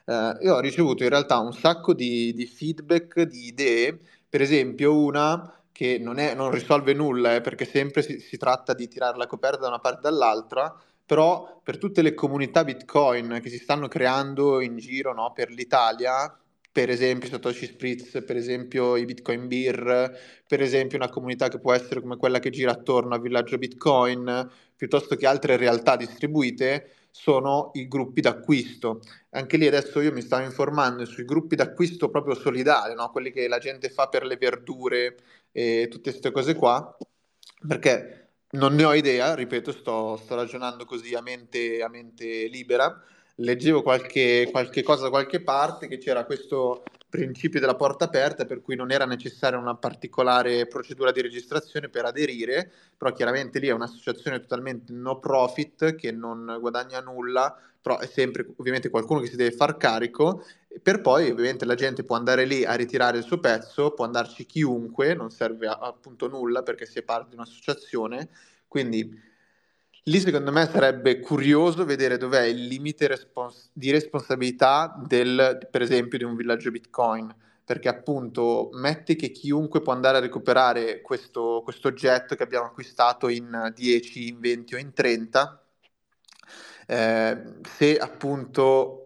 Uh, 0.05 0.35
io 0.41 0.55
ho 0.55 0.59
ricevuto 0.59 1.03
in 1.03 1.09
realtà 1.09 1.39
un 1.39 1.53
sacco 1.53 1.93
di, 1.93 2.33
di, 2.33 2.45
feedback, 2.45 3.21
di 3.21 3.45
idee, 3.45 3.97
per 4.27 4.41
esempio 4.41 4.97
una 4.97 5.63
che 5.71 5.97
non, 5.97 6.19
è, 6.19 6.35
non 6.35 6.51
risolve 6.51 6.93
nulla, 6.93 7.35
eh, 7.35 7.41
perché 7.41 7.63
sempre 7.63 8.01
si, 8.01 8.19
si, 8.19 8.37
tratta 8.37 8.73
di 8.73 8.89
tirare 8.89 9.17
la 9.17 9.25
coperta 9.25 9.59
da 9.61 9.69
una 9.69 9.79
parte 9.79 9.99
e 9.99 10.11
dall'altra, 10.11 10.75
però 11.05 11.59
per 11.63 11.77
tutte 11.77 12.01
le 12.01 12.13
comunità 12.13 12.65
Bitcoin 12.65 13.39
che 13.41 13.49
si 13.49 13.57
stanno 13.57 13.87
creando 13.87 14.59
in 14.59 14.77
giro 14.77 15.13
no, 15.13 15.31
per 15.33 15.49
l'Italia, 15.49 16.37
per 16.73 16.89
esempio 16.89 17.29
Satoshi 17.29 17.67
Spritz, 17.67 18.23
per 18.25 18.35
esempio 18.35 18.95
i 18.95 19.05
Bitcoin 19.05 19.47
Beer, 19.47 20.19
per 20.47 20.59
esempio 20.59 20.97
una 20.97 21.07
comunità 21.07 21.47
che 21.47 21.59
può 21.59 21.71
essere 21.71 22.01
come 22.01 22.17
quella 22.17 22.39
che 22.39 22.49
gira 22.49 22.71
attorno 22.71 23.13
a 23.13 23.19
Villaggio 23.19 23.59
Bitcoin, 23.59 24.49
piuttosto 24.75 25.15
che 25.15 25.27
altre 25.27 25.55
realtà 25.55 25.95
distribuite, 25.95 26.89
sono 27.11 27.69
i 27.73 27.87
gruppi 27.87 28.21
d'acquisto. 28.21 29.01
Anche 29.29 29.57
lì 29.57 29.67
adesso 29.67 30.01
io 30.01 30.11
mi 30.11 30.21
stavo 30.21 30.45
informando 30.45 31.05
sui 31.05 31.25
gruppi 31.25 31.55
d'acquisto 31.55 32.09
proprio 32.09 32.33
solidali, 32.33 32.95
no? 32.95 33.11
quelli 33.11 33.31
che 33.31 33.47
la 33.47 33.59
gente 33.59 33.89
fa 33.89 34.07
per 34.07 34.25
le 34.25 34.37
verdure 34.37 35.17
e 35.51 35.87
tutte 35.91 36.09
queste 36.09 36.31
cose 36.31 36.55
qua, 36.55 36.97
perché 37.67 38.29
non 38.53 38.73
ne 38.73 38.83
ho 38.83 38.95
idea, 38.95 39.35
ripeto, 39.35 39.71
sto, 39.71 40.17
sto 40.17 40.33
ragionando 40.33 40.85
così 40.85 41.13
a 41.13 41.21
mente, 41.21 41.83
a 41.83 41.87
mente 41.87 42.47
libera, 42.47 42.99
leggevo 43.35 43.81
qualche, 43.81 44.47
qualche 44.51 44.83
cosa 44.83 45.03
da 45.03 45.09
qualche 45.09 45.41
parte 45.41 45.87
che 45.87 45.97
c'era 45.97 46.25
questo 46.25 46.83
principio 47.09 47.59
della 47.59 47.75
porta 47.75 48.05
aperta 48.05 48.45
per 48.45 48.61
cui 48.61 48.75
non 48.75 48.91
era 48.91 49.05
necessaria 49.05 49.59
una 49.59 49.75
particolare 49.75 50.65
procedura 50.65 51.11
di 51.11 51.21
registrazione 51.21 51.87
per 51.87 52.05
aderire, 52.05 52.71
però 52.97 53.11
chiaramente 53.11 53.59
lì 53.59 53.67
è 53.67 53.71
un'associazione 53.71 54.39
totalmente 54.39 54.91
no 54.93 55.19
profit 55.19 55.93
che 55.95 56.11
non 56.11 56.57
guadagna 56.59 56.99
nulla, 57.01 57.55
però 57.79 57.99
è 57.99 58.07
sempre 58.07 58.47
ovviamente 58.55 58.89
qualcuno 58.89 59.19
che 59.19 59.27
si 59.27 59.35
deve 59.35 59.55
far 59.55 59.77
carico, 59.77 60.43
per 60.81 61.01
poi 61.01 61.29
ovviamente 61.29 61.65
la 61.65 61.75
gente 61.75 62.03
può 62.03 62.15
andare 62.15 62.45
lì 62.45 62.65
a 62.65 62.73
ritirare 62.73 63.19
il 63.19 63.23
suo 63.23 63.39
pezzo, 63.39 63.91
può 63.91 64.05
andarci 64.05 64.47
chiunque, 64.47 65.13
non 65.13 65.29
serve 65.29 65.67
appunto 65.67 66.27
nulla 66.27 66.63
perché 66.63 66.87
si 66.87 66.97
è 66.97 67.03
parte 67.03 67.29
di 67.29 67.35
un'associazione, 67.35 68.29
quindi 68.67 69.21
Lì 70.07 70.19
secondo 70.19 70.51
me 70.51 70.67
sarebbe 70.69 71.21
curioso 71.21 71.85
vedere 71.85 72.17
dov'è 72.17 72.41
il 72.41 72.65
limite 72.65 73.07
respons- 73.07 73.69
di 73.71 73.89
responsabilità 73.89 75.01
del, 75.07 75.65
per 75.71 75.81
esempio, 75.81 76.17
di 76.17 76.25
un 76.25 76.35
villaggio 76.35 76.71
Bitcoin, 76.71 77.33
perché 77.63 77.87
appunto 77.87 78.69
metti 78.73 79.15
che 79.15 79.31
chiunque 79.31 79.81
può 79.81 79.93
andare 79.93 80.17
a 80.17 80.19
recuperare 80.19 80.99
questo, 81.01 81.63
oggetto 81.83 82.35
che 82.35 82.43
abbiamo 82.43 82.65
acquistato 82.65 83.29
in 83.29 83.71
10, 83.73 84.27
in 84.27 84.39
20 84.41 84.75
o 84.75 84.77
in 84.77 84.93
30, 84.93 85.63
eh, 86.87 87.43
se 87.77 87.97
appunto 87.97 88.97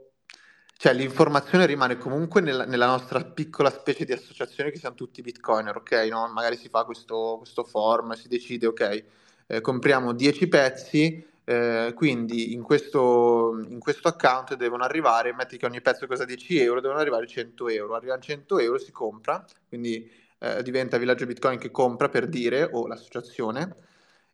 cioè 0.77 0.93
l'informazione 0.93 1.67
rimane 1.67 1.97
comunque 1.97 2.41
nella, 2.41 2.65
nella, 2.65 2.85
nostra 2.87 3.23
piccola 3.23 3.69
specie 3.69 4.05
di 4.05 4.13
associazione 4.13 4.71
che 4.71 4.79
siamo 4.79 4.95
tutti 4.95 5.21
bitcoiner, 5.21 5.75
ok? 5.75 6.07
No? 6.09 6.27
Magari 6.27 6.57
si 6.57 6.69
fa 6.69 6.83
questo, 6.85 7.35
questo 7.37 7.63
form, 7.63 8.13
si 8.13 8.27
decide, 8.27 8.67
ok, 8.67 9.05
eh, 9.47 9.61
compriamo 9.61 10.13
10 10.13 10.47
pezzi, 10.47 11.25
eh, 11.43 11.93
quindi 11.95 12.53
in 12.53 12.61
questo, 12.61 13.65
in 13.69 13.79
questo, 13.79 14.09
account 14.09 14.55
devono 14.55 14.83
arrivare, 14.83 15.33
metti 15.33 15.57
che 15.57 15.65
ogni 15.65 15.81
pezzo 15.81 16.05
costa 16.05 16.25
10 16.25 16.59
euro, 16.59 16.81
devono 16.81 16.99
arrivare 16.99 17.25
100 17.25 17.69
euro, 17.69 17.95
arrivano 17.95 18.21
100 18.21 18.59
euro, 18.59 18.77
si 18.77 18.91
compra, 18.91 19.43
quindi 19.67 20.09
eh, 20.39 20.61
diventa 20.61 20.97
Villaggio 20.97 21.25
Bitcoin 21.25 21.57
che 21.57 21.71
compra 21.71 22.09
per 22.09 22.27
dire, 22.27 22.69
o 22.71 22.85
l'associazione, 22.85 23.75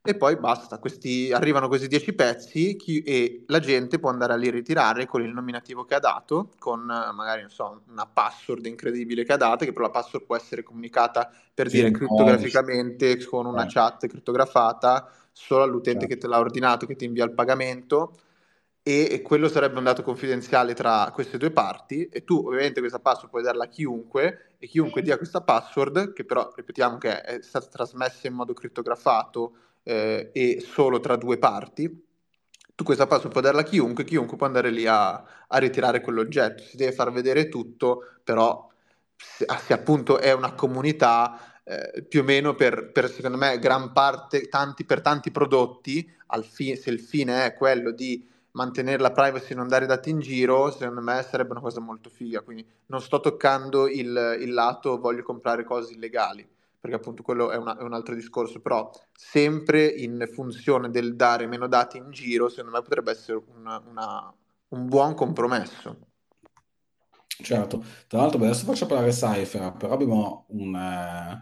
e 0.06 0.16
poi 0.16 0.36
basta, 0.36 0.80
questi, 0.80 1.32
arrivano 1.32 1.70
questi 1.70 1.88
10 1.88 2.14
pezzi 2.14 2.76
chi, 2.76 3.02
e 3.04 3.46
la 3.48 3.60
gente 3.60 4.00
può 4.00 4.10
andare 4.10 4.34
a 4.34 4.36
li 4.36 4.50
ritirare 4.50 5.06
con 5.06 5.24
il 5.24 5.32
nominativo 5.32 5.86
che 5.86 5.96
ha 5.96 6.00
dato, 6.00 6.50
con 6.60 6.82
magari 6.82 7.46
so, 7.48 7.84
una 7.88 8.06
password 8.06 8.66
incredibile 8.66 9.24
che 9.24 9.32
ha 9.32 9.38
dato, 9.38 9.64
che 9.64 9.72
però 9.72 9.86
la 9.86 9.92
password 9.92 10.26
può 10.26 10.36
essere 10.36 10.62
comunicata 10.62 11.32
per 11.54 11.70
sì, 11.70 11.78
dire 11.78 11.92
crittograficamente 11.92 13.24
con 13.24 13.46
una 13.46 13.64
eh. 13.64 13.70
chat 13.70 14.06
crittografata 14.08 15.10
solo 15.32 15.64
all'utente 15.64 16.02
certo. 16.02 16.16
che 16.16 16.20
te 16.20 16.28
l'ha 16.28 16.40
ordinato, 16.40 16.86
che 16.86 16.98
ti 16.98 17.06
invia 17.06 17.24
il 17.24 17.34
pagamento 17.34 18.18
e, 18.84 19.08
e, 19.10 19.22
quello 19.22 19.48
sarebbe 19.48 19.78
un 19.78 19.86
dato 19.86 20.04
confidenziale 20.04 20.74
tra 20.74 21.10
queste 21.14 21.38
due 21.38 21.52
parti 21.52 22.10
e 22.10 22.26
tu 22.26 22.44
ovviamente 22.46 22.82
questa 22.82 23.00
password 23.00 23.30
puoi 23.30 23.42
darla 23.42 23.64
a 23.64 23.68
chiunque 23.70 24.56
e 24.58 24.68
chiunque 24.68 25.02
dia 25.02 25.16
questa 25.16 25.40
password, 25.40 26.12
che 26.12 26.26
però 26.26 26.52
ripetiamo 26.54 26.98
che 26.98 27.22
è 27.22 27.42
stata 27.42 27.68
trasmessa 27.68 28.28
in 28.28 28.34
modo 28.34 28.52
crittografato 28.52 29.54
eh, 29.84 30.32
e 30.34 30.64
solo 30.66 31.00
tra 31.00 31.16
due 31.16 31.38
parti, 31.38 32.06
tu 32.76 32.84
questa 32.84 33.06
password 33.06 33.32
puoi 33.32 33.44
darla 33.44 33.62
a 33.62 33.66
chiunque, 33.66 34.04
chiunque 34.04 34.38
può 34.38 34.48
andare 34.48 34.72
lì 34.72 34.88
a, 34.88 35.12
a 35.14 35.58
ritirare 35.58 36.02
quell'oggetto, 36.02 36.64
si 36.64 36.76
deve 36.76 36.92
far 36.92 37.12
vedere 37.12 37.50
tutto, 37.50 38.02
però 38.24 38.68
se, 39.16 39.46
se 39.64 39.74
appunto 39.74 40.18
è 40.18 40.32
una 40.34 40.54
comunità 40.54 41.62
eh, 41.64 42.04
più 42.04 42.22
o 42.22 42.24
meno 42.24 42.56
per, 42.56 42.92
per, 42.92 43.10
secondo 43.10 43.38
me 43.38 43.60
gran 43.60 43.94
parte, 43.94 44.48
tanti, 44.48 44.86
per 44.86 45.02
tanti 45.02 45.32
prodotti, 45.32 46.12
fi- 46.42 46.76
se 46.76 46.90
il 46.90 47.00
fine 47.00 47.46
è 47.46 47.54
quello 47.54 47.92
di 47.92 48.28
mantenere 48.52 49.02
la 49.02 49.12
privacy 49.12 49.52
e 49.52 49.56
non 49.56 49.68
dare 49.68 49.86
dati 49.86 50.10
in 50.10 50.20
giro, 50.20 50.72
secondo 50.72 51.02
me 51.02 51.24
sarebbe 51.28 51.52
una 51.52 51.62
cosa 51.62 51.80
molto 51.80 52.10
figa, 52.10 52.42
quindi 52.42 52.66
non 52.88 53.02
sto 53.02 53.20
toccando 53.20 53.88
il, 53.88 54.38
il 54.40 54.54
lato 54.54 55.00
voglio 55.00 55.24
comprare 55.24 55.64
cose 55.64 55.94
illegali 55.94 56.48
perché 56.84 56.98
appunto 56.98 57.24
quello 57.24 57.50
è, 57.50 57.56
una, 57.56 57.78
è, 57.78 57.82
un 57.82 57.94
altro 57.94 58.14
discorso, 58.14 58.60
però 58.60 58.92
sempre 59.16 59.86
in 59.86 60.28
funzione 60.30 60.90
del 60.90 61.16
dare 61.16 61.48
meno 61.48 61.70
dati 61.70 61.96
in 61.96 62.12
giro, 62.12 62.50
secondo 62.50 62.72
me 62.72 62.82
potrebbe 62.84 63.12
essere 63.12 63.42
una, 63.56 63.82
una, 63.88 64.36
un 64.68 64.88
buon 64.90 65.14
compromesso. 65.14 65.98
Certo, 67.26 67.86
tra 68.06 68.20
l'altro 68.20 68.44
adesso 68.44 68.66
faccio 68.66 68.86
parlare 68.86 69.12
Cypher, 69.12 69.72
però 69.78 69.94
abbiamo 69.94 70.46
un, 70.50 70.76
eh, 70.76 71.42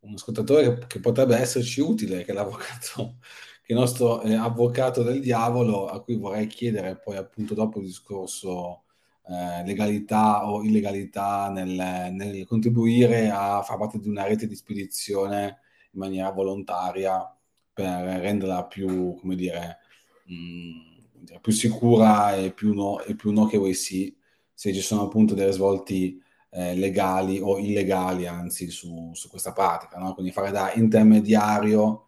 un 0.00 0.14
ascoltatore 0.14 0.78
che, 0.78 0.86
che, 0.86 1.00
potrebbe 1.00 1.36
esserci 1.36 1.82
utile, 1.82 2.24
che 2.24 2.32
è 2.32 2.34
l'avvocato, 2.34 3.18
che 3.62 3.66
è 3.66 3.72
il 3.72 3.78
nostro 3.78 4.22
eh, 4.22 4.32
avvocato 4.32 5.02
del 5.02 5.20
diavolo, 5.20 5.88
a 5.88 6.02
cui 6.02 6.16
vorrei 6.16 6.46
chiedere 6.46 6.96
poi 6.96 7.18
appunto 7.18 7.52
dopo 7.52 7.78
il 7.78 7.84
discorso 7.84 8.84
eh, 9.28 9.62
legalità 9.64 10.48
o 10.48 10.62
illegalità 10.62 11.50
nel, 11.50 12.12
nel, 12.12 12.46
contribuire 12.46 13.28
a 13.30 13.62
far 13.62 13.76
parte 13.76 13.98
di 13.98 14.08
una 14.08 14.24
rete 14.24 14.46
di 14.46 14.56
spedizione 14.56 15.60
in 15.92 16.00
maniera 16.00 16.30
volontaria 16.30 17.30
per 17.72 17.86
renderla 17.86 18.64
più, 18.64 19.14
come 19.16 19.36
dire, 19.36 19.78
mh, 20.24 20.34
mm, 20.34 21.36
più 21.42 21.52
sicura 21.52 22.34
e 22.36 22.52
più, 22.52 22.72
no, 22.72 23.02
e 23.02 23.14
più 23.14 23.30
no 23.32 23.46
che 23.46 23.58
voi 23.58 23.74
sì, 23.74 24.16
se 24.54 24.72
ci 24.72 24.80
sono 24.80 25.02
appunto 25.02 25.34
dei 25.34 25.46
risvolti 25.46 26.20
eh, 26.50 26.74
legali 26.74 27.38
o 27.38 27.58
illegali, 27.58 28.26
anzi, 28.26 28.70
su, 28.70 29.10
su 29.12 29.28
questa 29.28 29.52
pratica. 29.52 29.98
No? 29.98 30.14
Quindi 30.14 30.32
fare 30.32 30.50
da 30.50 30.72
intermediario 30.72 32.06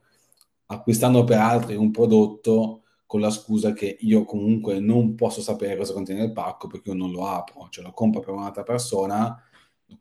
acquistando 0.66 1.24
per 1.24 1.38
altri 1.38 1.76
un 1.76 1.90
prodotto 1.90 2.84
con 3.10 3.18
la 3.18 3.30
scusa 3.30 3.72
che 3.72 3.96
io 4.02 4.24
comunque 4.24 4.78
non 4.78 5.16
posso 5.16 5.40
sapere 5.40 5.76
cosa 5.76 5.92
contiene 5.92 6.22
il 6.22 6.32
pacco 6.32 6.68
perché 6.68 6.90
io 6.90 6.94
non 6.94 7.10
lo 7.10 7.26
apro, 7.26 7.66
cioè 7.68 7.82
lo 7.82 7.90
compro 7.90 8.20
per 8.20 8.32
un'altra 8.32 8.62
persona, 8.62 9.36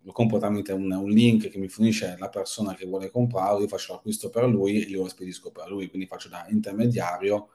lo 0.03 0.11
compro 0.11 0.37
tramite 0.37 0.73
un, 0.73 0.91
un 0.91 1.09
link 1.09 1.49
che 1.49 1.57
mi 1.57 1.67
fornisce 1.69 2.15
la 2.19 2.29
persona 2.29 2.75
che 2.75 2.85
vuole 2.85 3.09
comprarlo, 3.09 3.61
io 3.61 3.67
faccio 3.67 3.93
l'acquisto 3.93 4.29
per 4.29 4.47
lui 4.47 4.83
e 4.83 4.87
io 4.89 5.01
lo 5.01 5.07
spedisco 5.09 5.49
per 5.51 5.69
lui, 5.69 5.89
quindi 5.89 6.05
faccio 6.05 6.29
da 6.29 6.45
intermediario, 6.49 7.47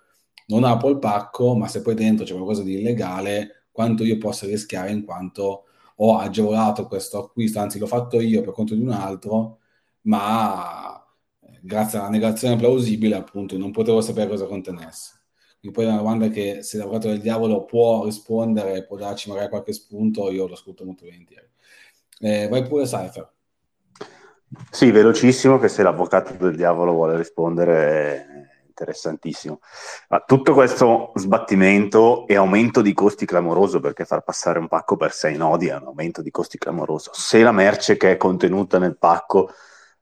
non 0.46 0.64
apro 0.64 0.88
il 0.88 0.98
pacco, 0.98 1.54
ma 1.54 1.68
se 1.68 1.82
poi 1.82 1.94
dentro 1.94 2.24
c'è 2.24 2.32
qualcosa 2.32 2.64
di 2.64 2.74
illegale, 2.80 3.66
quanto 3.70 4.02
io 4.02 4.18
posso 4.18 4.46
rischiare 4.46 4.90
in 4.90 5.04
quanto 5.04 5.66
ho 5.94 6.18
agevolato 6.18 6.88
questo 6.88 7.26
acquisto, 7.26 7.60
anzi 7.60 7.78
l'ho 7.78 7.86
fatto 7.86 8.20
io 8.20 8.42
per 8.42 8.52
conto 8.52 8.74
di 8.74 8.80
un 8.82 8.90
altro, 8.90 9.60
ma 10.02 11.00
eh, 11.42 11.60
grazie 11.62 12.00
alla 12.00 12.08
negazione 12.08 12.56
plausibile 12.56 13.14
appunto 13.14 13.56
non 13.56 13.70
potevo 13.70 14.00
sapere 14.00 14.28
cosa 14.28 14.46
contenesse. 14.46 15.22
Quindi 15.64 15.80
poi 15.80 15.84
è 15.86 15.88
una 15.88 15.96
domanda 15.96 16.28
che 16.28 16.62
se 16.62 16.76
l'avvocato 16.76 17.08
del 17.08 17.22
diavolo 17.22 17.64
può 17.64 18.04
rispondere, 18.04 18.84
può 18.84 18.98
darci 18.98 19.30
magari 19.30 19.48
qualche 19.48 19.72
spunto, 19.72 20.30
io 20.30 20.46
lo 20.46 20.52
ascolto 20.52 20.84
molto 20.84 21.06
volentieri. 21.06 21.48
Eh, 22.20 22.48
vai 22.48 22.68
pure 22.68 22.84
Cypher. 22.84 23.32
Sì, 24.70 24.90
velocissimo 24.90 25.58
che 25.58 25.68
se 25.68 25.82
l'avvocato 25.82 26.34
del 26.34 26.54
diavolo 26.54 26.92
vuole 26.92 27.16
rispondere 27.16 27.86
è 27.86 28.26
interessantissimo. 28.66 29.60
Ma 30.10 30.20
tutto 30.20 30.52
questo 30.52 31.12
sbattimento 31.14 32.26
e 32.26 32.36
aumento 32.36 32.82
di 32.82 32.92
costi 32.92 33.24
clamoroso, 33.24 33.80
perché 33.80 34.04
far 34.04 34.22
passare 34.22 34.58
un 34.58 34.68
pacco 34.68 34.96
per 34.96 35.12
sei 35.12 35.38
nodi 35.38 35.68
è 35.68 35.76
un 35.76 35.86
aumento 35.86 36.20
di 36.20 36.30
costi 36.30 36.58
clamoroso. 36.58 37.10
Se 37.14 37.40
la 37.40 37.52
merce 37.52 37.96
che 37.96 38.10
è 38.10 38.16
contenuta 38.18 38.78
nel 38.78 38.98
pacco 38.98 39.48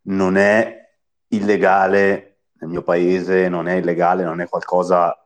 non 0.07 0.37
è 0.37 0.91
illegale 1.29 2.39
nel 2.55 2.69
mio 2.69 2.83
paese, 2.83 3.49
non 3.49 3.69
è 3.69 3.75
illegale, 3.75 4.25
non 4.25 4.41
è 4.41 4.49
qualcosa 4.49 5.17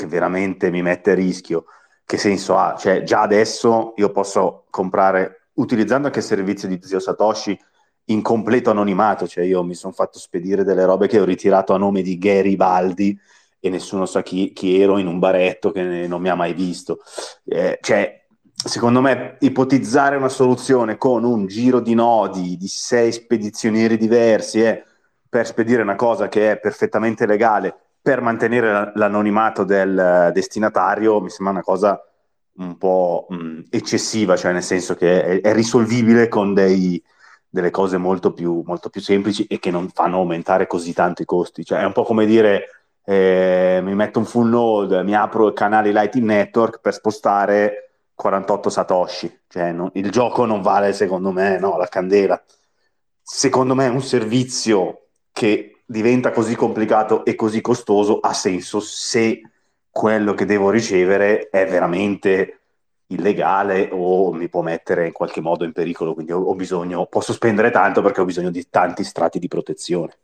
che 0.00 0.06
veramente 0.06 0.70
mi 0.70 0.80
mette 0.80 1.10
a 1.10 1.14
rischio, 1.14 1.66
che 2.06 2.16
senso 2.16 2.56
ha? 2.56 2.74
Cioè, 2.78 3.02
già 3.02 3.20
adesso 3.20 3.92
io 3.96 4.10
posso 4.10 4.64
comprare, 4.70 5.48
utilizzando 5.54 6.06
anche 6.06 6.20
il 6.20 6.24
servizio 6.24 6.68
di 6.68 6.80
Zio 6.82 6.98
Satoshi, 6.98 7.58
in 8.06 8.22
completo 8.22 8.70
anonimato, 8.70 9.28
cioè 9.28 9.44
io 9.44 9.62
mi 9.62 9.74
sono 9.74 9.92
fatto 9.92 10.18
spedire 10.18 10.64
delle 10.64 10.84
robe 10.84 11.06
che 11.06 11.20
ho 11.20 11.24
ritirato 11.24 11.74
a 11.74 11.78
nome 11.78 12.02
di 12.02 12.18
Gary 12.18 12.56
Baldi 12.56 13.16
e 13.60 13.68
nessuno 13.68 14.06
sa 14.06 14.22
chi, 14.22 14.52
chi 14.52 14.80
ero 14.80 14.98
in 14.98 15.06
un 15.06 15.18
baretto 15.18 15.70
che 15.70 16.06
non 16.08 16.20
mi 16.20 16.30
ha 16.30 16.34
mai 16.34 16.54
visto. 16.54 17.00
Eh, 17.44 17.78
cioè, 17.80 18.26
secondo 18.52 19.02
me, 19.02 19.36
ipotizzare 19.40 20.16
una 20.16 20.30
soluzione 20.30 20.96
con 20.96 21.24
un 21.24 21.46
giro 21.46 21.78
di 21.78 21.94
nodi 21.94 22.56
di 22.56 22.66
sei 22.66 23.12
spedizionieri 23.12 23.98
diversi 23.98 24.62
eh, 24.62 24.82
per 25.28 25.46
spedire 25.46 25.82
una 25.82 25.94
cosa 25.94 26.26
che 26.28 26.52
è 26.52 26.58
perfettamente 26.58 27.26
legale 27.26 27.89
per 28.02 28.20
mantenere 28.20 28.92
l'anonimato 28.94 29.64
del 29.64 30.30
destinatario 30.32 31.20
mi 31.20 31.30
sembra 31.30 31.54
una 31.54 31.62
cosa 31.62 32.02
un 32.56 32.76
po' 32.76 33.26
mh, 33.28 33.62
eccessiva, 33.70 34.36
cioè 34.36 34.52
nel 34.52 34.62
senso 34.62 34.94
che 34.94 35.24
è, 35.24 35.40
è 35.40 35.52
risolvibile 35.52 36.28
con 36.28 36.52
dei, 36.54 37.02
delle 37.48 37.70
cose 37.70 37.96
molto 37.96 38.32
più, 38.32 38.62
molto 38.64 38.90
più, 38.90 39.00
semplici 39.00 39.44
e 39.46 39.58
che 39.58 39.70
non 39.70 39.88
fanno 39.88 40.18
aumentare 40.18 40.66
così 40.66 40.92
tanto 40.92 41.22
i 41.22 41.24
costi. 41.24 41.64
Cioè, 41.64 41.80
è 41.80 41.84
un 41.84 41.92
po' 41.92 42.04
come 42.04 42.26
dire 42.26 42.68
eh, 43.04 43.80
mi 43.82 43.94
metto 43.94 44.18
un 44.18 44.24
full 44.24 44.48
node, 44.48 45.02
mi 45.02 45.14
apro 45.14 45.48
il 45.48 45.54
canale 45.54 45.92
Lighting 45.92 46.24
Network 46.24 46.80
per 46.80 46.94
spostare 46.94 47.90
48 48.14 48.70
satoshi. 48.70 49.40
Cioè, 49.48 49.72
no, 49.72 49.90
il 49.94 50.10
gioco 50.10 50.44
non 50.44 50.62
vale, 50.62 50.92
secondo 50.92 51.32
me, 51.32 51.58
no, 51.58 51.76
la 51.76 51.86
candela. 51.88 52.42
Secondo 53.22 53.74
me 53.74 53.86
è 53.86 53.88
un 53.88 54.02
servizio 54.02 55.06
che 55.32 55.79
diventa 55.90 56.30
così 56.30 56.54
complicato 56.54 57.24
e 57.24 57.34
così 57.34 57.60
costoso 57.60 58.20
ha 58.20 58.32
senso 58.32 58.78
se 58.78 59.42
quello 59.90 60.34
che 60.34 60.44
devo 60.44 60.70
ricevere 60.70 61.48
è 61.48 61.66
veramente 61.66 62.60
illegale 63.08 63.88
o 63.90 64.32
mi 64.32 64.48
può 64.48 64.62
mettere 64.62 65.06
in 65.06 65.12
qualche 65.12 65.40
modo 65.40 65.64
in 65.64 65.72
pericolo, 65.72 66.14
quindi 66.14 66.30
ho, 66.30 66.54
bisogno, 66.54 67.06
posso 67.06 67.32
spendere 67.32 67.72
tanto 67.72 68.02
perché 68.02 68.20
ho 68.20 68.24
bisogno 68.24 68.50
di 68.50 68.68
tanti 68.70 69.02
strati 69.02 69.40
di 69.40 69.48
protezione. 69.48 70.16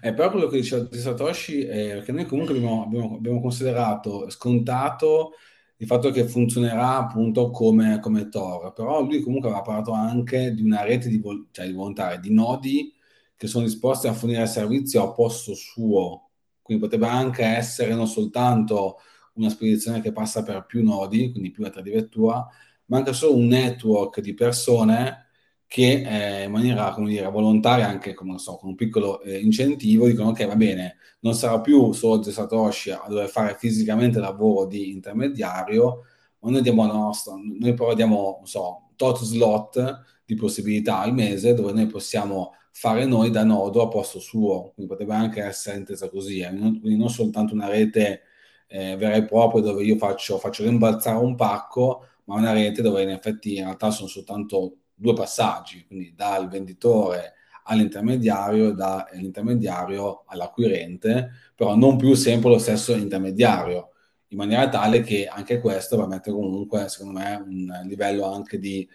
È 0.00 0.14
però 0.14 0.30
quello 0.30 0.46
che 0.46 0.58
diceva 0.58 0.86
di 0.88 0.98
Satoshi 0.98 1.64
è 1.64 2.02
che 2.04 2.12
noi 2.12 2.26
comunque 2.26 2.54
abbiamo, 2.54 2.84
abbiamo, 2.84 3.16
abbiamo, 3.16 3.40
considerato 3.40 4.30
scontato 4.30 5.32
il 5.78 5.86
fatto 5.88 6.12
che 6.12 6.28
funzionerà 6.28 6.96
appunto 6.96 7.50
come, 7.50 7.98
come 7.98 8.28
Tor, 8.28 8.72
però 8.72 9.02
lui 9.02 9.20
comunque 9.20 9.48
aveva 9.48 9.64
parlato 9.64 9.90
anche 9.90 10.52
di 10.52 10.62
una 10.62 10.84
rete 10.84 11.08
di, 11.08 11.18
vol- 11.18 11.48
cioè 11.50 11.66
di 11.66 11.72
volontari, 11.72 12.20
di 12.20 12.32
nodi 12.32 12.92
che 13.38 13.46
sono 13.46 13.64
disposti 13.64 14.08
a 14.08 14.12
fornire 14.12 14.46
servizio 14.46 15.02
a 15.02 15.12
posto 15.12 15.54
suo. 15.54 16.30
Quindi 16.60 16.82
potrebbe 16.82 17.06
anche 17.06 17.44
essere 17.44 17.94
non 17.94 18.08
soltanto 18.08 18.98
una 19.34 19.48
spedizione 19.48 20.00
che 20.00 20.12
passa 20.12 20.42
per 20.42 20.66
più 20.66 20.82
nodi, 20.84 21.30
quindi 21.30 21.50
più 21.52 21.62
metri 21.62 21.82
di 21.82 21.90
vettura, 21.90 22.46
ma 22.86 22.98
anche 22.98 23.12
solo 23.12 23.36
un 23.36 23.46
network 23.46 24.20
di 24.20 24.34
persone 24.34 25.26
che 25.68 26.40
eh, 26.40 26.44
in 26.44 26.50
maniera, 26.50 26.94
dire, 26.98 27.30
volontaria, 27.30 27.86
anche 27.86 28.16
so, 28.38 28.56
con 28.56 28.70
un 28.70 28.74
piccolo 28.74 29.20
eh, 29.22 29.38
incentivo, 29.38 30.06
dicono 30.06 30.30
ok, 30.30 30.46
va 30.46 30.56
bene, 30.56 30.96
non 31.20 31.34
sarà 31.34 31.60
più 31.60 31.92
solo 31.92 32.22
Zio 32.22 32.32
Satoshi 32.32 32.90
a 32.90 33.04
dover 33.06 33.28
fare 33.28 33.54
fisicamente 33.56 34.18
lavoro 34.18 34.66
di 34.66 34.90
intermediario, 34.90 36.04
ma 36.40 36.50
noi 36.50 36.62
diamo 36.62 36.86
la 36.86 36.92
nostra, 36.94 37.34
noi 37.34 37.74
però 37.74 37.94
diamo, 37.94 38.40
so, 38.44 38.90
tot 38.96 39.18
slot 39.22 40.02
di 40.24 40.34
possibilità 40.34 41.00
al 41.00 41.14
mese 41.14 41.54
dove 41.54 41.72
noi 41.72 41.86
possiamo 41.86 42.54
fare 42.78 43.06
noi 43.06 43.30
da 43.30 43.42
nodo 43.42 43.82
a 43.82 43.88
posto 43.88 44.20
suo, 44.20 44.70
quindi 44.72 44.92
potrebbe 44.92 45.12
anche 45.12 45.42
essere 45.42 45.78
intesa 45.78 46.08
così, 46.08 46.38
eh? 46.38 46.50
non, 46.50 46.78
quindi 46.78 46.96
non 46.96 47.10
soltanto 47.10 47.52
una 47.52 47.66
rete 47.66 48.22
eh, 48.68 48.94
vera 48.94 49.16
e 49.16 49.24
propria 49.24 49.62
dove 49.62 49.82
io 49.82 49.96
faccio, 49.96 50.38
faccio 50.38 50.62
rimbalzare 50.62 51.18
un 51.18 51.34
pacco, 51.34 52.06
ma 52.26 52.36
una 52.36 52.52
rete 52.52 52.80
dove 52.80 53.02
in 53.02 53.08
effetti 53.08 53.56
in 53.56 53.64
realtà 53.64 53.90
sono 53.90 54.06
soltanto 54.06 54.76
due 54.94 55.12
passaggi, 55.12 55.84
quindi 55.88 56.14
dal 56.14 56.48
venditore 56.48 57.32
all'intermediario 57.64 58.68
e 58.68 58.74
dall'intermediario 58.74 60.22
all'acquirente, 60.26 61.30
però 61.56 61.74
non 61.74 61.96
più 61.96 62.14
sempre 62.14 62.50
lo 62.50 62.58
stesso 62.58 62.94
intermediario, 62.94 63.88
in 64.28 64.36
maniera 64.38 64.68
tale 64.68 65.00
che 65.00 65.26
anche 65.26 65.58
questo 65.60 66.06
mettere 66.06 66.36
comunque, 66.36 66.88
secondo 66.88 67.18
me, 67.18 67.34
un 67.44 67.80
livello 67.88 68.32
anche 68.32 68.60
di 68.60 68.88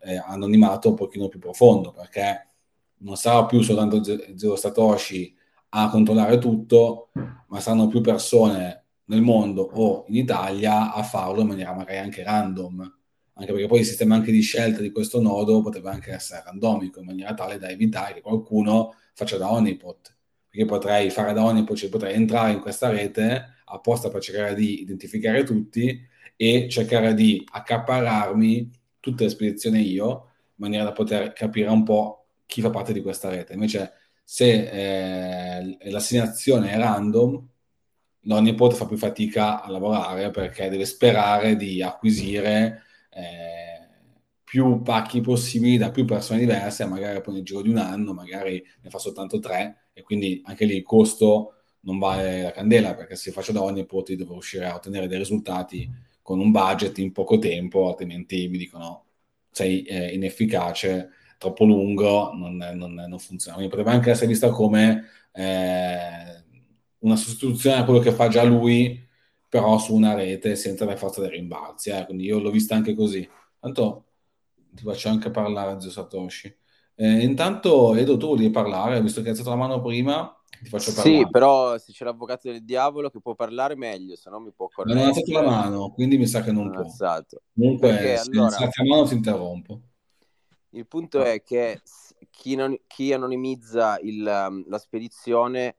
eh, 0.00 0.16
anonimato 0.26 0.88
un 0.88 0.96
pochino 0.96 1.28
più 1.28 1.38
profondo, 1.38 1.92
perché 1.92 2.48
non 3.02 3.16
sarà 3.16 3.44
più 3.46 3.60
soltanto 3.62 4.02
Zero 4.02 4.56
Satoshi 4.56 5.34
a 5.70 5.88
controllare 5.88 6.38
tutto, 6.38 7.10
ma 7.48 7.60
saranno 7.60 7.86
più 7.88 8.00
persone 8.00 8.84
nel 9.06 9.22
mondo 9.22 9.62
o 9.62 10.04
in 10.08 10.16
Italia 10.16 10.92
a 10.92 11.02
farlo 11.02 11.40
in 11.40 11.48
maniera 11.48 11.74
magari 11.74 11.98
anche 11.98 12.22
random, 12.22 12.80
anche 13.34 13.52
perché 13.52 13.66
poi 13.66 13.80
il 13.80 13.86
sistema 13.86 14.14
anche 14.14 14.30
di 14.32 14.40
scelta 14.40 14.80
di 14.80 14.90
questo 14.90 15.20
nodo 15.20 15.62
potrebbe 15.62 15.90
anche 15.90 16.12
essere 16.12 16.42
randomico, 16.44 17.00
in 17.00 17.06
maniera 17.06 17.34
tale 17.34 17.58
da 17.58 17.68
evitare 17.68 18.14
che 18.14 18.20
qualcuno 18.20 18.94
faccia 19.14 19.38
da 19.38 19.50
honeypot, 19.50 20.16
perché 20.48 20.66
potrei 20.66 21.10
fare 21.10 21.32
da 21.32 21.44
honeypot, 21.44 21.76
cioè 21.76 21.90
potrei 21.90 22.14
entrare 22.14 22.52
in 22.52 22.60
questa 22.60 22.90
rete 22.90 23.56
apposta 23.64 24.10
per 24.10 24.20
cercare 24.20 24.54
di 24.54 24.82
identificare 24.82 25.44
tutti 25.44 25.98
e 26.36 26.68
cercare 26.68 27.14
di 27.14 27.42
accaparrarmi 27.50 28.70
tutte 29.00 29.24
le 29.24 29.30
spedizioni 29.30 29.90
io, 29.90 30.08
in 30.08 30.54
maniera 30.56 30.84
da 30.84 30.92
poter 30.92 31.32
capire 31.32 31.70
un 31.70 31.82
po' 31.82 32.21
chi 32.46 32.60
fa 32.60 32.70
parte 32.70 32.92
di 32.92 33.02
questa 33.02 33.28
rete. 33.28 33.54
Invece, 33.54 33.92
se 34.24 35.58
eh, 35.58 35.90
l'assegnazione 35.90 36.70
è 36.70 36.76
random, 36.76 37.48
l'Onipod 38.22 38.72
fa 38.72 38.86
più 38.86 38.96
fatica 38.96 39.62
a 39.62 39.70
lavorare 39.70 40.30
perché 40.30 40.68
deve 40.68 40.84
sperare 40.84 41.56
di 41.56 41.82
acquisire 41.82 42.82
eh, 43.10 43.72
più 44.44 44.82
pacchi 44.82 45.20
possibili 45.20 45.76
da 45.78 45.90
più 45.90 46.04
persone 46.04 46.40
diverse, 46.40 46.84
magari 46.84 47.20
poi 47.20 47.34
nel 47.34 47.42
giro 47.42 47.62
di 47.62 47.70
un 47.70 47.78
anno, 47.78 48.12
magari 48.12 48.62
ne 48.82 48.90
fa 48.90 48.98
soltanto 48.98 49.38
tre, 49.38 49.88
e 49.92 50.02
quindi 50.02 50.42
anche 50.44 50.64
lì 50.66 50.76
il 50.76 50.82
costo 50.82 51.54
non 51.80 51.98
vale 51.98 52.42
la 52.42 52.50
candela 52.52 52.94
perché 52.94 53.16
se 53.16 53.32
faccio 53.32 53.52
da 53.52 53.62
Onipod 53.62 54.12
devo 54.12 54.32
riuscire 54.32 54.66
a 54.66 54.74
ottenere 54.74 55.08
dei 55.08 55.18
risultati 55.18 55.90
con 56.22 56.38
un 56.38 56.50
budget 56.50 56.98
in 56.98 57.12
poco 57.12 57.38
tempo, 57.38 57.88
altrimenti 57.88 58.48
mi 58.48 58.58
dicono 58.58 59.06
sei 59.50 59.82
eh, 59.82 60.14
inefficace 60.14 61.10
troppo 61.42 61.64
lungo 61.64 62.32
non, 62.32 62.56
non, 62.56 62.94
non 62.94 63.18
funziona. 63.18 63.56
Quindi 63.56 63.74
potrebbe 63.74 63.96
anche 63.96 64.10
essere 64.10 64.28
vista 64.28 64.50
come 64.50 65.04
eh, 65.32 66.44
una 66.98 67.16
sostituzione 67.16 67.78
a 67.78 67.84
quello 67.84 67.98
che 67.98 68.12
fa 68.12 68.28
già 68.28 68.44
lui, 68.44 69.04
però 69.48 69.76
su 69.78 69.92
una 69.92 70.14
rete 70.14 70.54
senza 70.54 70.84
la 70.84 70.96
forza 70.96 71.20
dei 71.20 71.30
rimbalzi. 71.30 71.90
Eh. 71.90 72.04
Quindi 72.04 72.24
io 72.24 72.38
l'ho 72.38 72.50
vista 72.50 72.76
anche 72.76 72.94
così. 72.94 73.28
Tanto 73.58 74.04
ti 74.70 74.84
faccio 74.84 75.08
anche 75.08 75.30
parlare, 75.30 75.80
Zio 75.80 75.90
Satoshi. 75.90 76.56
Eh, 76.94 77.24
intanto, 77.24 77.96
Edo, 77.96 78.16
tu 78.16 78.28
volevi 78.28 78.50
parlare, 78.50 79.02
visto 79.02 79.20
che 79.20 79.26
hai 79.26 79.32
alzato 79.32 79.50
la 79.50 79.56
mano 79.56 79.80
prima, 79.80 80.40
ti 80.62 80.68
faccio 80.68 80.92
parlare. 80.92 81.18
Sì, 81.18 81.28
però 81.28 81.76
se 81.78 81.90
c'è 81.90 82.04
l'avvocato 82.04 82.48
del 82.50 82.62
diavolo 82.64 83.10
che 83.10 83.20
può 83.20 83.34
parlare 83.34 83.74
meglio, 83.74 84.14
se 84.14 84.30
no 84.30 84.38
mi 84.38 84.52
può 84.52 84.68
correggere. 84.68 85.06
Non 85.06 85.12
ho 85.12 85.14
alzato 85.16 85.32
la 85.32 85.50
mano, 85.50 85.90
quindi 85.90 86.18
mi 86.18 86.26
sa 86.26 86.40
che 86.40 86.52
non, 86.52 86.66
non 86.66 86.72
può. 86.74 86.82
Alzato. 86.82 87.42
Comunque, 87.52 87.88
Perché, 87.88 88.16
se 88.18 88.30
allora... 88.30 88.46
alzati 88.46 88.86
la 88.86 88.94
mano 88.94 89.08
ti 89.08 89.14
interrompo. 89.14 89.80
Il 90.74 90.86
punto 90.86 91.22
è 91.22 91.42
che 91.42 91.82
chi, 92.30 92.54
non, 92.54 92.78
chi 92.86 93.12
anonimizza 93.12 93.98
il, 94.00 94.26
um, 94.26 94.64
la 94.68 94.78
spedizione 94.78 95.76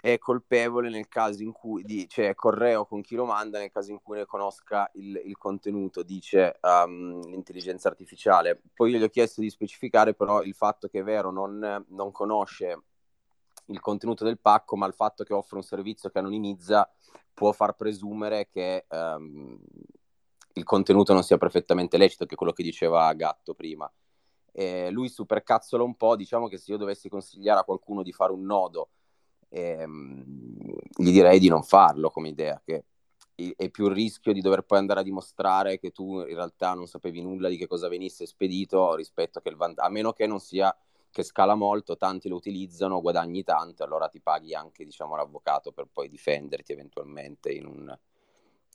è 0.00 0.16
colpevole 0.18 0.88
nel 0.88 1.08
caso 1.08 1.42
in 1.42 1.52
cui, 1.52 1.82
di, 1.82 2.08
cioè 2.08 2.34
correo 2.34 2.86
con 2.86 3.02
chi 3.02 3.16
lo 3.16 3.26
manda 3.26 3.58
nel 3.58 3.70
caso 3.70 3.90
in 3.90 4.00
cui 4.00 4.16
ne 4.16 4.26
conosca 4.26 4.88
il, 4.94 5.20
il 5.24 5.36
contenuto, 5.36 6.02
dice 6.02 6.58
um, 6.62 7.20
l'intelligenza 7.26 7.88
artificiale. 7.88 8.62
Poi 8.72 8.92
io 8.92 8.98
gli 8.98 9.02
ho 9.02 9.08
chiesto 9.08 9.40
di 9.40 9.50
specificare 9.50 10.14
però 10.14 10.42
il 10.42 10.54
fatto 10.54 10.88
che 10.88 11.00
è 11.00 11.02
vero, 11.02 11.30
non, 11.30 11.84
non 11.88 12.12
conosce 12.12 12.82
il 13.66 13.80
contenuto 13.80 14.24
del 14.24 14.38
pacco, 14.38 14.76
ma 14.76 14.86
il 14.86 14.94
fatto 14.94 15.24
che 15.24 15.34
offre 15.34 15.56
un 15.56 15.62
servizio 15.62 16.10
che 16.10 16.18
anonimizza 16.18 16.88
può 17.34 17.52
far 17.52 17.74
presumere 17.74 18.48
che 18.48 18.86
um, 18.88 19.58
il 20.54 20.64
contenuto 20.64 21.12
non 21.12 21.22
sia 21.22 21.38
perfettamente 21.38 21.96
lecito, 21.96 22.26
che 22.26 22.34
è 22.34 22.36
quello 22.36 22.52
che 22.52 22.62
diceva 22.62 23.12
Gatto 23.14 23.54
prima. 23.54 23.90
E 24.52 24.90
lui 24.90 25.08
supercazzola 25.08 25.82
un 25.82 25.94
po', 25.96 26.16
diciamo 26.16 26.48
che 26.48 26.58
se 26.58 26.72
io 26.72 26.78
dovessi 26.78 27.08
consigliare 27.08 27.60
a 27.60 27.64
qualcuno 27.64 28.02
di 28.02 28.12
fare 28.12 28.32
un 28.32 28.44
nodo 28.44 28.90
ehm, 29.50 30.24
gli 30.96 31.12
direi 31.12 31.38
di 31.38 31.48
non 31.48 31.62
farlo 31.62 32.10
come 32.10 32.28
idea, 32.28 32.60
che 32.64 32.84
è 33.56 33.70
più 33.70 33.86
il 33.86 33.94
rischio 33.94 34.32
di 34.32 34.42
dover 34.42 34.62
poi 34.62 34.78
andare 34.78 35.00
a 35.00 35.02
dimostrare 35.02 35.78
che 35.78 35.92
tu 35.92 36.20
in 36.20 36.34
realtà 36.34 36.74
non 36.74 36.86
sapevi 36.86 37.22
nulla 37.22 37.48
di 37.48 37.56
che 37.56 37.66
cosa 37.66 37.88
venisse 37.88 38.26
spedito 38.26 38.94
rispetto 38.94 39.40
che 39.40 39.48
il 39.48 39.56
vantaggio, 39.56 39.88
a 39.88 39.90
meno 39.90 40.12
che 40.12 40.26
non 40.26 40.40
sia 40.40 40.74
che 41.10 41.22
scala 41.22 41.54
molto, 41.54 41.96
tanti 41.96 42.28
lo 42.28 42.36
utilizzano, 42.36 43.00
guadagni 43.00 43.42
tanto, 43.42 43.82
allora 43.82 44.08
ti 44.08 44.20
paghi 44.20 44.54
anche 44.54 44.84
diciamo, 44.84 45.16
l'avvocato 45.16 45.72
per 45.72 45.88
poi 45.92 46.08
difenderti 46.08 46.72
eventualmente 46.72 47.50
in 47.50 47.66
un, 47.66 47.98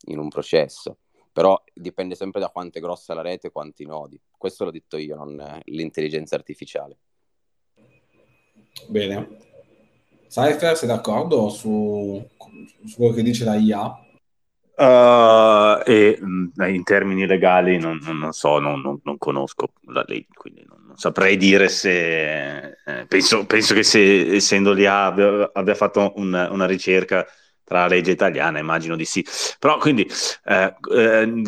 in 0.07 0.17
un 0.17 0.27
processo. 0.29 0.97
Però 1.35 1.61
dipende 1.73 2.15
sempre 2.15 2.39
da 2.39 2.47
quanto 2.47 2.77
è 2.77 2.81
grossa 2.81 3.13
la 3.13 3.21
rete 3.21 3.47
e 3.47 3.51
quanti 3.51 3.85
nodi. 3.85 4.17
Questo 4.37 4.63
l'ho 4.63 4.71
detto 4.71 4.95
io, 4.95 5.17
non 5.17 5.59
l'intelligenza 5.65 6.35
artificiale. 6.35 6.97
Bene, 8.87 9.35
Cypher, 10.29 10.77
sei 10.77 10.87
d'accordo 10.87 11.49
su, 11.49 12.25
su 12.85 12.95
quello 12.95 13.11
che 13.11 13.21
dice 13.21 13.43
la 13.43 13.55
IA? 13.55 13.99
Uh, 14.77 15.81
e 15.85 16.17
mm, 16.23 16.47
in 16.67 16.83
termini 16.83 17.27
legali 17.27 17.79
non, 17.79 17.99
non, 18.01 18.17
non 18.17 18.31
so, 18.31 18.59
non, 18.59 18.79
non, 18.81 19.17
conosco 19.17 19.73
la 19.87 20.05
legge, 20.07 20.27
quindi 20.35 20.65
non, 20.65 20.93
saprei 20.95 21.35
dire 21.35 21.67
se 21.67 22.77
eh, 22.85 23.05
penso, 23.09 23.45
penso, 23.45 23.73
che 23.73 23.83
se 23.83 24.35
essendo 24.35 24.71
lì 24.71 24.85
abbia, 24.85 25.51
abbia 25.51 25.75
fatto 25.75 26.13
un, 26.15 26.47
una 26.49 26.65
ricerca 26.65 27.25
tra 27.65 27.79
la 27.81 27.87
legge 27.87 28.11
italiana, 28.11 28.59
immagino 28.59 28.95
di 28.95 29.03
sì. 29.03 29.25
Però 29.59 29.77
quindi 29.77 30.09
eh, 30.45 30.75
eh, 30.91 31.43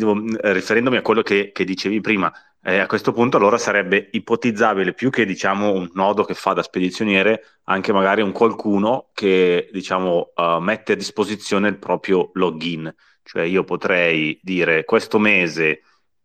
riferendomi 0.52 0.98
a 0.98 1.02
quello 1.02 1.22
che, 1.22 1.52
che 1.52 1.64
dicevi 1.64 2.00
prima, 2.00 2.30
eh, 2.62 2.80
a 2.80 2.86
questo 2.86 3.12
punto 3.12 3.36
allora 3.36 3.56
sarebbe 3.56 4.08
ipotizzabile 4.12 4.92
più 4.92 5.10
che 5.10 5.24
diciamo 5.24 5.72
un 5.72 5.88
nodo 5.94 6.24
che 6.24 6.34
fa 6.34 6.52
da 6.52 6.62
spedizioniere, 6.62 7.60
anche 7.64 7.92
magari 7.92 8.20
un 8.20 8.32
qualcuno 8.32 9.08
che 9.14 9.70
diciamo 9.72 10.32
uh, 10.34 10.58
mette 10.58 10.92
a 10.92 10.96
disposizione 10.96 11.68
il 11.68 11.78
proprio 11.78 12.30
login. 12.34 12.92
Cioè 13.22 13.42
io 13.42 13.62
potrei 13.62 14.38
dire 14.42 14.84
questo 14.84 15.18
mese 15.18 15.82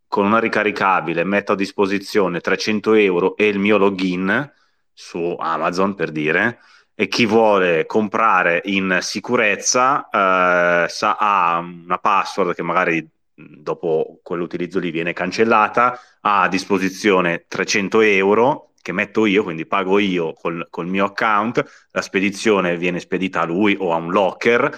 con 0.08 0.26
una 0.26 0.40
ricaricabile 0.40 1.24
metto 1.24 1.54
a 1.54 1.56
disposizione 1.56 2.40
300 2.40 2.94
euro 2.94 3.36
e 3.36 3.48
il 3.48 3.60
mio 3.60 3.78
login 3.78 4.52
su 4.92 5.36
Amazon 5.40 5.96
per 5.96 6.12
dire 6.12 6.60
e 6.96 7.08
chi 7.08 7.26
vuole 7.26 7.86
comprare 7.86 8.62
in 8.66 9.00
sicurezza 9.02 10.08
eh, 10.10 10.90
sa, 10.90 11.18
ha 11.20 11.58
una 11.60 11.98
password 11.98 12.54
che 12.54 12.64
magari 12.64 13.08
dopo 13.36 14.20
quell'utilizzo 14.22 14.80
lì 14.80 14.92
viene 14.92 15.14
cancellata, 15.14 16.00
ha 16.22 16.42
a 16.44 16.48
disposizione 16.48 17.46
300 17.48 18.02
euro 18.02 18.74
che 18.82 18.92
metto 18.92 19.26
io, 19.26 19.44
quindi 19.44 19.66
pago 19.66 19.98
io 19.98 20.34
col, 20.34 20.68
col 20.70 20.88
mio 20.88 21.06
account, 21.06 21.88
la 21.92 22.02
spedizione 22.02 22.78
viene 22.78 23.00
spedita 23.00 23.42
a 23.42 23.46
lui 23.46 23.76
o 23.80 23.94
a 23.94 23.96
un 23.96 24.12
locker 24.12 24.78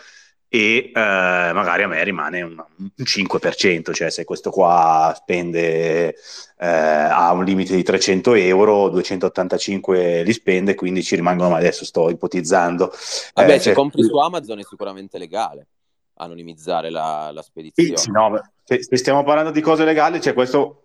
e 0.56 0.78
eh, 0.88 0.92
magari 0.94 1.84
a 1.84 1.88
me 1.90 2.02
rimane 2.02 2.42
un, 2.42 2.56
un, 2.56 2.90
5%, 3.04 3.92
cioè 3.92 4.10
se 4.10 4.24
questo 4.24 4.52
qua 4.52 5.14
spende 5.14 6.16
eh, 6.58 6.66
ha 6.66 7.34
un 7.34 7.44
limite 7.44 7.76
di 7.76 7.84
300 7.84 8.36
euro, 8.36 8.88
285 8.88 10.24
li 10.24 10.32
spende, 10.32 10.74
quindi 10.74 11.04
ci 11.04 11.18
rimangono, 11.18 11.50
ma 11.50 11.58
adesso 11.58 11.84
sto 11.84 12.10
ipotizzando. 12.10 12.90
Vabbè, 13.34 13.54
eh, 13.56 13.58
se 13.58 13.64
cioè, 13.64 13.74
compri 13.74 14.02
su 14.04 14.16
Amazon 14.16 14.60
è 14.60 14.64
sicuramente 14.64 15.18
legale 15.18 15.68
anonimizzare 16.14 16.90
la, 16.90 17.32
la 17.34 17.42
spedizione. 17.42 17.98
Sì, 17.98 18.10
no, 18.12 18.42
se, 18.64 18.82
se, 18.82 18.96
stiamo 18.96 19.26
parlando 19.26 19.52
di 19.52 19.60
cose 19.60 19.84
legali, 19.84 20.22
cioè 20.22 20.34
questo 20.34 20.84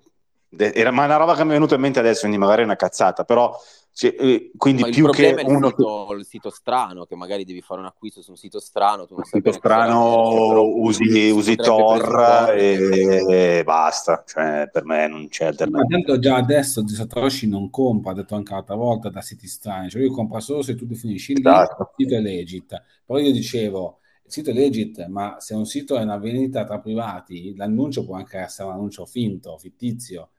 era 0.57 0.91
ma 0.91 1.03
è 1.03 1.07
una 1.07 1.17
roba 1.17 1.37
che 1.37 1.45
mi 1.45 1.51
è 1.51 1.53
venuta 1.53 1.77
in 1.77 1.81
mente 1.81 2.01
adesso, 2.01 2.23
quindi 2.23 2.39
magari 2.39 2.63
è 2.63 2.65
una 2.65 2.75
cazzata, 2.75 3.23
però 3.23 3.57
cioè, 4.01 4.15
eh, 4.19 4.51
quindi 4.57 4.81
Ma 4.81 4.89
più 4.89 5.11
che 5.11 5.37
uno... 5.45 5.67
il, 5.67 5.75
sito, 5.77 6.15
il 6.15 6.25
sito 6.25 6.49
strano, 6.49 7.05
che 7.05 7.17
magari 7.17 7.45
devi 7.45 7.61
fare 7.61 7.81
un 7.81 7.87
acquisto 7.87 8.23
su 8.23 8.31
un 8.31 8.39
sito 8.39 8.59
strano, 8.59 9.05
tu 9.05 9.15
non 9.15 9.25
sai 9.25 9.43
sito 9.43 9.53
strano 9.53 10.63
usi, 10.65 11.29
usi 11.29 11.55
Tor 11.55 12.51
e... 12.57 13.59
e, 13.59 13.63
basta, 13.63 14.25
cioè 14.27 14.71
per 14.73 14.87
me 14.87 15.07
non 15.07 15.29
c'è 15.29 15.45
alternativa. 15.45 15.87
Ma 15.87 16.03
tanto 16.03 16.19
già 16.19 16.37
adesso 16.37 16.81
di 16.81 16.95
Satoshi 16.95 17.47
non 17.47 17.69
compra, 17.69 18.13
ha 18.13 18.15
detto 18.15 18.35
anche 18.37 18.55
l'altra 18.55 18.75
volta, 18.75 19.11
da 19.11 19.21
siti 19.21 19.47
strani, 19.47 19.91
cioè 19.91 20.01
lui 20.01 20.11
compra 20.11 20.41
solo 20.41 20.63
se 20.63 20.75
tu 20.77 20.87
definisci 20.87 21.33
il 21.33 21.41
esatto. 21.41 21.93
sito 21.95 22.15
è 22.15 22.21
legit. 22.21 22.83
Però 23.05 23.19
io 23.19 23.33
dicevo, 23.33 23.99
il 24.25 24.33
sito 24.33 24.49
è 24.49 24.55
legit, 24.55 25.05
ma 25.09 25.37
se 25.41 25.53
un 25.55 25.67
sito 25.67 25.99
è 25.99 26.03
una 26.03 26.17
vendita 26.17 26.65
tra 26.65 26.79
privati, 26.79 27.55
l'annuncio 27.55 28.07
può 28.07 28.17
anche 28.17 28.39
essere 28.39 28.69
un 28.69 28.77
annuncio 28.77 29.05
finto, 29.05 29.59
fittizio 29.59 30.31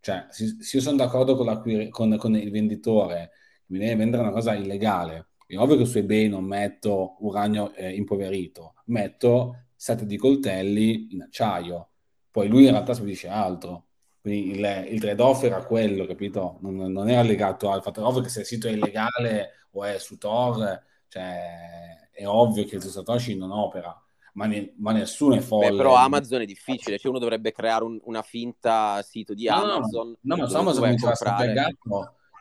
cioè, 0.00 0.26
se, 0.30 0.56
io 0.72 0.80
sono 0.80 0.96
d'accordo 0.96 1.36
con, 1.36 1.60
con, 1.90 2.16
con, 2.16 2.36
il 2.36 2.50
venditore 2.50 3.30
che 3.66 3.72
mi 3.72 3.78
deve 3.78 3.96
vendere 3.96 4.22
una 4.22 4.32
cosa 4.32 4.54
illegale, 4.54 5.30
è 5.46 5.56
ovvio 5.56 5.76
che 5.76 5.84
su 5.84 5.98
eBay 5.98 6.28
non 6.28 6.44
metto 6.44 7.16
uranio 7.20 7.72
eh, 7.74 7.94
impoverito, 7.94 8.74
metto 8.86 9.66
set 9.74 10.04
di 10.04 10.16
coltelli 10.16 11.14
in 11.14 11.22
acciaio. 11.22 11.90
Poi 12.30 12.48
lui 12.48 12.64
in 12.64 12.70
realtà 12.70 12.94
spedisce 12.94 13.28
altro. 13.28 13.86
Quindi 14.20 14.58
il, 14.58 14.86
il 14.90 15.00
trade-off 15.00 15.42
era 15.44 15.64
quello, 15.64 16.06
capito? 16.06 16.58
Non, 16.60 16.76
non 16.92 17.08
era 17.08 17.22
legato 17.22 17.70
al 17.70 17.82
fatto 17.82 18.06
ovvio 18.06 18.22
che 18.22 18.28
se 18.28 18.40
il 18.40 18.46
sito 18.46 18.68
è 18.68 18.72
illegale 18.72 19.66
o 19.72 19.84
è 19.84 19.98
su 19.98 20.18
Tor, 20.18 20.82
cioè, 21.08 22.10
è 22.12 22.26
ovvio 22.26 22.64
che 22.64 22.76
il 22.76 22.82
Satoshi 22.82 23.36
non 23.36 23.50
opera 23.50 23.96
ma, 24.34 24.46
ne, 24.46 24.74
ma 24.76 24.92
nessuno 24.92 25.34
è 25.34 25.40
folle. 25.40 25.70
Beh, 25.70 25.76
però 25.76 25.94
Amazon 25.94 26.42
è 26.42 26.46
difficile, 26.46 26.98
cioè 26.98 27.10
uno 27.10 27.20
dovrebbe 27.20 27.52
creare 27.52 27.84
un, 27.84 27.98
una 28.04 28.22
finta 28.22 29.02
sito 29.02 29.34
di 29.34 29.48
Amazon. 29.48 30.16
No, 30.20 30.34
no 30.34 30.36
ma 30.36 30.48
su 30.48 30.56
Amazon 30.56 30.82
comincia 30.82 31.10
a 31.10 31.14
sapere 31.14 31.76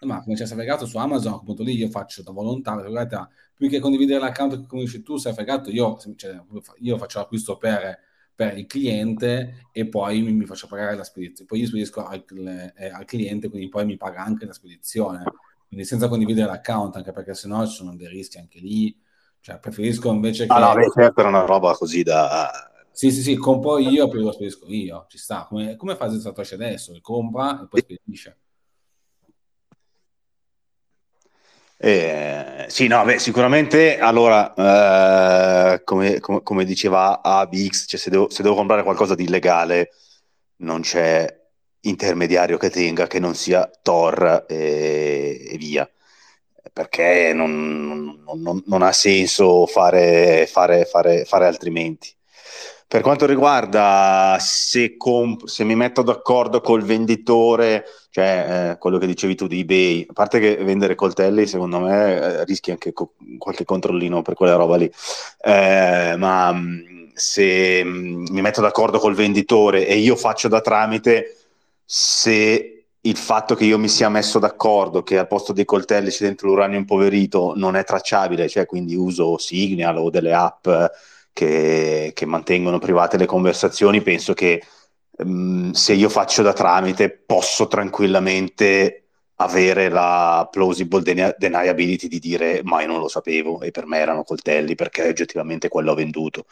ma 0.06 0.22
come 0.22 0.36
c'è 0.36 0.46
fregato 0.46 0.86
su 0.86 0.98
Amazon, 0.98 1.34
appunto 1.34 1.64
lì 1.64 1.76
io 1.76 1.90
faccio 1.90 2.22
da 2.22 2.32
volontario, 2.32 2.90
guarda, 2.90 3.28
più 3.56 3.70
che 3.70 3.80
condividere 3.80 4.20
l'account 4.20 4.68
come 4.68 4.84
dici 4.84 5.02
tu, 5.02 5.18
sei 5.18 5.34
fregato, 5.34 5.72
io, 5.72 5.98
cioè, 6.16 6.40
io 6.80 6.98
faccio 6.98 7.20
l'acquisto 7.20 7.58
per, 7.58 7.98
per, 8.36 8.58
il 8.58 8.68
cliente 8.68 9.68
e 9.72 9.88
poi 9.88 10.22
mi, 10.22 10.34
mi, 10.34 10.46
faccio 10.46 10.68
pagare 10.68 10.96
la 10.96 11.04
spedizione, 11.04 11.48
poi 11.48 11.62
io 11.62 11.68
spedisco 11.68 12.06
al, 12.06 12.24
eh, 12.76 12.90
al, 12.90 13.06
cliente, 13.06 13.50
quindi 13.50 13.70
poi 13.70 13.86
mi 13.86 13.98
paga 13.98 14.24
anche 14.24 14.46
la 14.46 14.54
spedizione, 14.54 15.24
quindi 15.68 15.86
senza 15.86 16.08
condividere 16.08 16.48
l'account, 16.48 16.96
anche 16.96 17.12
perché 17.12 17.34
sennò 17.34 17.66
ci 17.66 17.74
sono 17.74 17.96
dei 17.96 18.08
rischi 18.08 18.38
anche 18.38 18.60
lì, 18.60 18.96
cioè, 19.48 19.60
preferisco 19.60 20.12
invece 20.12 20.46
che... 20.46 20.52
Ah, 20.52 20.60
no, 20.60 20.74
beh, 20.74 20.92
certo, 20.94 21.22
era 21.22 21.30
una 21.30 21.46
roba 21.46 21.74
così 21.74 22.04
da... 22.04 22.52
Sì, 22.92 23.12
sì, 23.12 23.22
sì, 23.22 23.38
compro 23.38 23.78
io, 23.78 24.10
poi 24.10 24.22
lo 24.22 24.34
spedisco 24.34 24.66
io, 24.68 25.06
ci 25.08 25.18
sta. 25.18 25.46
Come, 25.48 25.78
come 25.78 25.96
fa 25.96 26.12
Satoshi 26.12 26.56
adesso? 26.56 26.92
Che 26.92 27.00
compra 27.00 27.62
e 27.62 27.68
poi 27.70 27.80
spedisce. 27.80 28.38
Eh, 31.78 32.66
sì, 32.68 32.88
no, 32.88 33.06
beh, 33.06 33.20
sicuramente 33.20 34.00
allora, 34.00 34.54
eh, 35.76 35.84
come, 35.86 36.20
come, 36.20 36.44
come, 36.44 36.66
diceva 36.66 37.22
ABX, 37.22 37.86
cioè 37.88 38.00
se 38.02 38.10
devo, 38.10 38.30
se 38.30 38.44
devo, 38.44 38.56
comprare 38.56 38.84
qualcosa 38.84 39.16
di 39.16 39.24
illegale, 39.24 39.92
non 40.58 40.82
c'è 40.82 41.26
intermediario 41.82 42.58
che 42.58 42.70
tenga 42.70 43.08
che 43.08 43.20
non 43.20 43.34
sia 43.34 43.70
Tor 43.82 44.44
e, 44.50 45.48
e 45.52 45.58
via 45.58 45.90
perché 46.72 47.32
non, 47.34 48.24
non, 48.26 48.64
non 48.66 48.82
ha 48.82 48.92
senso 48.92 49.66
fare, 49.66 50.48
fare, 50.48 50.86
fare, 50.86 51.26
fare, 51.26 51.46
altrimenti. 51.46 52.14
Per 52.88 53.02
quanto 53.02 53.26
riguarda 53.26 54.38
se, 54.40 54.96
comp- 54.96 55.46
se 55.46 55.64
mi 55.66 55.76
metto 55.76 56.04
d'accordo 56.04 56.62
col 56.62 56.84
venditore, 56.84 57.84
cioè 58.12 58.72
eh, 58.72 58.78
quello 58.78 58.98
che 58.98 59.08
dicevi 59.08 59.36
tu 59.36 59.46
di 59.48 59.60
eBay, 59.60 60.06
a 60.10 60.14
parte 60.14 60.40
che 60.40 60.56
vendere 60.64 60.96
coltelli, 60.96 61.46
secondo 61.48 61.80
me 61.80 62.16
eh, 62.16 62.46
rischi 62.46 62.72
anche 62.72 62.94
co- 62.94 63.14
qualche 63.38 63.66
controllino 63.66 64.22
per 64.22 64.36
quella 64.36 64.56
roba 64.56 64.78
lì, 64.78 64.90
eh, 65.42 66.16
ma 66.18 66.54
mm, 66.54 67.10
se 67.14 67.84
mh, 67.84 67.90
mm, 67.90 68.26
mi 68.30 68.42
metto 68.42 68.62
d'accordo 68.62 69.00
col 69.00 69.16
venditore 69.16 69.86
e 69.86 69.98
io 69.98 70.16
faccio 70.16 70.48
da 70.48 70.62
tramite, 70.62 71.36
se 71.84 72.77
il 73.08 73.18
fatto 73.18 73.56
che 73.56 73.66
io 73.66 73.78
mi 73.78 73.88
sia 73.88 74.10
messo 74.10 74.40
d'accordo 74.40 75.04
che 75.04 75.18
al 75.18 75.28
posto 75.28 75.54
dei 75.54 75.66
coltelli 75.66 76.10
c'è 76.10 76.26
dentro 76.26 76.48
l'uranio 76.48 76.78
impoverito 76.78 77.54
non 77.56 77.76
è 77.76 77.84
tracciabile, 77.84 78.50
cioè 78.50 78.66
quindi 78.66 78.96
uso 78.96 79.38
Signal 79.38 79.98
o 79.98 80.10
delle 80.10 80.34
app 80.34 80.68
che, 81.32 82.12
che 82.14 82.26
mantengono 82.26 82.80
private 82.80 83.18
le 83.18 83.26
conversazioni, 83.26 84.02
penso 84.02 84.34
che 84.34 84.62
um, 85.20 85.72
se 85.72 85.94
io 85.94 86.10
faccio 86.10 86.42
da 86.42 86.54
tramite 86.54 87.10
posso 87.10 87.68
tranquillamente 87.68 89.07
avere 89.38 89.90
la 89.90 90.48
plausible 90.52 91.02
den- 91.02 91.36
deniability 91.38 92.08
di 92.08 92.20
dire 92.20 92.62
ma 92.64 92.82
io 92.82 92.88
non 92.88 93.00
lo 93.00 93.08
sapevo 93.08 93.62
e 93.62 93.72
per 93.72 93.86
me 93.86 94.00
erano 94.00 94.24
coltelli 94.24 94.76
perché 94.76 95.08
oggettivamente 95.08 95.68
quello 95.68 95.92
ho 95.92 95.96
venduto. 95.96 96.46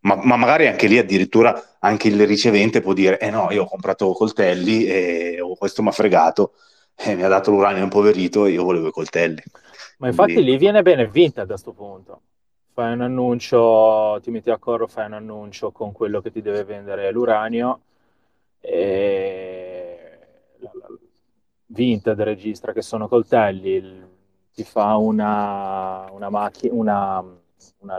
Ma, 0.00 0.16
ma, 0.16 0.36
magari 0.36 0.66
anche 0.66 0.86
lì 0.86 0.98
addirittura 0.98 1.76
anche 1.78 2.08
il 2.08 2.26
ricevente 2.26 2.80
può 2.80 2.92
dire 2.92 3.18
eh 3.18 3.30
no, 3.30 3.50
io 3.50 3.62
ho 3.62 3.68
comprato 3.68 4.12
coltelli 4.12 4.84
e 4.86 5.38
questo 5.56 5.82
mi 5.82 5.88
ha 5.88 5.92
fregato 5.92 6.54
e 6.96 7.14
mi 7.14 7.22
ha 7.22 7.28
dato 7.28 7.50
l'uranio 7.50 7.82
impoverito 7.82 8.46
e 8.46 8.52
io 8.52 8.64
volevo 8.64 8.88
i 8.88 8.92
coltelli. 8.92 9.42
Ma 9.98 10.08
infatti 10.08 10.32
Quindi... 10.32 10.50
lì 10.50 10.56
viene 10.58 10.82
bene 10.82 11.06
vinta 11.06 11.42
a 11.42 11.46
questo 11.46 11.72
punto. 11.72 12.20
Fai 12.72 12.92
un 12.92 13.02
annuncio, 13.02 14.18
ti 14.20 14.32
metti 14.32 14.50
a 14.50 14.58
corro, 14.58 14.88
fai 14.88 15.06
un 15.06 15.12
annuncio 15.12 15.70
con 15.70 15.92
quello 15.92 16.20
che 16.20 16.32
ti 16.32 16.42
deve 16.42 16.64
vendere 16.64 17.12
l'uranio 17.12 17.80
e 18.60 19.84
Vinted 21.74 22.20
registra 22.20 22.72
che 22.72 22.82
sono 22.82 23.08
coltelli, 23.08 24.02
ti 24.54 24.62
fa 24.62 24.96
una, 24.96 26.08
una 26.12 26.30
macchina, 26.30 26.72
una, 26.72 27.24
una, 27.78 27.96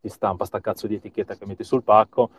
ti 0.00 0.08
stampa 0.08 0.46
sta 0.46 0.60
cazzo 0.60 0.86
di 0.86 0.94
etichetta 0.94 1.36
che 1.36 1.44
metti 1.44 1.64
sul 1.64 1.82
pacco, 1.82 2.30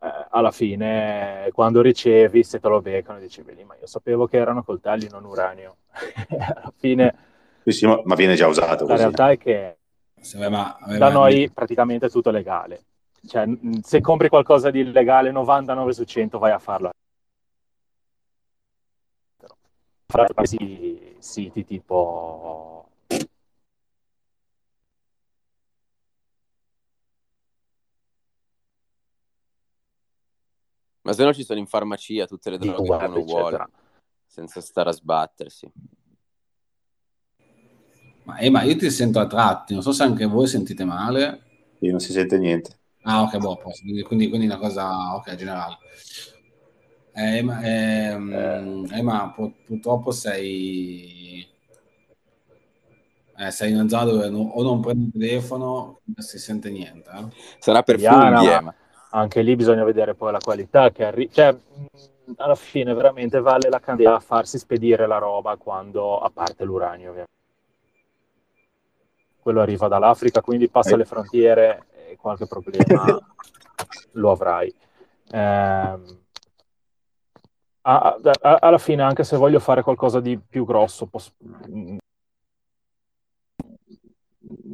eh, 0.00 0.26
alla 0.28 0.50
fine 0.50 1.48
quando 1.54 1.80
ricevi, 1.80 2.44
se 2.44 2.60
te 2.60 2.68
lo 2.68 2.82
beccano, 2.82 3.18
dici, 3.18 3.40
vedi, 3.40 3.64
ma 3.64 3.74
io 3.80 3.86
sapevo 3.86 4.26
che 4.26 4.36
erano 4.36 4.62
coltelli, 4.62 5.08
non 5.10 5.24
uranio. 5.24 5.76
alla 6.28 6.72
fine... 6.76 7.14
Sì, 7.64 7.70
sì, 7.70 7.86
ma, 7.86 7.98
ma, 8.04 8.14
viene 8.14 8.34
già 8.34 8.46
usato. 8.46 8.84
La 8.84 8.90
così. 8.90 8.96
realtà 8.96 9.30
è 9.30 9.38
che 9.38 9.78
aveva, 10.34 10.76
aveva... 10.78 10.98
da 10.98 11.10
noi 11.10 11.50
praticamente 11.50 12.06
è 12.06 12.10
tutto 12.10 12.30
legale. 12.30 12.82
Cioè, 13.26 13.48
se 13.80 14.02
compri 14.02 14.28
qualcosa 14.28 14.70
di 14.70 14.80
illegale, 14.80 15.30
99 15.30 15.94
su 15.94 16.04
100 16.04 16.38
vai 16.38 16.52
a 16.52 16.58
farlo 16.58 16.90
fra 20.14 20.26
questi 20.32 21.16
siti 21.18 21.64
tipo 21.64 22.86
Ma 31.02 31.12
se 31.12 31.24
no 31.24 31.34
ci 31.34 31.44
sono 31.44 31.58
in 31.58 31.66
farmacia 31.66 32.26
tutte 32.26 32.48
le 32.48 32.58
droghe 32.58 32.88
web, 32.88 32.98
che 32.98 33.06
uno 33.06 33.18
eccetera. 33.18 33.42
vuole, 33.42 33.66
senza 34.24 34.60
stare 34.62 34.88
a 34.88 34.92
sbattersi. 34.92 35.70
Ma, 38.22 38.38
eh, 38.38 38.48
ma, 38.48 38.62
io 38.62 38.76
ti 38.76 38.88
sento 38.90 39.18
a 39.18 39.26
tratti, 39.26 39.74
non 39.74 39.82
so 39.82 39.92
se 39.92 40.02
anche 40.02 40.24
voi 40.24 40.46
sentite 40.46 40.84
male. 40.84 41.42
Io 41.80 41.90
non 41.90 42.00
si 42.00 42.12
sente 42.12 42.38
niente. 42.38 42.78
Ah, 43.02 43.20
ok, 43.20 43.36
boh, 43.36 43.60
quindi, 44.02 44.28
quindi 44.28 44.46
una 44.46 44.56
cosa, 44.56 45.14
ok, 45.16 45.34
generale. 45.34 45.76
Eh, 47.16 47.42
ma, 47.42 47.62
ehm, 47.62 48.88
eh, 48.90 49.02
ma 49.02 49.30
pu- 49.30 49.54
purtroppo 49.64 50.10
sei, 50.10 51.46
eh, 53.36 53.50
sei 53.52 53.70
in 53.70 53.76
una 53.76 53.88
zona 53.88 54.04
dove 54.04 54.28
no, 54.28 54.40
o 54.40 54.62
non 54.64 54.80
prendi 54.80 55.04
il 55.04 55.12
telefono 55.12 56.00
non 56.02 56.26
si 56.26 56.38
sente 56.38 56.70
niente. 56.70 57.10
Eh? 57.10 57.26
Sarà 57.58 57.84
per 57.84 57.96
Diana, 57.96 58.60
ma 58.60 58.74
anche 59.10 59.42
lì 59.42 59.54
bisogna 59.54 59.84
vedere 59.84 60.14
poi 60.14 60.32
la 60.32 60.40
qualità 60.40 60.90
che 60.90 61.04
arriva. 61.04 61.32
Cioè, 61.32 61.56
alla 62.36 62.56
fine 62.56 62.92
veramente 62.94 63.40
vale 63.40 63.68
la 63.68 63.78
candela 63.78 64.16
a 64.16 64.20
farsi 64.20 64.58
spedire 64.58 65.06
la 65.06 65.18
roba 65.18 65.56
quando, 65.56 66.18
a 66.18 66.30
parte 66.30 66.64
l'uranio, 66.64 67.10
ovviamente. 67.10 67.32
Quello 69.38 69.60
arriva 69.60 69.86
dall'Africa, 69.86 70.40
quindi 70.40 70.68
passa 70.68 70.96
le 70.96 71.04
frontiere 71.04 71.84
e 72.08 72.16
qualche 72.16 72.46
problema 72.46 73.04
lo 74.12 74.30
avrai. 74.32 74.74
Eh, 75.30 76.22
a, 77.86 78.18
a, 78.40 78.58
alla 78.60 78.78
fine, 78.78 79.02
anche 79.02 79.24
se 79.24 79.36
voglio 79.36 79.60
fare 79.60 79.82
qualcosa 79.82 80.20
di 80.20 80.38
più 80.38 80.64
grosso, 80.64 81.06
posso... 81.06 81.32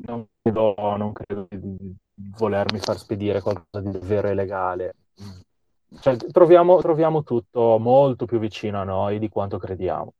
non, 0.06 0.26
credo, 0.40 0.74
non 0.96 1.12
credo 1.12 1.48
di 1.50 1.94
volermi 2.14 2.78
far 2.78 2.98
spedire 2.98 3.40
qualcosa 3.40 3.80
di 3.80 3.98
vero 4.02 4.28
e 4.28 4.34
legale. 4.34 4.94
Cioè, 6.00 6.16
troviamo, 6.16 6.80
troviamo 6.80 7.24
tutto 7.24 7.78
molto 7.78 8.26
più 8.26 8.38
vicino 8.38 8.80
a 8.80 8.84
noi 8.84 9.18
di 9.18 9.28
quanto 9.28 9.58
crediamo. 9.58 10.14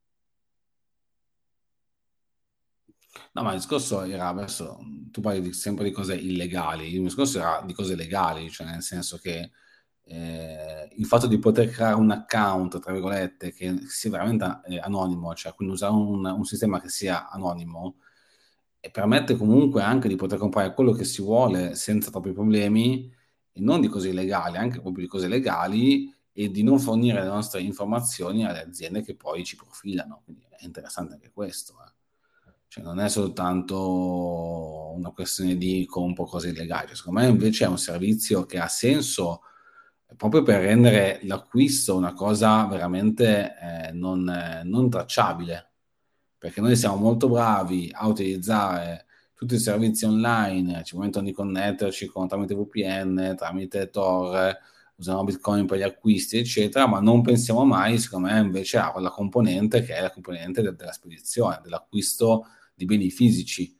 No, 3.32 3.42
ma 3.42 3.50
il 3.52 3.58
discorso 3.58 4.02
era 4.02 4.32
verso, 4.32 4.78
tu 5.12 5.20
parli 5.20 5.40
di, 5.40 5.52
sempre 5.52 5.84
di 5.84 5.92
cose 5.92 6.16
illegali, 6.16 6.92
il 6.92 7.02
discorso 7.02 7.38
era 7.38 7.62
di 7.64 7.72
cose 7.72 7.94
legali, 7.94 8.50
cioè 8.50 8.66
nel 8.66 8.82
senso 8.82 9.18
che 9.18 9.50
eh, 10.12 10.88
il 10.96 11.06
fatto 11.06 11.28
di 11.28 11.38
poter 11.38 11.70
creare 11.70 11.94
un 11.94 12.10
account, 12.10 12.80
tra 12.80 12.92
virgolette, 12.92 13.52
che 13.52 13.78
sia 13.86 14.10
veramente 14.10 14.60
eh, 14.66 14.78
anonimo, 14.80 15.32
cioè 15.34 15.54
quindi 15.54 15.74
usare 15.74 15.92
un, 15.92 16.24
un, 16.24 16.44
sistema 16.44 16.80
che 16.80 16.88
sia 16.88 17.30
anonimo, 17.30 17.98
e 18.80 18.90
permette 18.90 19.36
comunque 19.36 19.82
anche 19.82 20.08
di 20.08 20.16
poter 20.16 20.38
comprare 20.38 20.74
quello 20.74 20.92
che 20.92 21.04
si 21.04 21.22
vuole 21.22 21.76
senza 21.76 22.10
troppi 22.10 22.32
problemi, 22.32 23.08
e 23.52 23.60
non 23.60 23.80
di 23.80 23.86
cose 23.86 24.08
illegali, 24.08 24.56
anche 24.56 24.80
proprio 24.80 25.04
di 25.04 25.08
cose 25.08 25.28
legali, 25.28 26.12
e 26.32 26.50
di 26.50 26.64
non 26.64 26.80
fornire 26.80 27.22
le 27.22 27.28
nostre 27.28 27.60
informazioni 27.60 28.44
alle 28.44 28.62
aziende 28.62 29.02
che 29.02 29.14
poi 29.14 29.44
ci 29.44 29.54
profilano. 29.54 30.22
Quindi 30.24 30.44
è 30.50 30.64
interessante 30.64 31.14
anche 31.14 31.30
questo. 31.32 31.74
Eh. 31.86 31.92
Cioè, 32.66 32.82
non 32.82 32.98
è 32.98 33.08
soltanto 33.08 34.92
una 34.96 35.10
questione 35.10 35.56
di 35.56 35.86
compro 35.86 36.24
cose 36.24 36.48
illegali. 36.48 36.96
Secondo 36.96 37.20
me 37.20 37.28
invece 37.28 37.64
è 37.64 37.68
un 37.68 37.78
servizio 37.78 38.44
che 38.44 38.58
ha 38.58 38.68
senso 38.68 39.42
proprio 40.16 40.42
per 40.42 40.60
rendere 40.60 41.20
l'acquisto 41.22 41.96
una 41.96 42.12
cosa 42.12 42.66
veramente 42.66 43.54
eh, 43.60 43.92
non, 43.92 44.28
eh, 44.28 44.62
non, 44.64 44.90
tracciabile, 44.90 45.70
perché 46.38 46.60
noi 46.60 46.76
siamo 46.76 46.96
molto 46.96 47.28
bravi 47.28 47.90
a 47.92 48.06
utilizzare 48.06 49.06
tutti 49.34 49.54
i 49.54 49.58
servizi 49.58 50.04
online, 50.04 50.82
ci 50.84 50.94
permettono 50.94 51.26
di 51.26 51.32
connetterci 51.32 52.06
con, 52.06 52.28
tramite 52.28 52.54
VPN, 52.54 53.34
tramite 53.36 53.90
Tor, 53.90 54.56
usiamo 54.96 55.24
Bitcoin 55.24 55.66
per 55.66 55.78
gli 55.78 55.82
acquisti, 55.82 56.36
eccetera, 56.38 56.86
ma 56.86 57.00
non 57.00 57.22
pensiamo 57.22 57.64
mai, 57.64 57.98
secondo 57.98 58.28
me, 58.28 58.38
invece 58.38 58.78
a 58.78 58.92
quella 58.92 59.10
componente 59.10 59.82
che 59.82 59.94
è 59.94 60.02
la 60.02 60.10
componente 60.10 60.60
de- 60.60 60.74
della 60.74 60.92
spedizione, 60.92 61.60
dell'acquisto 61.62 62.46
di 62.74 62.84
beni 62.84 63.10
fisici 63.10 63.79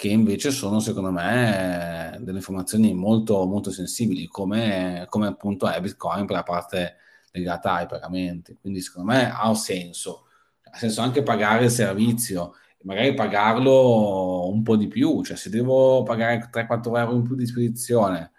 che 0.00 0.08
invece 0.08 0.50
sono 0.50 0.80
secondo 0.80 1.10
me 1.10 2.16
delle 2.20 2.38
informazioni 2.38 2.94
molto, 2.94 3.44
molto 3.44 3.70
sensibili, 3.70 4.26
come, 4.28 5.04
come 5.10 5.26
appunto 5.26 5.68
è 5.68 5.78
Bitcoin 5.78 6.24
per 6.24 6.36
la 6.36 6.42
parte 6.42 6.96
legata 7.32 7.74
ai 7.74 7.86
pagamenti. 7.86 8.56
Quindi 8.58 8.80
secondo 8.80 9.12
me 9.12 9.30
ha 9.30 9.46
un 9.46 9.56
senso, 9.56 10.24
ha 10.62 10.78
senso 10.78 11.02
anche 11.02 11.22
pagare 11.22 11.64
il 11.64 11.70
servizio, 11.70 12.54
magari 12.84 13.12
pagarlo 13.12 14.48
un 14.48 14.62
po' 14.62 14.76
di 14.76 14.88
più, 14.88 15.22
cioè 15.22 15.36
se 15.36 15.50
devo 15.50 16.02
pagare 16.02 16.48
3-4 16.50 16.96
euro 16.96 17.14
in 17.16 17.22
più 17.22 17.34
di 17.34 17.44
spedizione, 17.46 18.32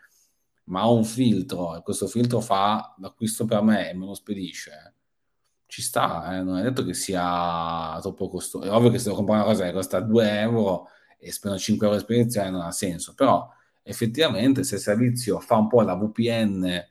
ma 0.64 0.88
ho 0.88 0.96
un 0.96 1.04
filtro 1.04 1.76
e 1.78 1.84
questo 1.84 2.08
filtro 2.08 2.40
fa 2.40 2.96
l'acquisto 2.98 3.46
per 3.46 3.62
me 3.62 3.92
e 3.92 3.94
me 3.94 4.08
lo 4.08 4.16
spedisce, 4.16 4.96
ci 5.68 5.84
sta, 5.84 6.36
eh? 6.36 6.42
non 6.42 6.58
è 6.58 6.64
detto 6.64 6.84
che 6.84 6.96
sia 6.96 8.00
troppo 8.02 8.30
costoso. 8.30 8.66
È 8.66 8.72
ovvio 8.72 8.90
che 8.90 8.98
se 8.98 9.04
devo 9.04 9.18
comprare 9.18 9.44
una 9.44 9.52
cosa 9.52 9.66
che 9.66 9.74
costa 9.74 10.00
2 10.00 10.40
euro 10.40 10.88
e 11.24 11.32
spendo 11.32 11.58
5 11.60 11.86
euro 11.86 11.98
di 11.98 12.04
spedizione 12.04 12.50
non 12.50 12.62
ha 12.62 12.72
senso, 12.72 13.14
però 13.14 13.48
effettivamente 13.84 14.64
se 14.64 14.76
il 14.76 14.82
servizio 14.82 15.40
fa 15.40 15.56
un 15.58 15.68
po' 15.68 15.84
da 15.84 15.94
VPN, 15.96 16.84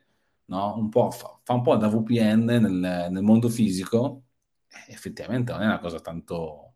no? 0.46 0.76
un 0.76 0.88
po', 0.88 1.10
fa, 1.10 1.36
fa, 1.42 1.54
un 1.54 1.62
po' 1.62 1.76
da 1.76 1.88
VPN 1.88 2.44
nel, 2.44 3.08
nel 3.10 3.22
mondo 3.22 3.48
fisico, 3.48 4.22
eh, 4.68 4.92
effettivamente 4.92 5.50
non 5.50 5.62
è 5.62 5.66
una 5.66 5.80
cosa 5.80 5.98
tanto, 5.98 6.74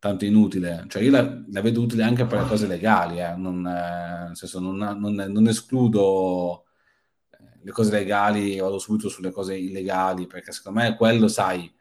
tanto 0.00 0.24
inutile, 0.24 0.84
cioè 0.88 1.02
io 1.02 1.12
la, 1.12 1.42
la, 1.48 1.60
vedo 1.60 1.80
utile 1.80 2.02
anche 2.02 2.26
per 2.26 2.42
le 2.42 2.48
cose 2.48 2.66
legali, 2.66 3.20
eh? 3.20 3.36
non, 3.36 3.64
eh, 3.66 4.24
nel 4.26 4.36
senso 4.36 4.58
non, 4.58 4.76
non, 4.76 5.14
non 5.14 5.46
escludo 5.46 6.64
eh, 7.30 7.60
le 7.62 7.70
cose 7.70 7.92
legali, 7.92 8.58
vado 8.58 8.80
subito 8.80 9.08
sulle 9.08 9.30
cose 9.30 9.56
illegali, 9.56 10.26
perché 10.26 10.50
secondo 10.50 10.80
me 10.80 10.96
quello, 10.96 11.28
sai, 11.28 11.72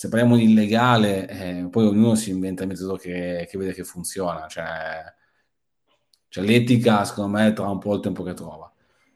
se 0.00 0.08
parliamo 0.08 0.36
di 0.36 0.44
illegale, 0.44 1.28
eh, 1.28 1.68
poi 1.68 1.84
ognuno 1.84 2.14
si 2.14 2.30
inventa 2.30 2.62
il 2.62 2.70
metodo 2.70 2.96
che, 2.96 3.46
che 3.50 3.58
vede 3.58 3.74
che 3.74 3.84
funziona. 3.84 4.46
Cioè, 4.48 5.04
cioè, 6.26 6.42
l'etica, 6.42 7.04
secondo 7.04 7.36
me, 7.36 7.52
tra 7.52 7.68
un 7.68 7.78
po' 7.78 7.96
il 7.96 8.00
tempo 8.00 8.22
che 8.22 8.32
trova. 8.32 8.72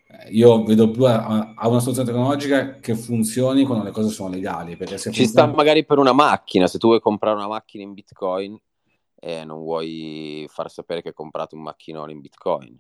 Eh, 0.07 0.33
io 0.33 0.63
vedo 0.63 0.91
più 0.91 1.07
a, 1.07 1.55
a, 1.57 1.69
una 1.69 1.81
soluzione 1.81 2.11
tecnologica 2.11 2.81
che 2.81 2.95
funzioni 2.97 3.65
quando 3.65 3.83
le 3.83 3.93
cose 3.93 4.11
sono 4.11 4.29
legali. 4.29 4.73
Ci 4.73 4.87
funziona... 4.99 5.27
sta 5.27 5.47
magari 5.47 5.87
per 5.87 5.97
una 5.97 6.13
macchina, 6.13 6.67
se 6.67 6.77
tu 6.77 6.89
vuoi 6.89 7.01
comprare 7.01 7.37
una 7.37 7.49
macchina 7.49 7.83
in 7.83 7.95
Bitcoin 7.95 8.61
e 9.15 9.43
non 9.47 9.61
vuoi 9.61 10.45
far 10.51 10.71
sapere 10.71 11.01
che 11.01 11.09
hai 11.09 11.15
comprato 11.15 11.57
un 11.57 11.63
macchinone 11.63 12.13
in 12.13 12.21
Bitcoin. 12.21 12.79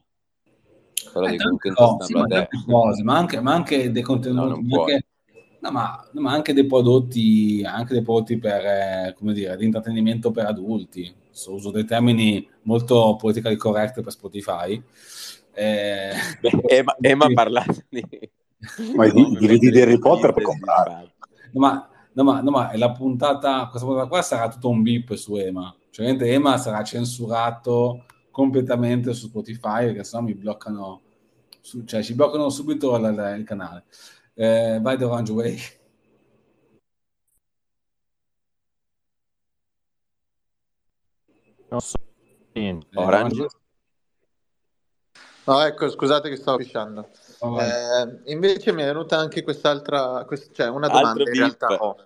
Però 1.11 1.25
eh, 1.25 1.37
no, 1.39 1.97
sì, 2.01 2.13
ma, 2.13 2.49
cose, 2.67 3.03
ma, 3.03 3.17
anche, 3.17 3.41
ma 3.41 3.55
anche 3.55 3.91
dei 3.91 4.03
contenuti, 4.03 4.63
no, 4.63 4.81
anche, 4.83 5.07
No, 5.65 5.71
ma, 5.71 6.07
ma, 6.13 6.33
anche 6.33 6.53
dei 6.53 6.67
prodotti, 6.67 7.63
anche 7.65 7.95
dei 7.95 8.03
prodotti 8.03 8.37
per, 8.37 8.67
eh, 8.67 9.15
come 9.17 9.33
dire, 9.33 9.57
di 9.57 9.65
intrattenimento 9.65 10.31
per 10.31 10.45
adulti. 10.45 11.11
So, 11.31 11.55
uso 11.55 11.71
dei 11.71 11.87
termini 11.87 12.47
molto 12.63 13.17
politically 13.17 13.57
correct 13.57 14.03
per 14.03 14.13
Spotify. 14.13 14.83
Eh, 15.55 16.13
Emma, 17.01 17.25
ha 17.25 17.33
parlato 17.33 17.83
di... 17.89 18.05
Ma 18.95 19.07
i 19.07 19.11
DVD 19.11 19.71
di 19.71 19.81
Harry 19.81 19.99
Potter 19.99 20.35
per 20.35 20.43
comprare. 20.43 21.15
No, 21.53 21.61
ma 21.61 21.89
No 22.15 22.23
ma, 22.23 22.41
no, 22.41 22.51
ma 22.53 22.77
la 22.77 22.93
puntata, 22.93 23.67
questa 23.67 23.89
puntata 23.89 24.07
qua 24.07 24.23
sarà 24.23 24.49
tutto 24.49 24.69
un 24.69 24.83
beep 24.83 25.15
su 25.15 25.35
Ema. 25.35 25.75
Cioè, 25.91 26.17
Ema 26.23 26.59
sarà 26.59 26.85
censurato 26.85 28.05
completamente 28.31 29.13
su 29.15 29.27
Spotify 29.27 29.87
perché 29.87 30.05
sennò 30.05 30.23
mi 30.23 30.35
bloccano, 30.35 31.01
su, 31.61 31.83
cioè 31.85 32.05
ci 32.05 32.15
bloccano 32.15 32.51
subito 32.51 32.97
la, 32.99 33.11
la, 33.11 33.35
il 33.35 33.43
canale. 33.43 33.85
Eh, 34.37 34.79
vai 34.83 34.97
The 34.97 35.05
Orange 35.05 35.33
Way. 35.33 35.59
Non 41.71 41.81
so 41.81 41.99
niente. 42.53 42.87
Eh, 42.91 43.03
Orange. 43.03 43.47
No, 45.47 45.61
ecco, 45.61 45.89
scusate 45.89 46.29
che 46.31 46.37
stavo 46.37 46.57
pisciando. 46.57 47.11
Oh, 47.41 47.61
Eh, 47.61 48.33
invece 48.33 48.73
mi 48.73 48.83
è 48.83 48.87
venuta 48.87 49.19
anche 49.19 49.43
quest'altra, 49.43 50.25
quest- 50.25 50.53
cioè 50.53 50.69
una 50.69 50.89
domanda 50.89 51.23
Altro 51.23 51.29
in 51.29 51.35
realtà. 51.35 51.67
beep. 51.69 51.81
ho. 51.81 51.97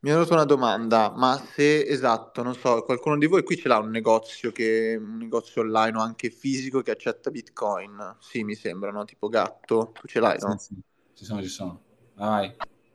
Mi 0.00 0.10
è 0.10 0.12
venuta 0.12 0.34
una 0.34 0.44
domanda, 0.44 1.12
ma 1.14 1.42
se 1.54 1.86
esatto, 1.86 2.42
non 2.42 2.54
so, 2.54 2.82
qualcuno 2.82 3.16
di 3.16 3.26
voi 3.26 3.42
qui 3.42 3.56
ce 3.56 3.68
l'ha 3.68 3.78
un 3.78 3.90
negozio 3.90 4.52
che, 4.52 4.96
un 5.00 5.16
negozio 5.16 5.62
online 5.62 5.96
o 5.96 6.00
anche 6.00 6.28
fisico 6.28 6.82
che 6.82 6.90
accetta 6.90 7.30
Bitcoin? 7.30 8.16
Sì, 8.18 8.44
mi 8.44 8.54
sembra, 8.54 8.90
no? 8.90 9.04
Tipo 9.04 9.28
gatto, 9.28 9.92
tu 9.94 10.06
ce 10.06 10.20
l'hai, 10.20 10.38
no? 10.40 10.58
sì, 10.58 10.74
sì. 10.74 10.82
Ci 11.14 11.24
sono, 11.24 11.42
ci 11.42 11.48
sono. 11.48 11.80
Vai. 12.14 12.54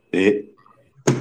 E 0.10 0.54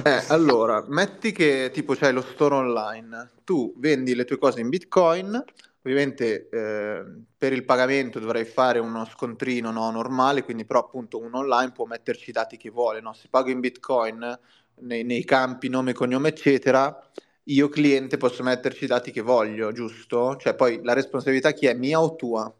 Eh, 0.03 0.23
allora, 0.27 0.85
metti 0.87 1.31
che 1.31 1.71
tipo 1.73 1.93
c'hai 1.95 2.13
lo 2.13 2.21
store 2.21 2.55
online, 2.55 3.31
tu 3.43 3.73
vendi 3.77 4.15
le 4.15 4.23
tue 4.23 4.37
cose 4.37 4.61
in 4.61 4.69
Bitcoin, 4.69 5.43
ovviamente 5.81 6.47
eh, 6.49 7.03
per 7.37 7.53
il 7.53 7.65
pagamento 7.65 8.19
dovrai 8.19 8.45
fare 8.45 8.79
uno 8.79 9.05
scontrino 9.05 9.71
no, 9.71 9.89
normale, 9.91 10.43
quindi 10.43 10.65
però 10.65 10.79
appunto 10.79 11.19
un 11.19 11.33
online 11.33 11.71
può 11.71 11.85
metterci 11.85 12.29
i 12.29 12.33
dati 12.33 12.55
che 12.55 12.69
vuole, 12.69 13.01
no? 13.01 13.13
Se 13.13 13.27
pago 13.29 13.49
in 13.49 13.59
Bitcoin 13.59 14.39
nei, 14.81 15.03
nei 15.03 15.23
campi 15.25 15.67
nome, 15.69 15.93
cognome, 15.93 16.29
eccetera, 16.29 16.97
io 17.45 17.67
cliente 17.67 18.17
posso 18.17 18.43
metterci 18.43 18.83
i 18.85 18.87
dati 18.87 19.11
che 19.11 19.21
voglio, 19.21 19.71
giusto? 19.71 20.35
Cioè 20.37 20.53
poi 20.53 20.79
la 20.83 20.93
responsabilità 20.93 21.51
chi 21.51 21.65
è, 21.65 21.73
mia 21.73 22.01
o 22.01 22.15
tua? 22.15 22.53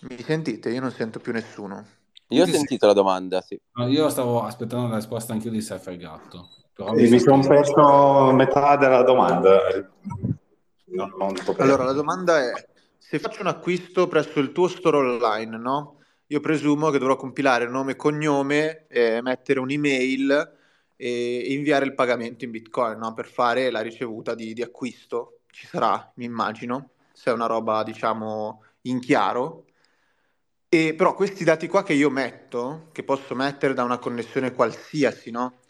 Mi 0.00 0.22
sentite? 0.22 0.70
Io 0.70 0.80
non 0.80 0.92
sento 0.92 1.18
più 1.18 1.32
nessuno. 1.32 1.84
Io 2.28 2.44
ho 2.44 2.46
sentito 2.46 2.86
la 2.86 2.92
domanda, 2.92 3.40
sì. 3.40 3.58
No, 3.72 3.88
io 3.88 4.08
stavo 4.10 4.42
aspettando 4.42 4.88
la 4.88 4.96
risposta 4.96 5.32
anche 5.32 5.46
io 5.46 5.52
di 5.52 5.62
Surfer 5.62 5.96
Gatto. 5.96 6.50
Però 6.74 6.92
mi 6.92 7.08
sa 7.08 7.18
sono 7.18 7.46
perso 7.46 8.32
metà 8.32 8.76
della 8.76 9.02
domanda. 9.02 9.58
Non, 10.84 11.14
non. 11.18 11.34
Allora, 11.56 11.84
la 11.84 11.92
domanda 11.92 12.38
è, 12.38 12.52
se 12.96 13.18
faccio 13.18 13.40
un 13.40 13.48
acquisto 13.48 14.06
presso 14.06 14.38
il 14.38 14.52
tuo 14.52 14.68
store 14.68 14.98
online, 14.98 15.56
no? 15.56 15.96
Io 16.26 16.40
presumo 16.40 16.90
che 16.90 16.98
dovrò 16.98 17.16
compilare 17.16 17.66
nome 17.66 17.92
e 17.92 17.96
cognome, 17.96 18.86
eh, 18.88 19.20
mettere 19.22 19.58
un'email 19.60 20.56
e 20.94 21.44
inviare 21.48 21.86
il 21.86 21.94
pagamento 21.94 22.44
in 22.44 22.50
Bitcoin, 22.50 22.98
no? 22.98 23.14
Per 23.14 23.26
fare 23.26 23.70
la 23.70 23.80
ricevuta 23.80 24.34
di, 24.34 24.52
di 24.52 24.62
acquisto. 24.62 25.40
Ci 25.50 25.66
sarà, 25.66 26.12
mi 26.16 26.26
immagino, 26.26 26.90
se 27.12 27.30
è 27.30 27.32
una 27.32 27.46
roba, 27.46 27.82
diciamo, 27.82 28.62
in 28.82 29.00
chiaro. 29.00 29.64
E 30.70 30.94
però 30.94 31.14
questi 31.14 31.44
dati 31.44 31.66
qua 31.66 31.82
che 31.82 31.94
io 31.94 32.10
metto, 32.10 32.88
che 32.92 33.02
posso 33.02 33.34
mettere 33.34 33.72
da 33.72 33.84
una 33.84 33.98
connessione 33.98 34.52
qualsiasi, 34.52 35.30
no? 35.30 35.60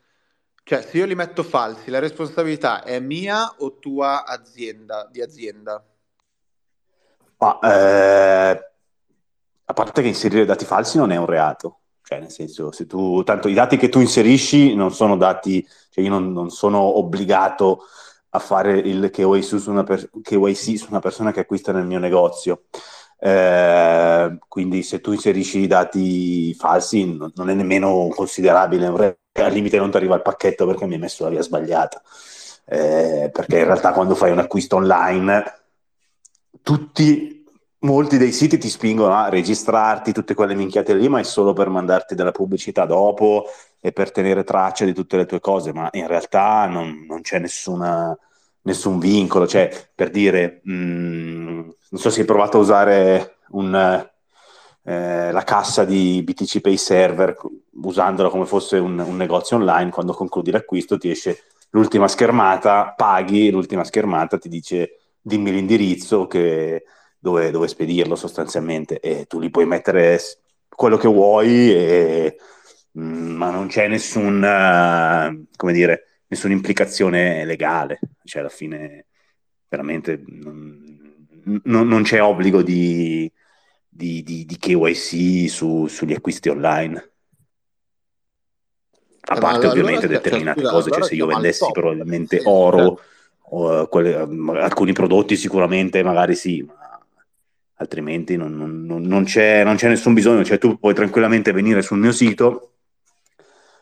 Cioè, 0.64 0.82
se 0.82 0.98
io 0.98 1.06
li 1.06 1.14
metto 1.14 1.44
falsi, 1.44 1.88
la 1.88 2.00
responsabilità 2.00 2.82
è 2.82 2.98
mia 2.98 3.54
o 3.58 3.78
tua 3.78 4.26
azienda, 4.26 5.08
di 5.10 5.22
azienda? 5.22 5.82
Ma, 7.38 7.58
eh, 7.60 8.70
a 9.64 9.72
parte 9.72 10.02
che 10.02 10.08
inserire 10.08 10.44
dati 10.44 10.64
falsi 10.64 10.98
non 10.98 11.12
è 11.12 11.16
un 11.16 11.26
reato, 11.26 11.78
cioè 12.02 12.18
nel 12.18 12.30
senso, 12.30 12.72
se 12.72 12.86
tu, 12.86 13.22
tanto 13.22 13.48
i 13.48 13.54
dati 13.54 13.76
che 13.76 13.88
tu 13.88 14.00
inserisci 14.00 14.74
non 14.74 14.92
sono 14.92 15.16
dati, 15.16 15.66
cioè 15.90 16.02
io 16.02 16.10
non, 16.10 16.32
non 16.32 16.50
sono 16.50 16.98
obbligato 16.98 17.84
a 18.30 18.38
fare 18.40 18.78
il 18.78 19.10
KYC 19.10 19.60
su 19.60 19.70
una, 19.70 19.84
per- 19.84 20.10
KYC 20.22 20.76
su 20.76 20.86
una 20.90 21.00
persona 21.00 21.32
che 21.32 21.40
acquista 21.40 21.70
nel 21.72 21.86
mio 21.86 21.98
negozio. 21.98 22.64
Eh, 23.20 24.38
quindi 24.46 24.82
se 24.82 25.00
tu 25.00 25.12
inserisci 25.12 25.60
i 25.60 25.66
dati 25.66 26.54
falsi 26.54 27.16
non, 27.16 27.32
non 27.34 27.50
è 27.50 27.54
nemmeno 27.54 28.08
considerabile, 28.14 28.86
al 28.86 29.52
limite 29.52 29.78
non 29.78 29.90
ti 29.90 29.96
arriva 29.96 30.14
il 30.14 30.22
pacchetto 30.22 30.66
perché 30.66 30.86
mi 30.86 30.94
hai 30.94 31.00
messo 31.00 31.24
la 31.24 31.30
via 31.30 31.42
sbagliata. 31.42 32.00
Eh, 32.64 33.30
perché 33.32 33.58
in 33.58 33.64
realtà 33.64 33.92
quando 33.92 34.14
fai 34.14 34.30
un 34.30 34.38
acquisto 34.38 34.76
online 34.76 35.58
tutti, 36.62 37.44
molti 37.80 38.18
dei 38.18 38.32
siti 38.32 38.58
ti 38.58 38.68
spingono 38.68 39.14
a 39.14 39.28
registrarti, 39.28 40.12
tutte 40.12 40.34
quelle 40.34 40.54
minchiate 40.54 40.94
lì, 40.94 41.08
ma 41.08 41.20
è 41.20 41.22
solo 41.22 41.52
per 41.52 41.68
mandarti 41.68 42.14
della 42.14 42.32
pubblicità 42.32 42.84
dopo 42.84 43.46
e 43.80 43.92
per 43.92 44.10
tenere 44.12 44.44
traccia 44.44 44.84
di 44.84 44.92
tutte 44.92 45.16
le 45.16 45.26
tue 45.26 45.40
cose, 45.40 45.72
ma 45.72 45.88
in 45.92 46.06
realtà 46.06 46.66
non, 46.66 47.06
non 47.08 47.22
c'è 47.22 47.38
nessuna, 47.38 48.16
nessun 48.62 48.98
vincolo. 48.98 49.46
Cioè, 49.46 49.70
per 49.94 50.10
dire, 50.10 50.60
mh, 50.64 50.72
non 51.90 52.00
so 52.00 52.10
se 52.10 52.20
hai 52.20 52.26
provato 52.26 52.58
a 52.58 52.60
usare 52.60 53.38
un, 53.50 53.74
eh, 54.84 55.32
la 55.32 55.42
cassa 55.44 55.84
di 55.84 56.22
BTC 56.22 56.60
Pay 56.60 56.76
Server 56.76 57.36
usandola 57.82 58.28
come 58.28 58.46
fosse 58.46 58.78
un, 58.78 58.98
un 58.98 59.16
negozio 59.16 59.56
online, 59.56 59.90
quando 59.90 60.12
concludi 60.12 60.50
l'acquisto 60.50 60.98
ti 60.98 61.10
esce 61.10 61.44
l'ultima 61.70 62.08
schermata, 62.08 62.94
paghi, 62.96 63.50
l'ultima 63.50 63.84
schermata 63.84 64.38
ti 64.38 64.48
dice 64.48 64.96
dimmi 65.20 65.50
l'indirizzo 65.50 66.26
che, 66.26 66.84
dove, 67.18 67.50
dove 67.50 67.68
spedirlo 67.68 68.14
sostanzialmente 68.14 69.00
e 69.00 69.26
tu 69.26 69.38
li 69.38 69.50
puoi 69.50 69.66
mettere 69.66 70.18
quello 70.68 70.96
che 70.96 71.08
vuoi, 71.08 71.72
e, 71.72 72.36
mm, 72.98 73.36
ma 73.36 73.50
non 73.50 73.66
c'è 73.66 73.88
nessun, 73.88 74.42
eh, 74.44 75.46
come 75.56 75.72
dire, 75.72 76.17
nessuna 76.28 76.52
implicazione 76.52 77.44
legale, 77.44 77.98
cioè 78.24 78.40
alla 78.42 78.50
fine 78.50 79.06
veramente 79.68 80.22
non, 80.26 81.26
non- 81.64 81.88
non 81.88 82.02
c'è 82.02 82.22
obbligo 82.22 82.62
di, 82.62 83.30
di, 83.88 84.22
di- 84.22 84.44
di 84.44 84.56
KYC 84.58 85.48
su- 85.50 85.86
sugli 85.86 86.12
acquisti 86.14 86.48
online. 86.48 87.12
A 89.30 89.34
Eh, 89.36 89.40
parte 89.40 89.66
allora- 89.66 89.68
ovviamente 89.68 90.06
allora, 90.06 90.20
cioè, 90.20 90.22
determinate 90.22 90.60
scusa, 90.60 90.72
cose, 90.74 90.84
cioè 90.84 90.94
allora 90.94 91.08
se 91.08 91.14
io 91.16 91.26
vendessi 91.26 91.58
top, 91.60 91.72
probabilmente 91.72 92.36
senso, 92.36 92.50
oro, 92.50 93.00
o, 93.50 93.86
quelle- 93.88 94.14
alcuni 94.60 94.92
prodotti 94.92 95.36
sicuramente 95.36 96.02
magari 96.02 96.34
sì, 96.34 96.62
ma 96.62 96.74
altrimenti 97.80 98.36
non, 98.36 98.56
non- 98.56 98.84
non- 98.84 99.02
non 99.02 99.24
c'è, 99.24 99.64
non 99.64 99.76
c'è 99.76 99.88
nessun 99.88 100.14
bisogno, 100.14 100.44
cioè 100.44 100.58
tu 100.58 100.78
puoi 100.78 100.94
tranquillamente 100.94 101.52
venire 101.52 101.82
sul 101.82 101.98
mio 101.98 102.12
sito, 102.12 102.72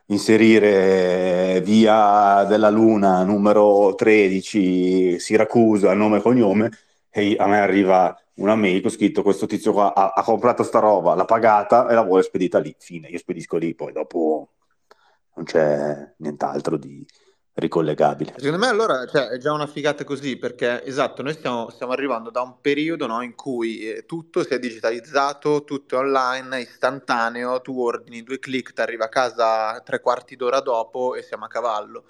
inserire 0.06 1.60
via 1.64 2.44
della 2.44 2.70
Luna 2.70 3.22
numero 3.24 3.94
13 3.94 5.18
Siracusa, 5.18 5.94
nome 5.94 6.18
e 6.18 6.22
cognome, 6.22 6.70
e 7.10 7.36
a 7.38 7.46
me 7.46 7.58
arriva 7.58 8.16
una 8.34 8.54
mail 8.54 8.82
con 8.82 8.90
scritto 8.90 9.22
questo 9.22 9.46
tizio 9.46 9.72
qua 9.72 9.94
ha, 9.94 10.12
ha 10.14 10.22
comprato 10.22 10.62
sta 10.62 10.78
roba, 10.78 11.14
l'ha 11.14 11.24
pagata 11.24 11.88
e 11.88 11.94
la 11.94 12.02
vuole 12.02 12.22
spedita 12.22 12.58
lì, 12.58 12.74
fine, 12.78 13.08
io 13.08 13.18
spedisco 13.18 13.56
lì, 13.56 13.74
poi 13.74 13.92
dopo 13.92 14.50
non 15.34 15.44
c'è 15.44 16.14
nient'altro 16.18 16.76
di 16.76 17.04
ricollegabile. 17.56 18.34
Secondo 18.36 18.58
me 18.58 18.68
allora 18.68 19.06
cioè, 19.06 19.28
è 19.28 19.38
già 19.38 19.52
una 19.52 19.66
figata 19.66 20.04
così, 20.04 20.36
perché 20.36 20.84
esatto, 20.84 21.22
noi 21.22 21.32
stiamo, 21.32 21.70
stiamo 21.70 21.92
arrivando 21.92 22.30
da 22.30 22.42
un 22.42 22.60
periodo 22.60 23.06
no, 23.06 23.22
in 23.22 23.34
cui 23.34 23.80
eh, 23.80 24.04
tutto 24.04 24.42
si 24.42 24.52
è 24.52 24.58
digitalizzato, 24.58 25.64
tutto 25.64 25.96
è 25.96 25.98
online, 25.98 26.60
istantaneo, 26.60 27.60
tu 27.62 27.80
ordini 27.80 28.22
due 28.22 28.38
clic, 28.38 28.72
ti 28.72 28.80
arriva 28.80 29.06
a 29.06 29.08
casa 29.08 29.80
tre 29.80 30.00
quarti 30.00 30.36
d'ora 30.36 30.60
dopo 30.60 31.14
e 31.14 31.22
siamo 31.22 31.46
a 31.46 31.48
cavallo. 31.48 32.04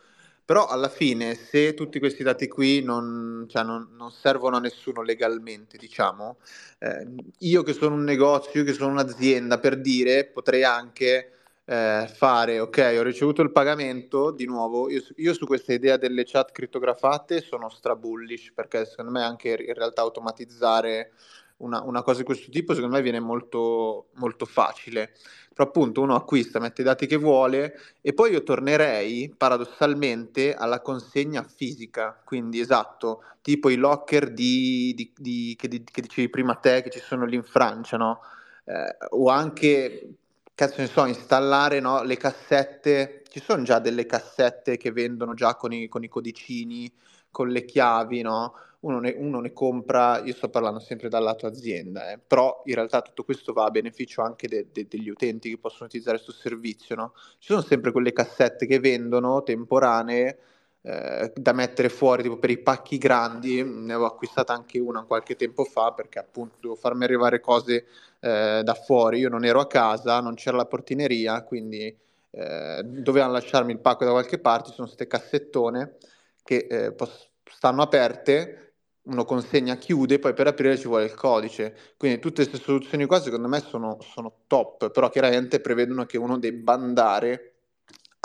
Però 0.44 0.66
alla 0.66 0.88
fine, 0.88 1.34
se 1.34 1.74
tutti 1.74 1.98
questi 1.98 2.22
dati 2.22 2.46
qui 2.48 2.80
non, 2.82 3.46
cioè, 3.48 3.64
non- 3.64 3.88
non 3.96 4.12
servono 4.12 4.56
a 4.56 4.60
nessuno 4.60 5.02
legalmente, 5.02 5.76
diciamo, 5.76 6.38
eh, 6.78 7.06
io 7.38 7.62
che 7.62 7.72
sono 7.72 7.94
un 7.96 8.04
negozio, 8.04 8.60
io 8.60 8.66
che 8.66 8.72
sono 8.72 8.90
un'azienda, 8.92 9.58
per 9.58 9.80
dire, 9.80 10.24
potrei 10.26 10.62
anche 10.62 11.30
eh, 11.66 12.08
fare, 12.14 12.60
ok, 12.60 12.96
ho 12.98 13.02
ricevuto 13.02 13.42
il 13.42 13.52
pagamento, 13.52 14.30
di 14.30 14.46
nuovo, 14.46 14.88
io, 14.88 15.02
io 15.16 15.34
su 15.34 15.46
questa 15.46 15.72
idea 15.72 15.96
delle 15.96 16.24
chat 16.24 16.52
crittografate 16.52 17.40
sono 17.40 17.68
stra 17.68 17.96
bullish, 17.96 18.52
perché 18.54 18.84
secondo 18.86 19.10
me 19.10 19.22
anche 19.22 19.50
in 19.50 19.74
realtà 19.74 20.02
automatizzare 20.02 21.12
una, 21.58 21.82
una 21.82 22.02
cosa 22.02 22.18
di 22.18 22.24
questo 22.24 22.50
tipo, 22.50 22.74
secondo 22.74 22.96
me 22.96 23.02
viene 23.02 23.20
molto, 23.20 24.08
molto 24.14 24.44
facile. 24.46 25.12
Però 25.54 25.68
appunto 25.68 26.02
uno 26.02 26.14
acquista, 26.14 26.60
mette 26.60 26.82
i 26.82 26.84
dati 26.84 27.06
che 27.06 27.16
vuole 27.16 27.80
e 28.02 28.12
poi 28.12 28.30
io 28.32 28.42
tornerei 28.42 29.32
paradossalmente 29.36 30.54
alla 30.54 30.82
consegna 30.82 31.42
fisica, 31.42 32.20
quindi 32.24 32.60
esatto, 32.60 33.22
tipo 33.40 33.70
i 33.70 33.76
locker 33.76 34.32
di, 34.32 34.92
di- 34.94 35.12
di- 35.16 35.56
che, 35.58 35.68
che 35.68 36.02
dicevi 36.02 36.28
prima 36.28 36.54
te, 36.56 36.82
che 36.82 36.90
ci 36.90 37.00
sono 37.00 37.24
lì 37.24 37.36
in 37.36 37.42
Francia, 37.42 37.96
no? 37.96 38.20
Eh, 38.64 38.96
o 39.10 39.28
anche, 39.30 40.08
cazzo 40.56 40.80
ne 40.80 40.86
so, 40.86 41.04
installare 41.04 41.80
no, 41.80 42.02
le 42.02 42.16
cassette, 42.16 43.22
ci 43.28 43.40
sono 43.40 43.62
già 43.62 43.78
delle 43.78 44.06
cassette 44.06 44.78
che 44.78 44.90
vendono 44.90 45.34
già 45.34 45.54
con 45.54 45.70
i, 45.70 45.86
con 45.86 46.02
i 46.02 46.08
codicini, 46.08 46.90
con 47.30 47.50
le 47.50 47.66
chiavi, 47.66 48.22
no? 48.22 48.54
Uno 48.80 48.98
ne, 49.00 49.14
uno 49.18 49.40
ne, 49.40 49.52
compra, 49.52 50.22
io 50.24 50.32
sto 50.32 50.48
parlando 50.48 50.80
sempre 50.80 51.10
dal 51.10 51.22
lato 51.22 51.46
azienda, 51.46 52.10
eh, 52.10 52.18
però 52.18 52.62
in 52.64 52.74
realtà 52.74 53.02
tutto 53.02 53.22
questo 53.22 53.52
va 53.52 53.64
a 53.66 53.70
beneficio 53.70 54.22
anche 54.22 54.48
de, 54.48 54.68
de, 54.72 54.86
degli 54.88 55.10
utenti 55.10 55.50
che 55.50 55.58
possono 55.58 55.86
utilizzare 55.86 56.16
questo 56.16 56.32
servizio, 56.32 56.94
no? 56.94 57.12
Ci 57.38 57.48
sono 57.48 57.60
sempre 57.60 57.92
quelle 57.92 58.14
cassette 58.14 58.64
che 58.64 58.80
vendono 58.80 59.42
temporanee 59.42 60.38
eh, 60.86 61.32
da 61.34 61.52
mettere 61.52 61.88
fuori 61.88 62.22
tipo 62.22 62.38
per 62.38 62.50
i 62.50 62.58
pacchi 62.58 62.96
grandi, 62.96 63.60
ne 63.64 63.92
avevo 63.92 64.06
acquistata 64.06 64.52
anche 64.52 64.78
una 64.78 65.02
qualche 65.02 65.34
tempo 65.34 65.64
fa 65.64 65.90
perché 65.92 66.20
appunto 66.20 66.58
devo 66.60 66.76
farmi 66.76 67.02
arrivare 67.02 67.40
cose 67.40 67.86
eh, 68.20 68.60
da 68.62 68.74
fuori, 68.74 69.18
io 69.18 69.28
non 69.28 69.44
ero 69.44 69.58
a 69.58 69.66
casa, 69.66 70.20
non 70.20 70.34
c'era 70.34 70.56
la 70.56 70.66
portineria, 70.66 71.42
quindi 71.42 71.92
eh, 72.30 72.82
dovevano 72.84 73.32
lasciarmi 73.32 73.72
il 73.72 73.80
pacco 73.80 74.04
da 74.04 74.12
qualche 74.12 74.38
parte, 74.38 74.70
sono 74.70 74.86
queste 74.86 75.08
cassettone 75.08 75.96
che 76.44 76.68
eh, 76.70 76.92
pos- 76.92 77.30
stanno 77.50 77.82
aperte, 77.82 78.74
uno 79.06 79.24
consegna, 79.24 79.74
chiude, 79.76 80.20
poi 80.20 80.34
per 80.34 80.46
aprire 80.46 80.76
ci 80.76 80.86
vuole 80.86 81.04
il 81.04 81.14
codice. 81.14 81.74
Quindi 81.96 82.20
tutte 82.20 82.46
queste 82.46 82.64
soluzioni 82.64 83.06
qua 83.06 83.20
secondo 83.20 83.48
me 83.48 83.58
sono, 83.58 83.98
sono 84.00 84.42
top, 84.46 84.90
però 84.90 85.08
chiaramente 85.10 85.60
prevedono 85.60 86.04
che 86.06 86.16
uno 86.16 86.38
debba 86.38 86.74
andare 86.74 87.55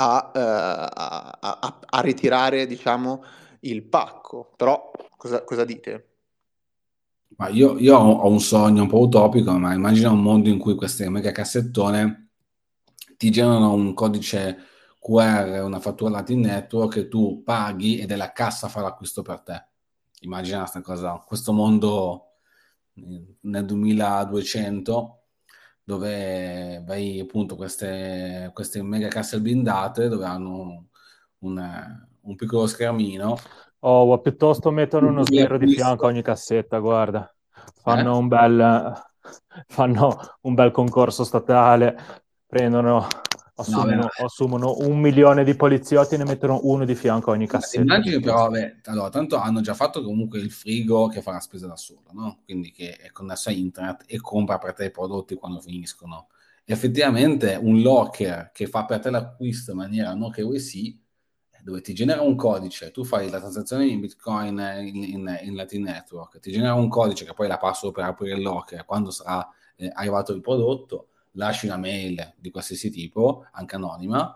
a, 0.02 0.32
uh, 0.34 0.39
a, 0.39 1.38
a, 1.39 1.80
a 1.86 2.02
ritirare 2.02 2.66
diciamo, 2.66 3.24
il 3.62 3.84
pacco. 3.84 4.54
Però 4.56 4.91
cosa, 5.16 5.43
cosa 5.43 5.64
dite? 5.64 6.08
Ma 7.38 7.47
io, 7.49 7.78
io, 7.78 7.97
ho 7.97 8.30
un 8.30 8.39
sogno 8.39 8.84
un 8.84 8.88
po' 8.89 8.99
utopico, 8.99 9.52
ma 9.58 9.74
immagina 9.74 10.12
un 10.12 10.22
mondo 10.22 10.49
in 10.49 10.58
cui 10.58 10.76
queste 10.76 11.10
mega 11.10 11.32
cassettone 11.32 12.30
ti 13.18 13.30
generano 13.30 13.74
un 13.74 13.93
codice 13.93 14.58
QR, 14.99 15.62
una 15.64 15.80
fattura 15.80 16.10
Latin 16.12 16.41
Network 16.41 16.93
che 16.93 17.08
tu 17.08 17.41
paghi 17.43 17.99
ed 17.99 18.12
è 18.12 18.16
la 18.16 18.32
cassa 18.32 18.66
a 18.66 18.70
fare 18.70 18.86
l'acquisto 18.86 19.22
per 19.22 19.41
te. 19.41 19.66
Immagina 20.22 20.60
questa 20.60 20.82
cosa, 20.82 21.24
questo 21.26 21.54
mondo 21.54 22.26
nel 22.93 23.66
2200 23.66 25.21
dove 25.84 26.84
vai 26.86 27.20
appunto 27.20 27.56
queste, 27.56 28.52
queste 28.54 28.82
mega 28.82 29.08
casse 29.08 29.40
blindate 29.42 30.08
dove 30.08 30.26
hanno 30.26 30.88
un, 31.40 31.58
un 32.22 32.36
piccolo 32.36 32.68
schermino. 32.68 33.38
Oh, 33.80 34.20
piuttosto 34.20 34.70
mettono 34.70 35.08
uno 35.08 35.26
sbirro 35.26 35.58
di 35.58 35.74
fianco 35.74 36.06
a 36.06 36.10
ogni 36.10 36.22
cassetta, 36.22 36.78
guarda. 36.78 37.34
Fanno, 37.82 38.14
eh? 38.14 38.18
un 38.18 38.28
bel, 38.28 38.94
fanno 39.68 40.18
un 40.42 40.54
bel 40.54 40.72
concorso 40.72 41.24
statale, 41.24 41.98
prendono 42.46 43.08
Assumono, 43.56 43.95
no, 43.95 44.10
assumono, 44.24 44.76
un 44.80 44.99
milione 44.99 45.43
di 45.43 45.56
poliziotti 45.56 46.16
e 46.16 46.18
ne 46.18 46.24
mettono 46.24 46.62
uno 46.64 46.86
di 46.86 46.95
fianco 46.95 47.32
a 47.32 47.34
ogni 47.34 47.47
cassetta. 47.47 47.82
Immagini 47.82 48.20
però, 48.20 48.49
beh, 48.49 48.78
allora, 48.86 49.10
tanto 49.10 49.36
hanno 49.36 49.62
già 49.62 49.74
fatto 49.74 50.02
comunque 50.04 50.39
il 50.39 50.52
frigo 50.52 51.08
che 51.08 51.22
fa 51.22 51.32
la 51.32 51.39
spesa 51.39 51.68
da 51.68 51.76
solo, 51.76 52.06
no? 52.14 52.39
Quindi 52.45 52.72
che 52.72 52.95
è 52.95 53.12
connesso 53.12 53.49
a 53.49 53.52
internet 53.52 54.06
e 54.08 54.20
compra 54.20 54.58
per 54.58 54.74
te 54.74 54.86
i 54.86 54.91
prodotti 54.91 55.36
quando 55.36 55.60
finiscono. 55.60 56.28
Effettivamente 56.64 57.60
un 57.62 57.82
locker 57.82 58.52
che 58.54 58.68
fa 58.68 58.86
per 58.86 58.99
te 58.99 59.10
l'acquisto 59.10 59.72
in 59.72 59.78
maniera 59.78 60.14
no 60.14 60.30
che 60.30 60.43
vuoi 60.43 60.60
sì, 60.60 60.97
dove 61.64 61.82
ti 61.82 61.93
genera 61.93 62.22
un 62.22 62.36
codice, 62.36 62.91
tu 62.91 63.04
fai 63.04 63.30
la 63.30 63.39
transazione 63.39 63.86
in 63.86 63.99
Bitcoin 63.99 64.58
in, 64.80 65.04
in, 65.04 65.39
in 65.43 65.56
Latin 65.56 65.84
Network, 65.84 66.39
ti 66.39 66.52
genera 66.52 66.74
un 66.74 66.88
codice 66.88 67.26
che 67.26 67.34
poi 67.34 67.47
la 67.47 67.58
passo 67.58 67.91
per 67.91 68.06
aprire 68.06 68.36
il 68.36 68.41
locker 68.41 68.86
quando 68.86 69.12
sarà 69.12 69.47
eh, 69.76 69.91
arrivato 69.93 70.34
il 70.34 70.41
prodotto, 70.41 71.10
lasci 71.34 71.66
una 71.66 71.78
mail 71.78 72.34
di 72.38 72.52
qualsiasi 72.52 72.90
tipo, 72.90 73.46
anche 73.52 73.76
anonima, 73.76 74.36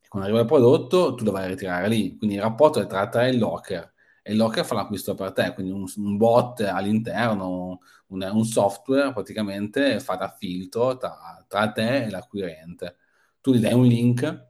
e 0.00 0.08
quando 0.08 0.28
arriva 0.28 0.42
il 0.42 0.48
prodotto 0.48 1.14
tu 1.14 1.24
dovrai 1.24 1.48
ritirare 1.48 1.88
lì. 1.88 2.16
Quindi 2.16 2.36
il 2.36 2.42
rapporto 2.42 2.80
è 2.80 2.86
tra 2.86 3.08
te 3.08 3.26
e 3.26 3.30
il 3.30 3.38
locker, 3.38 3.92
e 4.22 4.32
il 4.32 4.38
locker 4.38 4.64
fa 4.64 4.74
l'acquisto 4.74 5.14
per 5.14 5.32
te, 5.32 5.52
quindi 5.54 5.72
un, 5.72 5.84
un 5.96 6.16
bot 6.16 6.60
all'interno, 6.60 7.80
un, 8.08 8.22
un, 8.32 8.44
software 8.44 9.12
praticamente 9.12 10.00
fa 10.00 10.16
da 10.16 10.28
filtro 10.28 10.96
tra, 10.96 11.44
tra, 11.48 11.70
te 11.72 12.04
e 12.04 12.10
l'acquirente. 12.10 12.96
Tu 13.40 13.54
gli 13.54 13.60
dai 13.60 13.72
un 13.74 13.86
link 13.86 14.46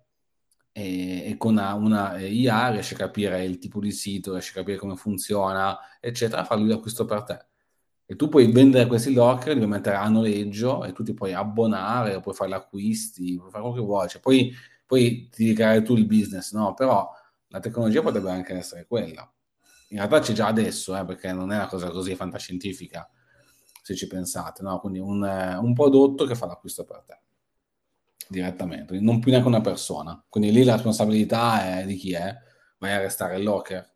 e, 0.73 1.35
con 1.39 1.53
una, 1.53 1.75
una, 1.75 2.19
IA 2.19 2.71
riesci 2.71 2.95
a 2.95 2.97
capire 2.97 3.45
il 3.45 3.59
tipo 3.59 3.81
di 3.81 3.93
sito, 3.93 4.33
riesci 4.33 4.51
a 4.53 4.61
capire 4.61 4.79
come 4.79 4.97
funziona, 4.97 5.79
eccetera, 6.01 6.45
fa 6.45 6.55
lui 6.55 6.69
l'acquisto 6.69 7.05
per 7.05 7.23
te 7.25 7.47
e 8.11 8.17
tu 8.17 8.31
puoi 8.31 8.51
vendere 8.51 8.87
questi 8.87 9.13
locker, 9.13 9.55
li 9.55 9.67
puoi 9.67 9.81
a 9.85 10.09
noleggio 10.09 10.83
e 10.83 10.93
tu 10.93 11.03
ti 11.03 11.13
puoi 11.13 11.35
abbonare, 11.35 12.21
puoi 12.21 12.35
fare 12.35 12.49
gli 12.49 12.55
acquisti, 12.55 13.37
puoi 13.37 13.51
fare 13.51 13.63
quello 13.63 13.77
che 13.77 13.83
vuoi, 13.85 14.09
cioè, 14.09 14.19
poi, 14.23 14.51
poi 14.87 15.29
ti 15.29 15.53
creare 15.53 15.83
tu 15.83 15.95
il 15.95 16.07
business, 16.07 16.55
no? 16.55 16.73
Però 16.73 17.07
la 17.49 17.61
tecnologia 17.61 18.01
potrebbe 18.01 18.31
anche 18.31 18.55
essere 18.55 18.87
quella. 18.87 19.31
In 19.91 19.99
realtà 19.99 20.21
c'è 20.21 20.33
già 20.33 20.47
adesso, 20.47 20.97
eh, 20.97 21.05
perché 21.05 21.35
non 21.35 21.53
è 21.53 21.57
una 21.57 21.67
cosa 21.67 21.91
così 21.91 22.15
fantascientifica, 22.15 23.11
se 23.83 23.95
ci 23.95 24.07
pensate, 24.07 24.63
no? 24.63 24.81
Quindi 24.81 25.01
un, 25.01 25.23
un 25.61 25.75
prodotto 25.75 26.25
che 26.25 26.35
fa 26.35 26.47
l'acquisto 26.47 26.85
per 26.87 27.03
te, 27.07 27.19
direttamente, 28.27 28.99
non 29.01 29.21
più 29.21 29.31
neanche 29.31 29.49
una 29.49 29.61
persona. 29.61 30.25
Quindi 30.31 30.51
lì 30.51 30.65
la 30.65 30.77
responsabilità 30.77 31.81
è 31.81 31.85
di 31.85 31.97
chi 31.97 32.15
è? 32.15 32.35
Vai 32.79 32.93
a 32.93 33.01
restare 33.01 33.37
il 33.37 33.43
locker? 33.43 33.87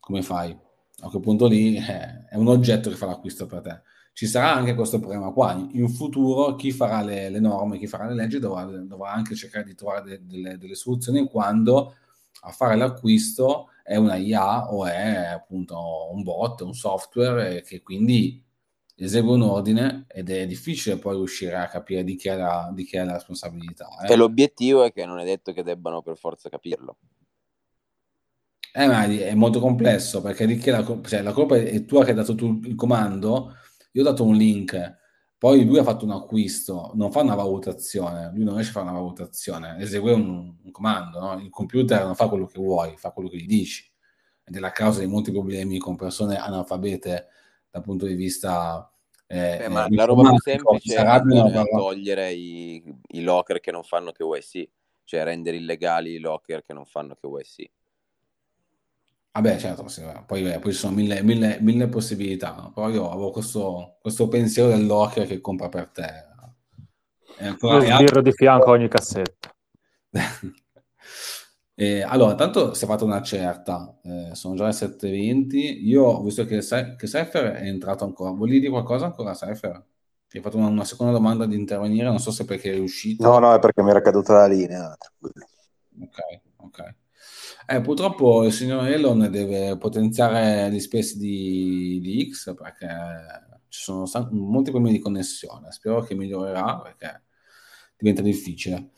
Come 0.00 0.22
fai? 0.22 0.63
A 1.00 1.08
quel 1.08 1.22
punto 1.22 1.46
lì 1.46 1.76
eh, 1.76 2.26
è 2.28 2.36
un 2.36 2.48
oggetto 2.48 2.90
che 2.90 2.96
fa 2.96 3.06
l'acquisto 3.06 3.46
per 3.46 3.60
te. 3.60 3.80
Ci 4.12 4.26
sarà 4.26 4.54
anche 4.54 4.74
questo 4.74 5.00
problema 5.00 5.32
qua. 5.32 5.52
In 5.72 5.88
futuro 5.88 6.54
chi 6.54 6.70
farà 6.70 7.02
le, 7.02 7.30
le 7.30 7.40
norme, 7.40 7.78
chi 7.78 7.88
farà 7.88 8.06
le 8.06 8.14
leggi 8.14 8.38
dovrà, 8.38 8.64
dovrà 8.64 9.12
anche 9.12 9.34
cercare 9.34 9.64
di 9.64 9.74
trovare 9.74 10.02
de, 10.04 10.20
delle, 10.24 10.56
delle, 10.56 10.76
soluzioni 10.76 11.28
quando 11.28 11.96
a 12.42 12.50
fare 12.50 12.76
l'acquisto 12.76 13.70
è 13.82 13.96
una 13.96 14.14
IA 14.16 14.72
o 14.72 14.86
è 14.86 15.26
appunto 15.26 16.12
un 16.12 16.22
bot, 16.22 16.60
un 16.60 16.74
software 16.74 17.62
che 17.62 17.82
quindi 17.82 18.40
esegue 18.96 19.34
un 19.34 19.42
ordine 19.42 20.04
ed 20.08 20.30
è 20.30 20.46
difficile 20.46 20.96
poi 20.96 21.16
riuscire 21.16 21.56
a 21.56 21.66
capire 21.66 22.04
di 22.04 22.14
chi 22.14 22.28
è 22.28 22.36
la, 22.36 22.72
chi 22.76 22.96
è 22.96 23.04
la 23.04 23.14
responsabilità. 23.14 23.88
Eh. 24.06 24.12
E 24.12 24.16
l'obiettivo 24.16 24.84
è 24.84 24.92
che 24.92 25.04
non 25.04 25.18
è 25.18 25.24
detto 25.24 25.52
che 25.52 25.64
debbano 25.64 26.02
per 26.02 26.16
forza 26.16 26.48
capirlo. 26.48 26.98
Eh, 28.76 28.88
ma 28.88 29.04
è 29.04 29.34
molto 29.34 29.60
complesso 29.60 30.20
perché 30.20 30.46
lì 30.46 30.56
che 30.56 30.72
la, 30.72 30.84
cioè, 31.04 31.22
la 31.22 31.32
colpa 31.32 31.54
è 31.54 31.84
tua 31.84 32.02
che 32.02 32.10
hai 32.10 32.16
dato 32.16 32.34
tu 32.34 32.60
il 32.64 32.74
comando. 32.74 33.54
Io 33.92 34.02
ho 34.02 34.04
dato 34.04 34.24
un 34.24 34.34
link, 34.34 34.98
poi 35.38 35.64
lui 35.64 35.78
ha 35.78 35.84
fatto 35.84 36.04
un 36.04 36.10
acquisto, 36.10 36.90
non 36.94 37.12
fa 37.12 37.20
una 37.20 37.36
valutazione, 37.36 38.32
lui 38.34 38.42
non 38.42 38.54
riesce 38.54 38.70
a 38.70 38.74
fare 38.74 38.88
una 38.88 38.98
valutazione, 38.98 39.76
esegue 39.78 40.12
un, 40.12 40.56
un 40.60 40.70
comando. 40.72 41.20
No? 41.20 41.40
Il 41.40 41.50
computer 41.50 42.02
non 42.04 42.16
fa 42.16 42.26
quello 42.26 42.46
che 42.46 42.58
vuoi, 42.58 42.96
fa 42.96 43.12
quello 43.12 43.28
che 43.28 43.36
gli 43.36 43.46
dici. 43.46 43.88
Ed 44.42 44.56
è 44.56 44.58
la 44.58 44.72
causa 44.72 44.98
di 44.98 45.06
molti 45.06 45.30
problemi 45.30 45.78
con 45.78 45.94
persone 45.94 46.36
analfabete 46.36 47.28
dal 47.70 47.82
punto 47.82 48.06
di 48.06 48.14
vista. 48.14 48.92
Eh, 49.28 49.58
Beh, 49.58 49.68
ma 49.68 49.86
la 49.88 50.04
roba 50.04 50.30
più 50.30 50.40
semplice 50.40 50.96
è 50.96 51.22
togliere 51.70 52.32
i, 52.32 52.82
i 53.12 53.22
locker 53.22 53.60
che 53.60 53.70
non 53.70 53.84
fanno 53.84 54.10
che 54.10 54.24
KYC, 54.24 54.68
cioè 55.04 55.22
rendere 55.22 55.58
illegali 55.58 56.14
i 56.14 56.18
locker 56.18 56.64
che 56.64 56.72
non 56.72 56.86
fanno 56.86 57.14
che 57.14 57.28
KYC. 57.28 57.70
Vabbè, 59.36 59.58
certo, 59.58 59.88
sì, 59.88 60.00
poi, 60.26 60.44
poi, 60.60 60.72
ci 60.72 60.78
sono 60.78 60.94
mille, 60.94 61.20
mille, 61.24 61.58
mille 61.60 61.88
possibilità, 61.88 62.54
no? 62.54 62.70
però 62.72 62.88
io 62.88 63.10
avevo 63.10 63.32
questo, 63.32 63.96
questo 64.00 64.28
pensiero 64.28 64.68
dell'occhio 64.68 65.26
che 65.26 65.40
compra 65.40 65.68
per 65.68 65.88
te. 65.88 66.24
È 67.36 67.44
ancora, 67.44 67.78
Lo 67.78 67.84
sbirro 67.84 68.22
di 68.22 68.30
fianco 68.30 68.66
a 68.66 68.70
ogni 68.70 68.86
cassetta. 68.86 69.52
e, 71.74 72.02
allora, 72.02 72.36
tanto 72.36 72.74
si 72.74 72.84
è 72.84 72.86
fatta 72.86 73.02
una 73.02 73.20
certa, 73.22 73.98
eh, 74.04 74.36
sono 74.36 74.54
già 74.54 74.66
le 74.66 74.72
7.20, 74.72 75.56
io 75.84 76.04
ho 76.04 76.22
visto 76.22 76.44
che, 76.44 76.60
che 76.60 77.06
Cypher 77.08 77.54
è 77.54 77.66
entrato 77.66 78.04
ancora, 78.04 78.30
volevi 78.30 78.60
dire 78.60 78.70
qualcosa 78.70 79.06
ancora 79.06 79.32
Cypher? 79.32 79.84
Ti 80.28 80.36
hai 80.36 80.42
fatto 80.44 80.58
una, 80.58 80.68
una, 80.68 80.84
seconda 80.84 81.12
domanda 81.12 81.44
di 81.44 81.56
intervenire, 81.56 82.06
non 82.06 82.20
so 82.20 82.30
se 82.30 82.44
perché 82.44 82.72
è 82.72 82.78
uscito. 82.78 83.28
No, 83.28 83.40
no, 83.40 83.52
è 83.52 83.58
perché 83.58 83.82
mi 83.82 83.90
era 83.90 84.00
caduta 84.00 84.34
la 84.34 84.46
linea. 84.46 84.96
Ok. 86.00 86.33
Eh, 87.66 87.80
purtroppo 87.80 88.44
il 88.44 88.52
signor 88.52 88.86
Elon 88.86 89.30
deve 89.30 89.78
potenziare 89.78 90.70
gli 90.70 90.80
space 90.80 91.16
di, 91.16 91.98
di 92.02 92.30
X 92.30 92.54
perché 92.54 92.88
ci 93.68 93.80
sono 93.80 94.04
st- 94.04 94.28
molti 94.30 94.70
problemi 94.70 94.96
di 94.96 95.02
connessione. 95.02 95.72
Spero 95.72 96.02
che 96.02 96.14
migliorerà 96.14 96.78
perché 96.78 97.22
diventa 97.96 98.20
difficile. 98.20 98.90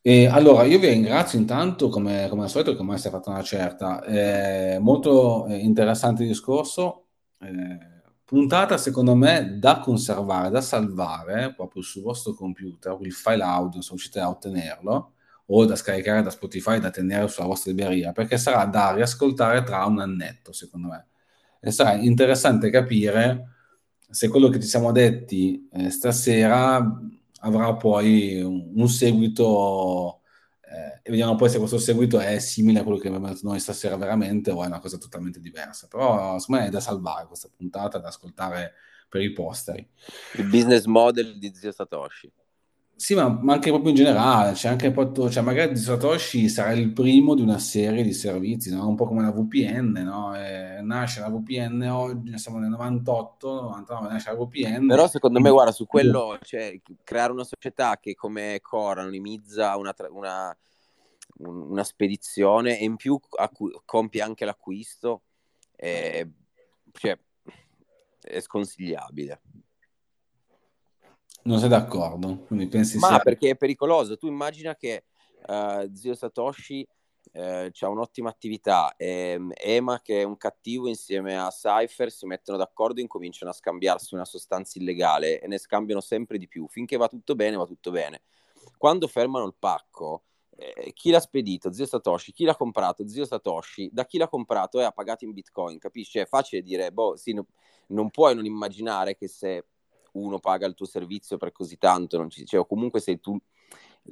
E 0.00 0.26
allora, 0.26 0.64
io 0.64 0.78
vi 0.78 0.88
ringrazio 0.88 1.38
intanto, 1.38 1.90
come, 1.90 2.28
come 2.30 2.44
al 2.44 2.48
solito, 2.48 2.72
che 2.72 2.78
ormai 2.78 2.98
si 2.98 3.08
è 3.08 3.10
fatta 3.10 3.30
una 3.30 3.42
certa. 3.42 4.02
Eh, 4.04 4.78
molto 4.80 5.46
eh, 5.46 5.58
interessante 5.58 6.24
discorso. 6.24 7.08
Eh, 7.40 7.78
puntata, 8.24 8.78
secondo 8.78 9.14
me, 9.14 9.58
da 9.58 9.80
conservare, 9.80 10.48
da 10.48 10.62
salvare 10.62 11.52
proprio 11.54 11.82
sul 11.82 12.02
vostro 12.02 12.32
computer, 12.32 12.96
il 13.02 13.12
file 13.12 13.42
audio, 13.42 13.82
se 13.82 13.90
riuscite 13.90 14.20
a 14.20 14.30
ottenerlo 14.30 15.12
o 15.50 15.64
da 15.64 15.76
scaricare 15.76 16.22
da 16.22 16.30
Spotify 16.30 16.78
da 16.78 16.90
tenere 16.90 17.28
sulla 17.28 17.46
vostra 17.46 17.70
libreria, 17.70 18.12
perché 18.12 18.36
sarà 18.36 18.64
da 18.66 18.92
riascoltare 18.92 19.62
tra 19.62 19.84
un 19.86 20.00
annetto, 20.00 20.52
secondo 20.52 20.88
me. 20.88 21.06
E 21.60 21.70
sarà 21.70 21.94
interessante 21.94 22.70
capire 22.70 23.54
se 24.10 24.28
quello 24.28 24.48
che 24.48 24.60
ci 24.60 24.66
siamo 24.66 24.92
detti 24.92 25.68
eh, 25.72 25.90
stasera 25.90 27.00
avrà 27.40 27.74
poi 27.74 28.40
un, 28.40 28.72
un 28.74 28.88
seguito 28.88 30.22
eh, 30.70 31.00
e 31.02 31.10
vediamo 31.10 31.34
poi 31.34 31.48
se 31.48 31.58
questo 31.58 31.78
seguito 31.78 32.18
è 32.18 32.38
simile 32.38 32.80
a 32.80 32.82
quello 32.82 32.98
che 32.98 33.08
abbiamo 33.08 33.28
detto 33.28 33.48
noi 33.48 33.58
stasera 33.58 33.96
veramente 33.96 34.50
o 34.50 34.62
è 34.62 34.66
una 34.66 34.80
cosa 34.80 34.98
totalmente 34.98 35.40
diversa. 35.40 35.88
Però 35.88 36.38
secondo 36.38 36.60
me 36.60 36.68
è 36.68 36.70
da 36.70 36.80
salvare 36.80 37.26
questa 37.26 37.48
puntata, 37.54 37.98
da 37.98 38.08
ascoltare 38.08 38.74
per 39.08 39.22
i 39.22 39.32
posteri. 39.32 39.86
Il 40.36 40.44
business 40.48 40.84
model 40.84 41.38
di 41.38 41.50
Zio 41.54 41.72
Satoshi. 41.72 42.30
Sì, 42.98 43.14
ma, 43.14 43.28
ma, 43.28 43.52
anche 43.52 43.70
proprio 43.70 43.90
in 43.90 43.94
generale, 43.94 44.54
c'è 44.54 44.68
anche 44.68 44.90
proprio, 44.90 45.30
cioè 45.30 45.40
magari 45.44 45.76
Satoshi 45.76 46.48
sarà 46.48 46.72
il 46.72 46.92
primo 46.92 47.36
di 47.36 47.42
una 47.42 47.60
serie 47.60 48.02
di 48.02 48.12
servizi, 48.12 48.74
no? 48.74 48.88
un 48.88 48.96
po' 48.96 49.06
come 49.06 49.22
la 49.22 49.30
VPN, 49.30 49.92
no? 50.02 50.32
nasce 50.82 51.20
la 51.20 51.28
VPN 51.28 51.82
oggi, 51.82 52.36
siamo 52.36 52.58
nel 52.58 52.70
98, 52.70 53.60
99, 53.60 54.08
nasce 54.08 54.32
la 54.32 54.36
VPN. 54.36 54.88
Però 54.88 55.06
secondo 55.06 55.38
me, 55.38 55.48
guarda, 55.48 55.70
su 55.70 55.86
quello, 55.86 56.40
cioè, 56.42 56.80
creare 57.04 57.30
una 57.30 57.44
società 57.44 57.98
che 58.00 58.16
come 58.16 58.58
Core 58.60 59.02
anonimizza 59.02 59.76
una, 59.76 59.94
una, 60.10 60.56
una 61.36 61.84
spedizione 61.84 62.80
e 62.80 62.84
in 62.84 62.96
più 62.96 63.16
acqu- 63.36 63.80
compie 63.84 64.22
anche 64.22 64.44
l'acquisto, 64.44 65.22
è, 65.76 66.26
cioè, 66.94 67.16
è 68.22 68.40
sconsigliabile. 68.40 69.40
Non 71.48 71.58
sei 71.58 71.70
d'accordo? 71.70 72.40
Quindi 72.46 72.68
pensi 72.68 72.98
Ma 72.98 73.08
sia... 73.08 73.18
perché 73.20 73.50
è 73.50 73.56
pericoloso. 73.56 74.18
Tu 74.18 74.26
immagina 74.26 74.76
che 74.76 75.04
uh, 75.46 75.90
zio 75.94 76.14
Satoshi 76.14 76.86
uh, 77.32 77.70
ha 77.72 77.88
un'ottima 77.88 78.28
attività 78.28 78.94
e 78.96 79.40
Ema 79.54 80.02
che 80.02 80.20
è 80.20 80.24
un 80.24 80.36
cattivo 80.36 80.88
insieme 80.88 81.38
a 81.38 81.48
Cypher 81.48 82.12
si 82.12 82.26
mettono 82.26 82.58
d'accordo 82.58 82.98
e 82.98 83.02
incominciano 83.02 83.50
a 83.50 83.54
scambiarsi 83.54 84.14
una 84.14 84.26
sostanza 84.26 84.78
illegale 84.78 85.40
e 85.40 85.46
ne 85.46 85.56
scambiano 85.56 86.02
sempre 86.02 86.36
di 86.36 86.48
più. 86.48 86.68
Finché 86.68 86.98
va 86.98 87.08
tutto 87.08 87.34
bene, 87.34 87.56
va 87.56 87.64
tutto 87.64 87.90
bene. 87.90 88.24
Quando 88.76 89.08
fermano 89.08 89.46
il 89.46 89.54
pacco, 89.58 90.24
eh, 90.54 90.92
chi 90.92 91.10
l'ha 91.10 91.20
spedito? 91.20 91.72
Zio 91.72 91.86
Satoshi. 91.86 92.32
Chi 92.32 92.44
l'ha 92.44 92.56
comprato? 92.56 93.08
Zio 93.08 93.24
Satoshi. 93.24 93.88
Da 93.90 94.04
chi 94.04 94.18
l'ha 94.18 94.28
comprato 94.28 94.80
e 94.80 94.84
ha 94.84 94.92
pagato 94.92 95.24
in 95.24 95.32
bitcoin, 95.32 95.78
capisci? 95.78 96.18
È 96.18 96.26
facile 96.26 96.60
dire, 96.60 96.92
boh, 96.92 97.16
sì, 97.16 97.32
no, 97.32 97.46
non 97.86 98.10
puoi 98.10 98.34
non 98.34 98.44
immaginare 98.44 99.16
che 99.16 99.28
se 99.28 99.64
uno 100.12 100.38
paga 100.38 100.66
il 100.66 100.74
tuo 100.74 100.86
servizio 100.86 101.36
per 101.36 101.52
così 101.52 101.78
tanto, 101.78 102.16
non 102.16 102.30
ci, 102.30 102.44
cioè, 102.44 102.60
o 102.60 102.66
comunque 102.66 103.00
sei 103.00 103.20
tu 103.20 103.38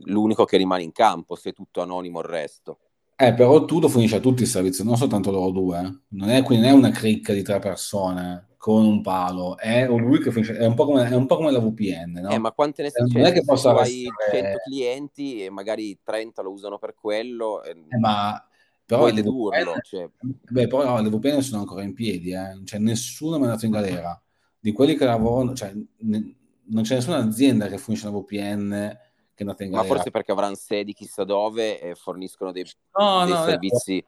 l'unico 0.04 0.44
che 0.44 0.56
rimane 0.56 0.82
in 0.82 0.92
campo, 0.92 1.36
sei 1.36 1.52
tutto 1.52 1.80
anonimo 1.80 2.20
il 2.20 2.26
resto. 2.26 2.78
Eh, 3.18 3.32
però 3.32 3.64
tu 3.64 3.80
lo 3.80 3.88
fornisci 3.88 4.14
a 4.14 4.20
tutti 4.20 4.42
il 4.42 4.48
servizio, 4.48 4.84
non 4.84 4.96
soltanto 4.96 5.30
loro 5.30 5.50
due. 5.50 5.80
Eh. 5.80 6.00
Non 6.08 6.28
è, 6.28 6.42
quindi 6.42 6.66
non 6.66 6.74
è 6.74 6.78
una 6.78 6.90
cricca 6.90 7.32
di 7.32 7.42
tre 7.42 7.58
persone 7.58 8.48
con 8.58 8.84
un 8.84 9.00
palo, 9.00 9.56
è 9.56 9.86
lui 9.86 10.18
che 10.18 10.30
fornisce, 10.30 10.56
è 10.56 10.66
un 10.66 10.74
po' 10.74 10.86
come, 10.86 11.08
è 11.08 11.14
un 11.14 11.26
po 11.26 11.36
come 11.36 11.52
la 11.52 11.60
VPN, 11.60 12.18
no? 12.22 12.30
Eh, 12.30 12.38
ma 12.38 12.50
quante 12.52 12.82
ne 12.82 12.90
sai? 12.90 13.08
Non 13.10 13.24
è 13.24 13.32
che 13.32 13.44
possa 13.44 13.70
hai 13.74 14.06
100 14.30 14.58
clienti 14.64 15.44
e 15.44 15.50
magari 15.50 15.98
30 16.02 16.42
lo 16.42 16.50
usano 16.50 16.76
per 16.76 16.94
quello. 16.94 17.62
E... 17.62 17.70
Eh, 17.70 17.98
ma 17.98 18.44
però 18.84 19.00
puoi 19.00 19.12
dedurlo. 19.12 19.72
VPN, 19.72 19.80
cioè... 19.82 20.10
Beh, 20.50 20.66
però 20.66 20.84
no, 20.84 21.00
le 21.00 21.08
VPN 21.08 21.42
sono 21.42 21.60
ancora 21.60 21.82
in 21.84 21.94
piedi, 21.94 22.32
eh? 22.32 22.60
cioè 22.64 22.78
nessuno 22.78 23.36
è 23.36 23.40
andato 23.40 23.64
in 23.64 23.70
galera 23.70 24.20
di 24.66 24.72
quelli 24.72 24.96
che 24.96 25.04
lavorano, 25.04 25.54
cioè 25.54 25.72
ne, 25.98 26.34
non 26.64 26.82
c'è 26.82 26.96
nessuna 26.96 27.18
azienda 27.18 27.68
che 27.68 27.78
fornisce 27.78 28.08
una 28.08 28.18
VPN 28.18 28.98
che 29.32 29.44
in 29.44 29.46
galera. 29.46 29.76
Ma 29.76 29.84
forse 29.84 30.10
perché 30.10 30.32
avranno 30.32 30.56
sedi 30.56 30.92
chissà 30.92 31.22
dove 31.22 31.80
e 31.80 31.94
forniscono 31.94 32.50
dei, 32.50 32.64
no, 32.98 33.24
dei 33.24 33.32
no, 33.32 33.44
servizi 33.44 34.04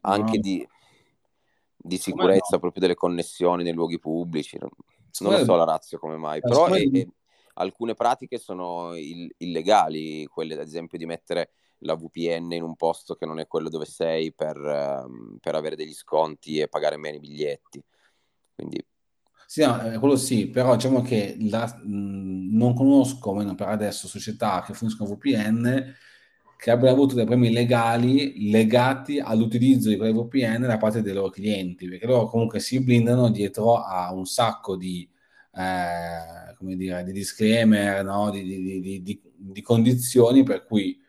no. 0.00 0.10
anche 0.10 0.38
di, 0.38 0.66
di 1.76 1.98
sicurezza 1.98 2.58
proprio 2.58 2.80
delle 2.80 2.94
connessioni 2.94 3.62
nei 3.62 3.74
luoghi 3.74 3.98
pubblici. 3.98 4.56
Non, 4.58 4.70
non 5.18 5.38
lo 5.38 5.44
so 5.44 5.54
la 5.54 5.64
razza 5.64 5.98
come 5.98 6.16
mai, 6.16 6.40
però 6.40 6.64
è, 6.68 6.80
è, 6.80 7.06
alcune 7.54 7.92
pratiche 7.92 8.38
sono 8.38 8.94
ill- 8.94 9.34
illegali, 9.36 10.24
quelle 10.28 10.54
ad 10.54 10.60
esempio 10.60 10.96
di 10.96 11.04
mettere 11.04 11.50
la 11.80 11.94
VPN 11.94 12.52
in 12.52 12.62
un 12.62 12.74
posto 12.74 13.16
che 13.16 13.26
non 13.26 13.38
è 13.38 13.46
quello 13.46 13.68
dove 13.68 13.84
sei 13.84 14.32
per, 14.32 14.56
um, 14.56 15.36
per 15.38 15.56
avere 15.56 15.76
degli 15.76 15.92
sconti 15.92 16.58
e 16.58 16.68
pagare 16.68 16.96
meno 16.96 17.16
i 17.16 17.20
biglietti. 17.20 17.84
Quindi 18.54 18.82
sì, 19.52 19.62
no, 19.62 19.82
eh, 19.82 19.98
quello 19.98 20.14
sì, 20.14 20.48
però 20.48 20.76
diciamo 20.76 21.02
che 21.02 21.36
la, 21.40 21.66
mh, 21.66 22.56
non 22.56 22.72
conosco, 22.72 23.30
almeno 23.32 23.56
per 23.56 23.66
adesso, 23.68 24.06
società 24.06 24.62
che 24.64 24.74
forniscono 24.74 25.10
VPN 25.10 25.92
che 26.56 26.70
abbiano 26.70 26.94
avuto 26.94 27.14
dei 27.16 27.24
premi 27.24 27.50
legali 27.50 28.48
legati 28.50 29.18
all'utilizzo 29.18 29.88
di 29.88 29.96
quelle 29.96 30.12
VPN 30.12 30.60
da 30.68 30.76
parte 30.76 31.02
dei 31.02 31.14
loro 31.14 31.30
clienti, 31.30 31.88
perché 31.88 32.06
loro 32.06 32.26
comunque 32.28 32.60
si 32.60 32.80
blindano 32.80 33.28
dietro 33.30 33.76
a 33.82 34.12
un 34.12 34.24
sacco 34.26 34.76
di, 34.76 35.08
eh, 35.54 36.54
come 36.56 36.76
dire, 36.76 37.02
di 37.02 37.12
disclaimer, 37.12 38.04
no? 38.04 38.30
di, 38.30 38.44
di, 39.02 39.20
di 39.36 39.62
condizioni 39.62 40.42
per 40.44 40.64
cui 40.64 41.00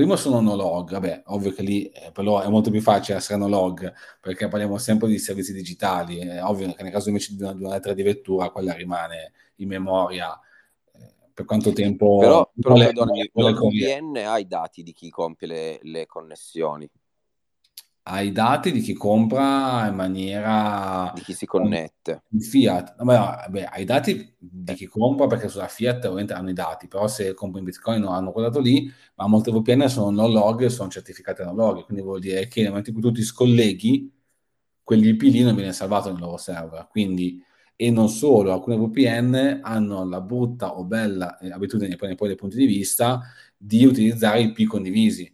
primo 0.00 0.16
sono 0.16 0.40
no 0.40 0.54
log, 0.56 0.92
vabbè, 0.92 1.24
ovvio 1.26 1.52
che 1.52 1.62
lì 1.62 1.84
eh, 1.88 2.10
per 2.10 2.24
loro 2.24 2.42
è 2.42 2.48
molto 2.48 2.70
più 2.70 2.80
facile 2.80 3.18
essere 3.18 3.38
no 3.38 3.48
log 3.48 3.92
perché 4.18 4.48
parliamo 4.48 4.78
sempre 4.78 5.08
di 5.08 5.18
servizi 5.18 5.52
digitali, 5.52 6.18
è 6.20 6.42
ovvio 6.42 6.72
che 6.72 6.82
nel 6.82 6.90
caso 6.90 7.08
invece 7.08 7.34
di 7.34 7.42
una, 7.42 7.52
di 7.52 7.62
una 7.62 7.74
lettera 7.74 7.92
di 7.92 8.02
vettura 8.02 8.50
quella 8.50 8.72
rimane 8.72 9.32
in 9.56 9.68
memoria 9.68 10.32
eh, 10.94 11.12
per 11.34 11.44
quanto 11.44 11.72
tempo... 11.72 12.16
Però, 12.16 12.50
però 12.58 12.74
perdonami, 12.76 13.30
VPN 13.32 14.16
ha 14.24 14.38
i 14.38 14.46
dati 14.46 14.82
di 14.82 14.92
chi 14.92 15.10
compie 15.10 15.46
le, 15.46 15.78
le 15.82 16.06
connessioni 16.06 16.88
ai 18.02 18.32
dati 18.32 18.72
di 18.72 18.80
chi 18.80 18.94
compra 18.94 19.86
in 19.86 19.94
maniera... 19.94 21.12
Di 21.14 21.20
chi 21.22 21.32
si 21.32 21.46
connette. 21.46 22.24
Fiat. 22.38 22.94
Vabbè, 23.02 23.68
ai 23.70 23.84
dati 23.84 24.34
di 24.38 24.74
chi 24.74 24.86
compra 24.86 25.26
perché 25.26 25.48
sulla 25.48 25.68
Fiat 25.68 26.04
ovviamente 26.04 26.32
hanno 26.32 26.50
i 26.50 26.54
dati, 26.54 26.88
però 26.88 27.06
se 27.06 27.34
compri 27.34 27.58
in 27.58 27.66
Bitcoin 27.66 28.00
non 28.00 28.14
hanno 28.14 28.32
quel 28.32 28.46
dato 28.46 28.60
lì, 28.60 28.90
ma 29.16 29.26
molte 29.26 29.50
VPN 29.50 29.88
sono 29.88 30.10
no 30.10 30.26
log 30.28 30.66
sono 30.66 30.88
certificate 30.88 31.44
no 31.44 31.54
log, 31.54 31.84
quindi 31.84 32.02
vuol 32.02 32.20
dire 32.20 32.46
che 32.48 32.60
nel 32.60 32.70
momento 32.70 32.90
in 32.90 32.96
cui 32.96 33.04
tu 33.04 33.12
ti 33.12 33.22
scolleghi, 33.22 34.12
quell'IP 34.82 35.22
lì 35.22 35.42
non 35.42 35.54
viene 35.54 35.72
salvato 35.72 36.10
nel 36.10 36.20
loro 36.20 36.36
server. 36.36 36.88
Quindi, 36.90 37.42
e 37.76 37.90
non 37.90 38.08
solo, 38.08 38.52
alcune 38.52 38.76
VPN 38.76 39.60
hanno 39.62 40.06
la 40.08 40.20
brutta 40.20 40.76
o 40.76 40.84
bella 40.84 41.38
eh, 41.38 41.50
abitudine, 41.50 41.96
poi, 41.96 42.14
poi 42.14 42.28
dai 42.28 42.36
punti 42.36 42.56
di 42.56 42.66
vista, 42.66 43.20
di 43.56 43.84
utilizzare 43.84 44.40
IP 44.40 44.66
condivisi 44.66 45.32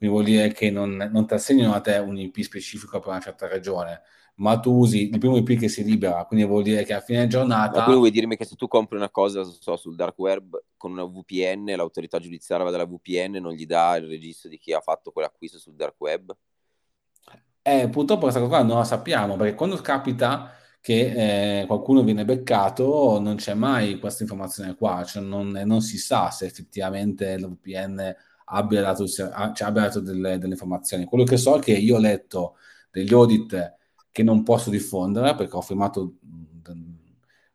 quindi 0.00 0.16
vuol 0.16 0.24
dire 0.24 0.50
che 0.50 0.70
non, 0.70 1.10
non 1.12 1.26
ti 1.26 1.34
assegnano 1.34 1.74
a 1.74 1.80
te 1.80 1.98
un 1.98 2.16
IP 2.16 2.40
specifico 2.40 2.98
per 3.00 3.08
una 3.08 3.20
certa 3.20 3.46
regione, 3.46 4.00
ma 4.36 4.58
tu 4.58 4.72
usi 4.72 5.10
il 5.10 5.18
primo 5.18 5.36
IP 5.36 5.58
che 5.58 5.68
si 5.68 5.84
libera, 5.84 6.24
quindi 6.24 6.46
vuol 6.46 6.62
dire 6.62 6.84
che 6.84 6.94
a 6.94 7.00
fine 7.00 7.26
giornata... 7.26 7.76
Ma 7.76 7.84
quindi 7.84 8.00
vuoi 8.00 8.10
dirmi 8.10 8.34
che 8.38 8.46
se 8.46 8.56
tu 8.56 8.66
compri 8.66 8.96
una 8.96 9.10
cosa 9.10 9.44
so, 9.44 9.76
sul 9.76 9.96
dark 9.96 10.18
web 10.18 10.58
con 10.78 10.92
una 10.92 11.04
VPN, 11.04 11.66
l'autorità 11.76 12.18
giudiziaria 12.18 12.64
va 12.64 12.70
dalla 12.70 12.86
VPN 12.86 13.34
e 13.34 13.40
non 13.40 13.52
gli 13.52 13.66
dà 13.66 13.94
il 13.96 14.06
registro 14.06 14.48
di 14.48 14.56
chi 14.56 14.72
ha 14.72 14.80
fatto 14.80 15.10
quell'acquisto 15.10 15.58
sul 15.58 15.74
dark 15.74 16.00
web? 16.00 16.34
Eh, 17.60 17.90
purtroppo 17.90 18.22
questa 18.22 18.40
cosa 18.40 18.62
non 18.62 18.78
la 18.78 18.84
sappiamo, 18.84 19.36
perché 19.36 19.54
quando 19.54 19.76
capita 19.76 20.50
che 20.80 21.60
eh, 21.60 21.66
qualcuno 21.66 22.02
viene 22.02 22.24
beccato 22.24 23.20
non 23.20 23.36
c'è 23.36 23.52
mai 23.52 23.98
questa 23.98 24.22
informazione 24.22 24.76
qua, 24.76 25.04
cioè 25.04 25.22
non, 25.22 25.50
non 25.50 25.82
si 25.82 25.98
sa 25.98 26.30
se 26.30 26.46
effettivamente 26.46 27.38
la 27.38 27.48
VPN 27.48 28.16
abbia 28.50 28.82
dato, 28.82 29.06
cioè, 29.06 29.30
abbia 29.32 29.82
dato 29.82 30.00
delle, 30.00 30.38
delle, 30.38 30.52
informazioni. 30.52 31.04
Quello 31.04 31.24
che 31.24 31.36
so 31.36 31.56
è 31.56 31.60
che 31.60 31.72
io 31.72 31.96
ho 31.96 32.00
letto 32.00 32.56
degli 32.90 33.12
audit 33.12 33.76
che 34.10 34.22
non 34.22 34.42
posso 34.42 34.70
diffondere 34.70 35.34
perché 35.34 35.56
ho 35.56 35.60
firmato 35.60 36.14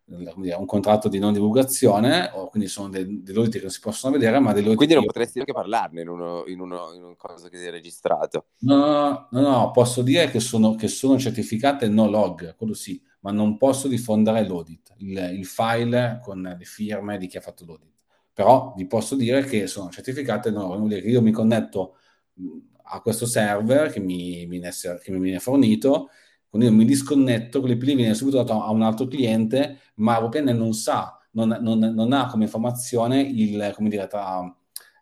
un 0.08 0.66
contratto 0.66 1.10
di 1.10 1.18
non 1.18 1.34
divulgazione, 1.34 2.32
quindi 2.50 2.70
sono 2.70 2.90
dei, 2.90 3.24
degli 3.24 3.38
audit 3.38 3.54
che 3.54 3.62
non 3.62 3.70
si 3.70 3.80
possono 3.80 4.14
vedere, 4.14 4.40
ma 4.40 4.54
degli 4.54 4.74
Quindi 4.76 4.94
non 4.94 5.04
io... 5.04 5.12
potresti 5.12 5.40
anche 5.40 5.52
parlarne 5.52 6.02
in, 6.02 6.08
uno, 6.08 6.44
in, 6.48 6.60
uno, 6.60 6.94
in 6.94 7.04
una 7.04 7.16
cosa 7.18 7.50
che 7.50 7.62
è 7.62 7.72
registrato. 7.72 8.46
No, 8.60 9.28
no, 9.32 9.42
no, 9.42 9.72
posso 9.72 10.02
dire 10.02 10.30
che 10.30 10.40
sono, 10.40 10.76
che 10.76 10.88
sono 10.88 11.18
certificate 11.18 11.88
no 11.90 12.08
log, 12.08 12.56
quello 12.56 12.74
sì, 12.74 13.02
ma 13.22 13.32
non 13.32 13.58
posso 13.58 13.88
diffondere 13.88 14.48
l'audit, 14.48 14.94
il, 14.98 15.18
il 15.34 15.46
file 15.46 16.20
con 16.24 16.56
le 16.58 16.66
firme 16.66 17.18
di 17.18 17.28
chi 17.28 17.38
ha 17.38 17.42
fatto 17.42 17.66
l'audit 17.66 17.94
però 18.36 18.74
vi 18.76 18.86
posso 18.86 19.16
dire 19.16 19.46
che 19.46 19.66
sono 19.66 19.90
certificate, 19.90 20.52
no, 20.52 20.68
vuol 20.68 20.90
dire 20.90 21.02
che 21.02 21.08
io 21.08 21.22
mi 21.22 21.32
connetto 21.32 21.96
a 22.88 23.00
questo 23.00 23.26
server 23.26 23.90
che 23.90 24.02
mi, 24.02 24.46
viene, 24.46 24.72
che 25.02 25.12
mi 25.12 25.20
viene 25.22 25.40
fornito, 25.40 26.10
quindi 26.50 26.68
io 26.68 26.74
mi 26.74 26.84
disconnetto, 26.84 27.62
quell'IP 27.62 27.96
viene 27.96 28.14
subito 28.14 28.36
dato 28.36 28.62
a 28.62 28.72
un 28.72 28.82
altro 28.82 29.08
cliente, 29.08 29.80
ma 29.96 30.20
VPN 30.20 30.50
non 30.56 30.74
sa, 30.74 31.18
non, 31.32 31.58
non, 31.62 31.80
non 31.80 32.12
ha 32.12 32.28
come 32.28 32.44
informazione 32.44 33.22
il, 33.22 33.72
come 33.74 33.88
dire, 33.88 34.06
tra, 34.08 34.44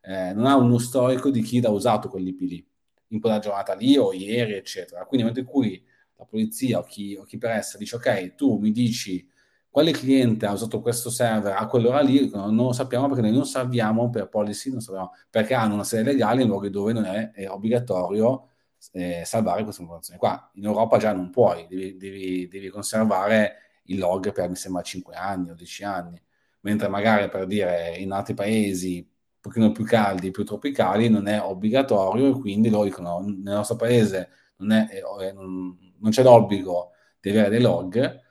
eh, 0.03 0.31
non 0.33 0.45
ha 0.45 0.55
uno 0.55 0.77
storico 0.77 1.31
di 1.31 1.41
chi 1.41 1.59
l'ha 1.59 1.69
usato 1.71 2.09
quell'IP 2.09 2.65
in 3.07 3.19
quella 3.19 3.39
giornata 3.39 3.73
lì 3.73 3.97
o 3.97 4.13
ieri, 4.13 4.53
eccetera. 4.53 5.05
Quindi 5.05 5.25
nel 5.25 5.33
momento 5.33 5.39
in 5.39 5.45
cui 5.45 5.83
la 6.17 6.25
polizia 6.25 6.77
o 6.77 6.83
chi, 6.83 7.15
o 7.15 7.23
chi 7.23 7.39
per 7.39 7.49
essa 7.49 7.79
dice 7.79 7.95
ok, 7.95 8.35
tu 8.35 8.57
mi 8.57 8.71
dici 8.71 9.27
quale 9.73 9.89
cliente 9.89 10.45
ha 10.45 10.51
usato 10.51 10.81
questo 10.81 11.09
server 11.09 11.55
a 11.57 11.65
quell'ora 11.65 11.99
lì 11.99 12.29
non 12.29 12.55
lo 12.55 12.73
sappiamo 12.73 13.07
perché 13.07 13.23
noi 13.23 13.31
non 13.31 13.47
sappiamo 13.47 14.11
per 14.11 14.29
policy, 14.29 14.69
non 14.69 14.81
sappiamo, 14.81 15.13
perché 15.31 15.55
hanno 15.55 15.73
una 15.73 15.83
sede 15.83 16.03
legale 16.11 16.43
in 16.43 16.47
luoghi 16.47 16.69
dove 16.69 16.93
non 16.93 17.05
è, 17.05 17.31
è 17.31 17.49
obbligatorio 17.49 18.49
eh, 18.91 19.23
salvare 19.25 19.63
queste 19.63 19.81
informazioni 19.81 20.19
qua. 20.19 20.51
In 20.53 20.65
Europa 20.65 20.99
già 20.99 21.11
non 21.11 21.31
puoi, 21.31 21.65
devi, 21.67 21.97
devi, 21.97 22.47
devi, 22.47 22.69
conservare 22.69 23.81
il 23.85 23.97
log 23.97 24.31
per 24.31 24.47
mi 24.47 24.55
sembra 24.55 24.83
5 24.83 25.15
anni 25.15 25.49
o 25.49 25.55
10 25.55 25.83
anni, 25.85 26.21
mentre 26.59 26.87
magari 26.87 27.27
per 27.27 27.47
dire 27.47 27.95
in 27.97 28.11
altri 28.11 28.35
paesi 28.35 29.09
pochino 29.41 29.71
più 29.71 29.85
caldi, 29.85 30.29
più 30.29 30.45
tropicali, 30.45 31.09
non 31.09 31.25
è 31.25 31.41
obbligatorio 31.41 32.27
e 32.27 32.39
quindi 32.39 32.69
loro 32.69 32.83
dicono 32.83 33.21
nel 33.21 33.55
nostro 33.55 33.75
paese 33.75 34.29
non, 34.57 34.71
è, 34.71 34.87
eh, 34.91 35.31
non, 35.33 35.75
non 35.97 36.11
c'è 36.11 36.21
l'obbligo 36.21 36.91
di 37.19 37.31
avere 37.31 37.49
dei 37.49 37.61
log 37.61 38.21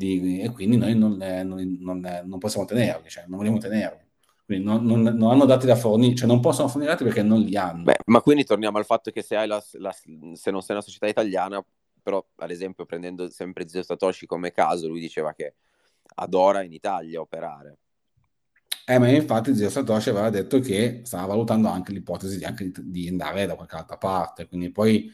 di, 0.00 0.40
e 0.40 0.50
quindi 0.50 0.78
noi 0.78 0.96
non, 0.96 1.16
non, 1.18 2.22
non 2.24 2.38
possiamo 2.38 2.64
tenerli, 2.64 3.10
cioè 3.10 3.24
non 3.26 3.38
vogliamo 3.38 3.58
tenerli. 3.58 4.08
Quindi 4.46 4.64
non, 4.64 4.84
non, 4.84 5.02
non, 5.02 5.30
hanno 5.30 5.44
dati 5.44 5.66
da 5.66 5.76
fornire, 5.76 6.14
cioè 6.14 6.26
non 6.26 6.40
possono 6.40 6.68
fornire 6.68 6.92
dati 6.92 7.04
perché 7.04 7.22
non 7.22 7.40
li 7.40 7.56
hanno. 7.56 7.84
Beh, 7.84 7.98
ma 8.06 8.20
quindi 8.20 8.44
torniamo 8.44 8.78
al 8.78 8.86
fatto 8.86 9.10
che 9.10 9.22
se, 9.22 9.36
hai 9.36 9.46
la, 9.46 9.62
la, 9.72 9.92
se 9.92 10.50
non 10.50 10.62
sei 10.62 10.74
una 10.74 10.80
società 10.80 11.06
italiana, 11.06 11.64
però 12.02 12.24
ad 12.36 12.50
esempio 12.50 12.86
prendendo 12.86 13.28
sempre 13.30 13.68
Zio 13.68 13.82
Satoshi 13.82 14.26
come 14.26 14.50
caso, 14.50 14.88
lui 14.88 15.00
diceva 15.00 15.32
che 15.34 15.54
adora 16.16 16.62
in 16.62 16.72
Italia 16.72 17.20
operare. 17.20 17.78
Eh, 18.86 18.98
ma 18.98 19.08
infatti 19.08 19.54
Zio 19.54 19.68
Satoshi 19.68 20.08
aveva 20.08 20.30
detto 20.30 20.58
che 20.58 21.02
stava 21.04 21.26
valutando 21.26 21.68
anche 21.68 21.92
l'ipotesi 21.92 22.38
di, 22.38 22.44
anche 22.44 22.72
di 22.76 23.06
andare 23.06 23.46
da 23.46 23.54
qualche 23.54 23.76
altra 23.76 23.98
parte, 23.98 24.48
quindi 24.48 24.70
poi... 24.70 25.12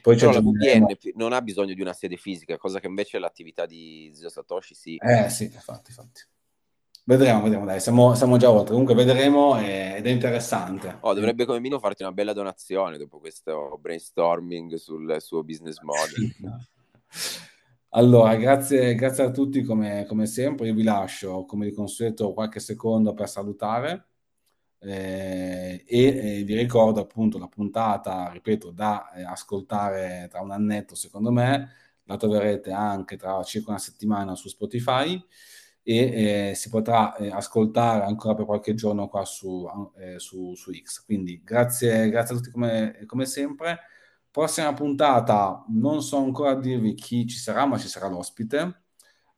poi 0.00 0.16
Però 0.16 0.32
la 0.32 0.40
VPN 0.40 0.86
non 1.14 1.32
ha 1.32 1.42
bisogno 1.42 1.74
di 1.74 1.80
una 1.80 1.92
sede 1.92 2.16
fisica, 2.16 2.56
cosa 2.56 2.80
che 2.80 2.86
invece 2.86 3.18
l'attività 3.18 3.66
di 3.66 4.10
Zio 4.14 4.28
Satoshi 4.28 4.74
sì. 4.74 4.96
Eh 4.96 5.28
sì, 5.28 5.44
infatti, 5.44 5.90
infatti. 5.90 6.22
Vedremo, 7.04 7.42
vedremo, 7.42 7.64
dai, 7.64 7.80
siamo, 7.80 8.14
siamo 8.14 8.36
già 8.36 8.48
oltre. 8.48 8.70
Comunque 8.70 8.94
vedremo 8.94 9.58
ed 9.58 10.06
è 10.06 10.08
interessante. 10.08 10.98
Oh, 11.00 11.14
dovrebbe 11.14 11.44
come 11.44 11.58
minimo 11.58 11.80
farti 11.80 12.02
una 12.02 12.12
bella 12.12 12.32
donazione 12.32 12.96
dopo 12.96 13.18
questo 13.18 13.76
brainstorming 13.80 14.74
sul 14.74 15.16
suo 15.18 15.42
business 15.42 15.80
model. 15.80 16.32
allora, 17.90 18.36
grazie, 18.36 18.94
grazie, 18.94 19.24
a 19.24 19.30
tutti 19.32 19.62
come, 19.62 20.04
come, 20.06 20.26
sempre. 20.26 20.68
Io 20.68 20.74
vi 20.74 20.84
lascio, 20.84 21.44
come 21.44 21.66
di 21.66 21.72
consueto, 21.72 22.32
qualche 22.32 22.60
secondo 22.60 23.14
per 23.14 23.28
salutare. 23.28 24.11
Eh, 24.84 25.84
e 25.86 26.40
eh, 26.40 26.42
vi 26.44 26.56
ricordo 26.56 27.00
appunto 27.00 27.38
la 27.38 27.46
puntata, 27.46 28.30
ripeto, 28.32 28.70
da 28.70 29.12
eh, 29.12 29.22
ascoltare 29.22 30.28
tra 30.30 30.40
un 30.40 30.50
annetto, 30.50 30.94
secondo 30.94 31.30
me. 31.30 31.70
La 32.04 32.16
troverete 32.16 32.72
anche 32.72 33.16
tra 33.16 33.42
circa 33.44 33.70
una 33.70 33.78
settimana 33.78 34.34
su 34.34 34.48
Spotify 34.48 35.22
e 35.84 36.50
eh, 36.50 36.54
si 36.54 36.68
potrà 36.68 37.14
eh, 37.16 37.28
ascoltare 37.30 38.04
ancora 38.04 38.34
per 38.34 38.44
qualche 38.44 38.74
giorno 38.74 39.08
qua 39.08 39.24
su, 39.24 39.68
eh, 39.96 40.18
su, 40.18 40.54
su 40.54 40.72
X. 40.72 41.04
Quindi 41.04 41.42
grazie, 41.44 42.08
grazie 42.08 42.34
a 42.34 42.38
tutti 42.38 42.50
come, 42.50 43.04
come, 43.06 43.26
sempre. 43.26 43.80
Prossima 44.30 44.72
puntata, 44.72 45.64
non 45.68 46.02
so 46.02 46.18
ancora 46.18 46.54
dirvi 46.54 46.94
chi 46.94 47.26
ci 47.26 47.36
sarà, 47.38 47.66
ma 47.66 47.78
ci 47.78 47.88
sarà 47.88 48.08
l'ospite. 48.08 48.81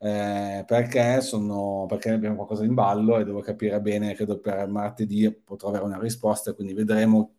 Eh, 0.04 0.64
perché, 0.66 1.22
sono, 1.22 1.86
perché 1.88 2.10
abbiamo 2.10 2.36
qualcosa 2.36 2.62
in 2.62 2.74
ballo 2.74 3.18
e 3.18 3.24
devo 3.24 3.40
capire 3.40 3.80
bene, 3.80 4.12
credo 4.14 4.38
per 4.38 4.66
martedì 4.66 5.32
potrò 5.32 5.70
avere 5.70 5.84
una 5.84 5.98
risposta, 5.98 6.52
quindi 6.52 6.74
vedremo 6.74 7.36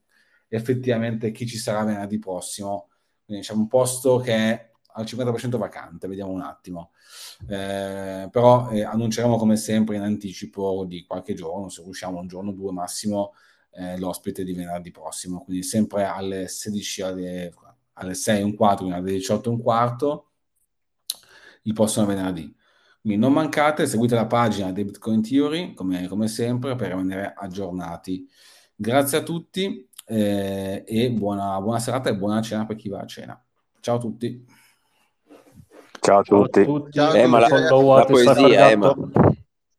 effettivamente 0.48 1.30
chi 1.30 1.46
ci 1.46 1.58
sarà 1.58 1.84
venerdì 1.84 2.18
prossimo. 2.18 2.90
Quindi 3.24 3.46
c'è 3.46 3.54
un 3.54 3.68
posto 3.68 4.18
che 4.18 4.34
è 4.34 4.72
al 4.94 5.06
50% 5.06 5.58
vacante, 5.58 6.08
vediamo 6.08 6.32
un 6.32 6.42
attimo. 6.42 6.92
Eh, 7.48 8.30
però 8.32 8.72
eh, 8.72 8.82
annunceremo 8.84 9.38
come 9.38 9.58
sempre 9.58 9.98
in 9.98 10.02
anticipo 10.02 10.86
di 10.88 11.06
qualche 11.06 11.36
giorno, 11.36 11.70
se 11.70 11.84
riusciamo 11.84 12.20
un 12.20 12.28
giorno 12.28 12.50
o 12.50 12.54
due 12.54 12.72
massimo, 12.72 13.34
eh, 13.74 13.96
l'ospite 14.00 14.44
di 14.44 14.54
venerdì 14.54 14.90
prossimo, 14.90 15.44
quindi 15.44 15.62
sempre 15.62 16.06
alle 16.06 16.48
16, 16.48 17.02
alle, 17.04 17.54
alle 17.94 18.14
6 18.16 18.40
e 18.40 18.44
un 18.44 18.56
quarto, 18.56 18.86
alle 18.88 19.12
18 19.12 19.50
e 19.50 19.54
un 19.54 19.62
quarto, 19.62 20.30
il 21.66 21.74
prossimo 21.74 22.06
venerdì. 22.06 22.54
Quindi 23.02 23.22
non 23.22 23.34
mancate, 23.34 23.86
seguite 23.86 24.16
la 24.16 24.26
pagina 24.26 24.72
di 24.72 24.84
Bitcoin 24.84 25.22
Theory, 25.22 25.74
come, 25.76 26.08
come 26.08 26.28
sempre, 26.28 26.76
per 26.76 26.90
rimanere 26.90 27.34
aggiornati. 27.36 28.28
Grazie 28.76 29.20
a 29.20 29.24
tutti 29.24 29.88
eh, 30.08 30.84
e 30.86 31.12
buona, 31.12 31.62
buona 31.62 31.80
serata 31.80 32.10
e 32.10 32.16
buona 32.16 32.42
cena 32.42 32.66
per 32.66 32.76
chi 32.76 32.90
va 32.90 33.00
a 33.00 33.06
cena. 33.06 33.46
Ciao 33.80 33.98
a 33.98 34.00
tutti. 34.00 34.46
Ciao 36.00 36.20
a 36.20 36.24
tutti. 36.24 36.64
Ciao 36.64 36.76
a 36.76 36.80
tutti. 36.80 36.92
Ciao 36.92 37.14
eh, 37.14 37.28
ma 37.28 37.40
la, 37.40 37.48
la 37.48 38.06
poesia, 38.06 38.70
eh, 38.72 38.76
ma... 38.76 38.96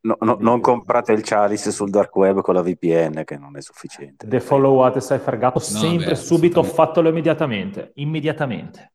No, 0.06 0.16
no, 0.20 0.36
non 0.38 0.60
comprate 0.60 1.12
il 1.12 1.22
Chalice 1.24 1.72
sul 1.72 1.90
dark 1.90 2.14
web 2.14 2.40
con 2.40 2.54
la 2.54 2.62
VPN 2.62 3.24
che 3.24 3.36
non 3.36 3.56
è 3.56 3.60
sufficiente. 3.60 4.28
The 4.28 4.38
followate 4.38 5.00
sei 5.00 5.18
fregato 5.18 5.58
no, 5.58 5.64
sempre, 5.64 6.10
beh, 6.10 6.14
subito, 6.14 6.62
fatelo 6.62 7.08
immediatamente, 7.08 7.90
immediatamente. 7.94 8.92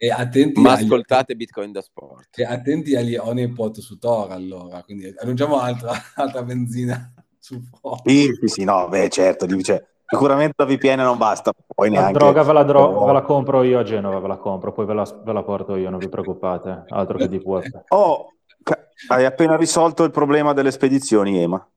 E 0.00 0.10
attenti 0.10 0.60
Ma 0.60 0.74
agli... 0.74 0.84
ascoltate 0.84 1.34
Bitcoin 1.34 1.72
da 1.72 1.82
sport. 1.82 2.38
E 2.38 2.44
attenti 2.44 2.94
agli 2.94 3.16
honeypot 3.16 3.80
su 3.80 3.98
Tor 3.98 4.30
allora, 4.30 4.82
quindi 4.84 5.12
aggiungiamo 5.14 5.58
altra, 5.58 5.92
altra 6.14 6.42
benzina 6.44 7.12
sul 7.38 7.62
fuoco. 7.64 8.08
Sì, 8.08 8.30
sì, 8.40 8.46
sì, 8.46 8.64
no, 8.64 8.88
beh 8.88 9.08
certo, 9.08 9.46
cioè, 9.60 9.84
Sicuramente 10.10 10.54
la 10.56 10.64
VPN 10.64 11.00
non 11.00 11.18
basta. 11.18 11.52
Poi 11.52 11.90
neanche... 11.90 12.12
La 12.12 12.18
droga 12.18 12.42
ve 12.42 12.52
la, 12.54 12.62
dro- 12.62 13.04
ve 13.04 13.12
la, 13.12 13.20
compro 13.20 13.62
io 13.62 13.78
a 13.78 13.82
Genova, 13.82 14.18
ve 14.20 14.28
la 14.28 14.38
compro, 14.38 14.72
poi 14.72 14.86
ve 14.86 14.94
la, 14.94 15.20
ve 15.22 15.32
la 15.34 15.42
porto 15.42 15.76
io, 15.76 15.90
non 15.90 15.98
vi 15.98 16.08
preoccupate. 16.08 16.84
Altro 16.88 17.18
che 17.18 17.28
di 17.28 17.38
web. 17.44 17.84
Oh, 17.88 18.32
hai 19.08 19.26
appena 19.26 19.56
risolto 19.56 20.04
il 20.04 20.10
problema 20.10 20.54
delle 20.54 20.70
spedizioni, 20.70 21.42
Ema. 21.42 21.68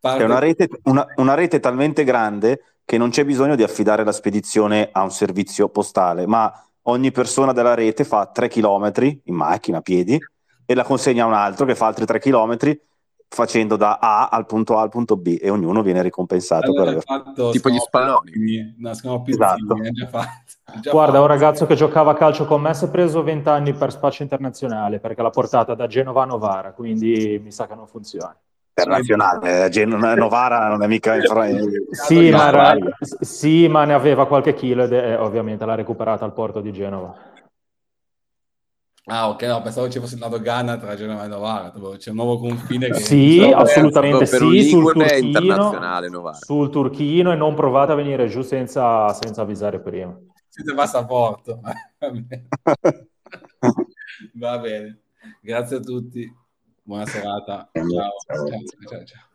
Parte... 0.00 0.22
È 0.22 0.26
una 0.26 0.38
rete, 0.38 0.68
una, 0.84 1.06
una 1.16 1.34
rete 1.34 1.60
talmente 1.60 2.04
grande 2.04 2.62
che 2.84 2.98
non 2.98 3.08
c'è 3.08 3.24
bisogno 3.24 3.56
di 3.56 3.62
affidare 3.62 4.04
la 4.04 4.12
spedizione 4.12 4.90
a 4.92 5.02
un 5.02 5.10
servizio 5.10 5.70
postale, 5.70 6.26
ma 6.26 6.52
ogni 6.88 7.10
persona 7.10 7.52
della 7.52 7.74
rete 7.74 8.04
fa 8.04 8.26
3 8.26 8.48
km 8.48 8.92
in 9.24 9.34
macchina, 9.34 9.78
a 9.78 9.82
piedi, 9.82 10.18
e 10.64 10.74
la 10.74 10.84
consegna 10.84 11.24
a 11.24 11.26
un 11.26 11.34
altro 11.34 11.64
che 11.64 11.74
fa 11.74 11.86
altri 11.86 12.04
3 12.04 12.18
km 12.18 12.56
facendo 13.30 13.76
da 13.76 13.98
A 14.00 14.28
al 14.28 14.46
punto 14.46 14.78
A 14.78 14.80
al 14.80 14.88
punto 14.88 15.16
B 15.16 15.38
e 15.38 15.50
ognuno 15.50 15.82
viene 15.82 16.00
ricompensato 16.00 16.70
allora 16.70 16.92
per 16.92 17.02
fatto, 17.02 17.50
tipo 17.50 17.68
gli 17.68 17.78
spalloni 17.78 18.74
no, 18.78 18.90
esatto. 19.26 19.76
guarda 20.90 21.20
un 21.20 21.26
ragazzo 21.26 21.66
che 21.66 21.74
giocava 21.74 22.12
a 22.12 22.14
calcio 22.14 22.46
con 22.46 22.62
me 22.62 22.72
si 22.72 22.86
è 22.86 22.90
preso 22.90 23.22
20 23.22 23.48
anni 23.50 23.74
per 23.74 23.92
spaccio 23.92 24.22
internazionale 24.22 24.98
perché 24.98 25.20
l'ha 25.20 25.28
portata 25.28 25.74
da 25.74 25.86
Genova 25.86 26.22
a 26.22 26.24
Novara 26.26 26.72
quindi 26.72 27.38
mi 27.42 27.52
sa 27.52 27.66
che 27.66 27.74
non 27.74 27.86
funziona 27.86 28.34
internazionale 28.78 29.64
eh, 29.64 29.68
Gen- 29.68 29.90
Novara 29.90 30.68
non 30.68 30.82
è 30.82 30.86
mica 30.86 31.16
in 31.16 31.22
fra- 31.24 31.46
sì, 31.90 32.32
sì 33.20 33.68
ma 33.68 33.84
ne 33.84 33.92
aveva 33.94 34.26
qualche 34.26 34.54
chilo 34.54 34.84
ed 34.84 34.92
è, 34.92 35.18
ovviamente 35.18 35.64
l'ha 35.64 35.74
recuperata 35.74 36.24
al 36.24 36.32
porto 36.32 36.60
di 36.60 36.72
Genova. 36.72 37.36
Ah, 39.10 39.30
ok, 39.30 39.42
no, 39.44 39.62
pensavo 39.62 39.88
ci 39.88 40.00
fosse 40.00 40.16
il 40.16 40.20
lato 40.20 40.38
Ghana 40.38 40.76
tra 40.76 40.94
Genova 40.94 41.24
e 41.24 41.28
Novara, 41.28 41.72
c'è 41.96 42.10
un 42.10 42.16
nuovo 42.16 42.38
confine 42.38 42.88
che... 42.88 42.94
Sì, 43.00 43.50
assolutamente 43.54 44.26
sì, 44.26 44.64
sul 44.64 44.92
turchino, 44.92 45.80
sul 46.34 46.68
turchino 46.68 47.32
e 47.32 47.36
non 47.36 47.54
provate 47.54 47.92
a 47.92 47.94
venire 47.94 48.26
giù 48.26 48.42
senza, 48.42 49.10
senza 49.14 49.40
avvisare 49.40 49.80
prima. 49.80 50.14
Senza 50.48 50.74
passaporto. 50.74 51.58
Va 54.34 54.58
bene, 54.58 55.00
grazie 55.40 55.76
a 55.76 55.80
tutti, 55.80 56.30
buona 56.88 57.04
serata, 57.04 57.68
ciao, 57.74 57.86
ciao, 58.24 58.46
ciao. 58.46 58.88
ciao, 58.88 59.04
ciao. 59.04 59.27